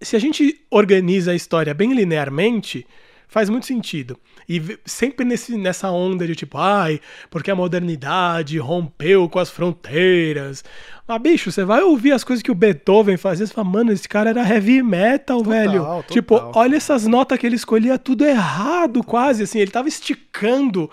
se 0.00 0.16
a 0.16 0.18
gente 0.18 0.58
organiza 0.70 1.32
a 1.32 1.34
história 1.34 1.74
bem 1.74 1.92
linearmente, 1.92 2.86
faz 3.34 3.50
muito 3.50 3.66
sentido. 3.66 4.16
E 4.48 4.62
sempre 4.84 5.24
nesse, 5.24 5.58
nessa 5.58 5.90
onda 5.90 6.24
de 6.24 6.36
tipo, 6.36 6.56
ai, 6.56 7.00
porque 7.28 7.50
a 7.50 7.54
modernidade 7.56 8.56
rompeu 8.58 9.28
com 9.28 9.40
as 9.40 9.50
fronteiras. 9.50 10.62
Mas, 11.04 11.20
bicho, 11.20 11.50
você 11.50 11.64
vai 11.64 11.82
ouvir 11.82 12.12
as 12.12 12.22
coisas 12.22 12.44
que 12.44 12.50
o 12.52 12.54
Beethoven 12.54 13.16
fazia, 13.16 13.44
você 13.44 13.52
fala, 13.52 13.68
mano, 13.68 13.90
esse 13.90 14.08
cara 14.08 14.30
era 14.30 14.48
heavy 14.48 14.84
metal, 14.84 15.38
total, 15.38 15.52
velho. 15.52 15.80
Total. 15.80 16.02
Tipo, 16.04 16.52
olha 16.54 16.76
essas 16.76 17.08
notas 17.08 17.36
que 17.36 17.44
ele 17.44 17.56
escolhia 17.56 17.98
tudo 17.98 18.24
errado, 18.24 19.02
quase, 19.02 19.42
assim, 19.42 19.58
ele 19.58 19.72
tava 19.72 19.88
esticando 19.88 20.88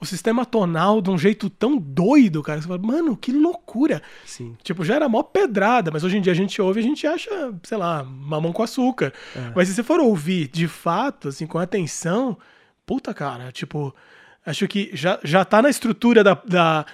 o 0.00 0.06
sistema 0.06 0.46
tonal 0.46 1.02
de 1.02 1.10
um 1.10 1.18
jeito 1.18 1.50
tão 1.50 1.76
doido, 1.76 2.42
cara. 2.42 2.60
Você 2.60 2.66
fala, 2.66 2.80
mano, 2.80 3.16
que 3.16 3.30
loucura. 3.30 4.00
Sim. 4.24 4.56
Tipo, 4.62 4.82
já 4.82 4.94
era 4.94 5.08
mó 5.08 5.22
pedrada, 5.22 5.90
mas 5.90 6.02
hoje 6.02 6.16
em 6.16 6.22
dia 6.22 6.32
a 6.32 6.36
gente 6.36 6.60
ouve 6.62 6.80
e 6.80 6.82
a 6.82 6.86
gente 6.86 7.06
acha, 7.06 7.30
sei 7.62 7.76
lá, 7.76 8.02
mamão 8.02 8.52
com 8.52 8.62
açúcar. 8.62 9.12
É. 9.36 9.52
Mas 9.54 9.68
se 9.68 9.74
você 9.74 9.82
for 9.82 10.00
ouvir 10.00 10.48
de 10.48 10.66
fato, 10.66 11.28
assim, 11.28 11.46
com 11.46 11.58
atenção, 11.58 12.38
puta, 12.86 13.12
cara, 13.12 13.52
tipo, 13.52 13.94
acho 14.44 14.66
que 14.66 14.90
já, 14.94 15.20
já 15.22 15.44
tá 15.44 15.60
na 15.60 15.68
estrutura 15.68 16.24
da, 16.24 16.34
da. 16.46 16.86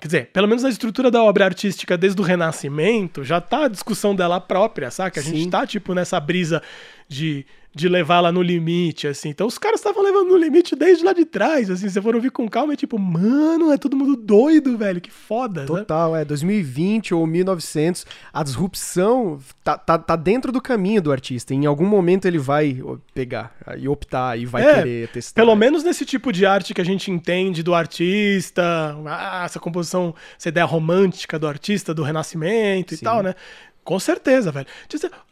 Quer 0.00 0.06
dizer, 0.06 0.26
pelo 0.32 0.46
menos 0.46 0.62
na 0.62 0.68
estrutura 0.68 1.10
da 1.10 1.22
obra 1.22 1.44
artística 1.44 1.98
desde 1.98 2.20
o 2.20 2.24
Renascimento, 2.24 3.24
já 3.24 3.40
tá 3.40 3.64
a 3.64 3.68
discussão 3.68 4.14
dela 4.14 4.40
própria, 4.40 4.90
saca? 4.90 5.18
A 5.18 5.22
Sim. 5.22 5.36
gente 5.36 5.50
tá, 5.50 5.66
tipo, 5.66 5.94
nessa 5.94 6.18
brisa 6.20 6.62
de 7.08 7.44
de 7.74 7.88
levar 7.88 8.20
lá 8.20 8.30
no 8.30 8.42
limite, 8.42 9.06
assim. 9.06 9.30
Então 9.30 9.46
os 9.46 9.56
caras 9.56 9.80
estavam 9.80 10.02
levando 10.02 10.28
no 10.28 10.36
limite 10.36 10.76
desde 10.76 11.04
lá 11.04 11.12
de 11.12 11.24
trás, 11.24 11.70
assim. 11.70 11.88
Se 11.88 12.00
for 12.02 12.14
ouvir 12.14 12.30
com 12.30 12.48
calma, 12.48 12.74
é 12.74 12.76
tipo, 12.76 12.98
mano, 12.98 13.72
é 13.72 13.78
todo 13.78 13.96
mundo 13.96 14.14
doido, 14.14 14.76
velho, 14.76 15.00
que 15.00 15.10
foda. 15.10 15.64
Total, 15.64 16.12
né? 16.12 16.22
é. 16.22 16.24
2020 16.24 17.14
ou 17.14 17.26
1900, 17.26 18.06
a 18.32 18.42
disrupção 18.42 19.38
tá, 19.64 19.78
tá, 19.78 19.96
tá, 19.96 20.16
dentro 20.16 20.52
do 20.52 20.60
caminho 20.60 21.00
do 21.00 21.10
artista. 21.10 21.54
Em 21.54 21.64
algum 21.64 21.86
momento 21.86 22.26
ele 22.26 22.38
vai 22.38 22.78
pegar 23.14 23.54
e 23.78 23.88
optar 23.88 24.38
e 24.38 24.44
vai 24.44 24.62
é, 24.62 24.74
querer 24.74 25.08
testar. 25.08 25.40
Pelo 25.40 25.56
menos 25.56 25.82
nesse 25.82 26.04
tipo 26.04 26.30
de 26.30 26.44
arte 26.44 26.74
que 26.74 26.80
a 26.80 26.84
gente 26.84 27.10
entende 27.10 27.62
do 27.62 27.74
artista, 27.74 28.62
ah, 29.06 29.44
essa 29.46 29.58
composição, 29.58 30.14
essa 30.38 30.50
ideia 30.50 30.66
romântica 30.66 31.38
do 31.38 31.46
artista, 31.46 31.94
do 31.94 32.02
renascimento 32.02 32.94
Sim. 32.94 33.00
e 33.00 33.04
tal, 33.04 33.22
né? 33.22 33.34
Com 33.84 33.98
certeza, 33.98 34.52
velho. 34.52 34.66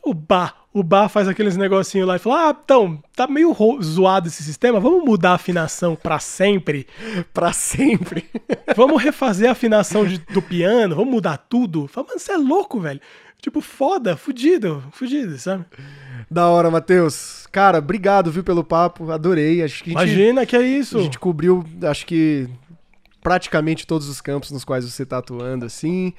O 0.03 0.13
Bar, 0.13 0.60
o 0.73 0.83
Bar 0.83 1.09
faz 1.09 1.27
aqueles 1.27 1.57
negocinhos 1.57 2.07
lá 2.07 2.17
e 2.17 2.19
fala: 2.19 2.49
Ah, 2.49 2.57
então, 2.65 3.03
tá 3.15 3.27
meio 3.27 3.55
zoado 3.83 4.29
esse 4.29 4.43
sistema, 4.43 4.79
vamos 4.79 5.05
mudar 5.05 5.33
a 5.33 5.35
afinação 5.35 5.97
para 5.97 6.19
sempre. 6.19 6.87
para 7.35 7.53
sempre. 7.53 8.29
vamos 8.77 9.03
refazer 9.03 9.49
a 9.49 9.53
afinação 9.53 10.05
de, 10.07 10.19
do 10.19 10.41
piano, 10.41 10.95
vamos 10.95 11.13
mudar 11.13 11.37
tudo. 11.37 11.89
Fala, 11.89 12.09
mano, 12.09 12.21
você 12.21 12.33
é 12.33 12.37
louco, 12.37 12.79
velho. 12.79 13.01
Tipo, 13.41 13.61
foda, 13.61 14.17
fudido, 14.17 14.85
fudido, 14.93 15.39
sabe? 15.39 15.65
Da 16.31 16.47
hora, 16.49 16.71
Matheus. 16.71 17.49
Cara, 17.51 17.79
obrigado, 17.79 18.31
viu, 18.31 18.45
pelo 18.45 18.63
papo. 18.63 19.11
Adorei. 19.11 19.63
Acho 19.63 19.83
que 19.83 19.93
Imagina 19.93 20.45
que 20.45 20.55
é 20.55 20.63
isso. 20.63 20.99
A 20.99 21.03
gente 21.03 21.19
cobriu, 21.19 21.65
acho 21.83 22.05
que 22.05 22.49
praticamente 23.23 23.87
todos 23.87 24.09
os 24.09 24.21
campos 24.21 24.51
nos 24.51 24.65
quais 24.65 24.85
você 24.85 25.07
tá 25.07 25.19
atuando, 25.19 25.65
assim. 25.65 26.13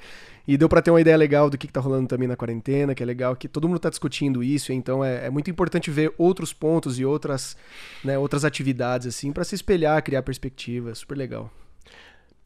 E 0.46 0.56
deu 0.56 0.68
para 0.68 0.82
ter 0.82 0.90
uma 0.90 1.00
ideia 1.00 1.16
legal 1.16 1.48
do 1.48 1.56
que, 1.56 1.66
que 1.66 1.72
tá 1.72 1.80
rolando 1.80 2.08
também 2.08 2.26
na 2.26 2.36
quarentena, 2.36 2.94
que 2.94 3.02
é 3.02 3.06
legal 3.06 3.36
que 3.36 3.46
todo 3.46 3.68
mundo 3.68 3.78
tá 3.78 3.88
discutindo 3.88 4.42
isso, 4.42 4.72
então 4.72 5.04
é, 5.04 5.26
é 5.26 5.30
muito 5.30 5.50
importante 5.50 5.90
ver 5.90 6.12
outros 6.18 6.52
pontos 6.52 6.98
e 6.98 7.04
outras, 7.04 7.56
né, 8.02 8.18
outras 8.18 8.44
atividades, 8.44 9.06
assim, 9.06 9.32
para 9.32 9.44
se 9.44 9.54
espelhar, 9.54 10.02
criar 10.02 10.22
perspectiva. 10.22 10.94
Super 10.94 11.16
legal. 11.16 11.50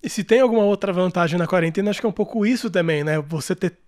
E 0.03 0.11
se 0.11 0.23
tem 0.23 0.41
alguma 0.41 0.63
outra 0.63 0.93
vantagem 0.93 1.39
na 1.39 1.47
quarentena, 1.47 1.91
acho 1.91 2.01
que 2.01 2.07
é 2.07 2.09
um 2.09 2.13
pouco 2.13 2.45
isso 2.45 2.71
também, 2.71 3.03
né? 3.03 3.19
Você 3.21 3.57
ter 3.57 3.79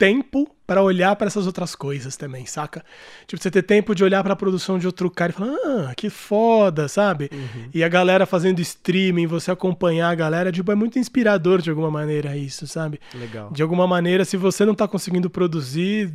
tempo 0.00 0.50
para 0.66 0.82
olhar 0.82 1.14
para 1.14 1.26
essas 1.26 1.46
outras 1.46 1.74
coisas 1.74 2.16
também, 2.16 2.46
saca? 2.46 2.82
Tipo, 3.26 3.42
você 3.42 3.50
ter 3.50 3.62
tempo 3.62 3.94
de 3.94 4.02
olhar 4.02 4.22
para 4.22 4.32
a 4.32 4.36
produção 4.36 4.78
de 4.78 4.86
outro 4.86 5.10
cara 5.10 5.30
e 5.30 5.34
falar, 5.34 5.52
ah, 5.52 5.94
que 5.94 6.08
foda, 6.08 6.88
sabe? 6.88 7.28
Uhum. 7.30 7.68
E 7.74 7.84
a 7.84 7.88
galera 7.88 8.24
fazendo 8.24 8.60
streaming, 8.60 9.26
você 9.26 9.50
acompanhar 9.50 10.08
a 10.08 10.14
galera, 10.14 10.50
tipo, 10.50 10.72
é 10.72 10.74
muito 10.74 10.98
inspirador 10.98 11.60
de 11.60 11.68
alguma 11.68 11.90
maneira 11.90 12.34
isso, 12.34 12.66
sabe? 12.66 12.98
Legal. 13.14 13.50
De 13.52 13.62
alguma 13.62 13.86
maneira, 13.86 14.24
se 14.24 14.38
você 14.38 14.64
não 14.64 14.74
tá 14.74 14.88
conseguindo 14.88 15.28
produzir, 15.28 16.10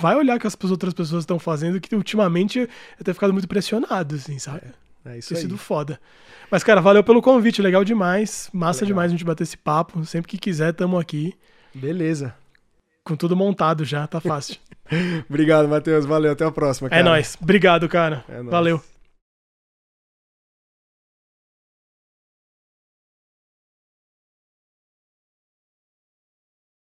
vai 0.00 0.14
olhar 0.14 0.38
que 0.38 0.46
as 0.46 0.56
outras 0.70 0.94
pessoas 0.94 1.22
estão 1.22 1.40
fazendo, 1.40 1.80
que 1.80 1.96
ultimamente 1.96 2.60
eu 2.60 3.04
tenho 3.04 3.14
ficado 3.14 3.32
muito 3.32 3.48
pressionado, 3.48 4.14
assim, 4.14 4.38
sabe? 4.38 4.68
É, 5.04 5.16
é 5.16 5.18
isso 5.18 5.30
Tem 5.30 5.38
aí. 5.38 5.42
sido 5.42 5.58
foda. 5.58 6.00
Mas, 6.48 6.62
cara, 6.62 6.80
valeu 6.80 7.02
pelo 7.02 7.20
convite, 7.20 7.60
legal 7.60 7.82
demais. 7.82 8.48
Massa 8.52 8.84
legal. 8.84 8.88
demais 8.88 9.10
a 9.10 9.14
gente 9.16 9.24
bater 9.24 9.42
esse 9.42 9.56
papo. 9.56 10.04
Sempre 10.04 10.30
que 10.30 10.38
quiser, 10.38 10.72
tamo 10.72 10.96
aqui. 10.96 11.34
Beleza 11.74 12.34
com 13.04 13.14
tudo 13.14 13.36
montado 13.36 13.84
já, 13.84 14.06
tá 14.06 14.20
fácil. 14.20 14.56
Obrigado, 15.28 15.68
Matheus. 15.68 16.06
Valeu, 16.06 16.32
até 16.32 16.44
a 16.44 16.50
próxima. 16.50 16.88
É 16.88 16.90
cara. 16.90 17.00
É 17.00 17.04
nóis. 17.04 17.36
Obrigado, 17.40 17.88
cara. 17.88 18.24
É 18.28 18.38
nóis. 18.38 18.50
Valeu. 18.50 18.82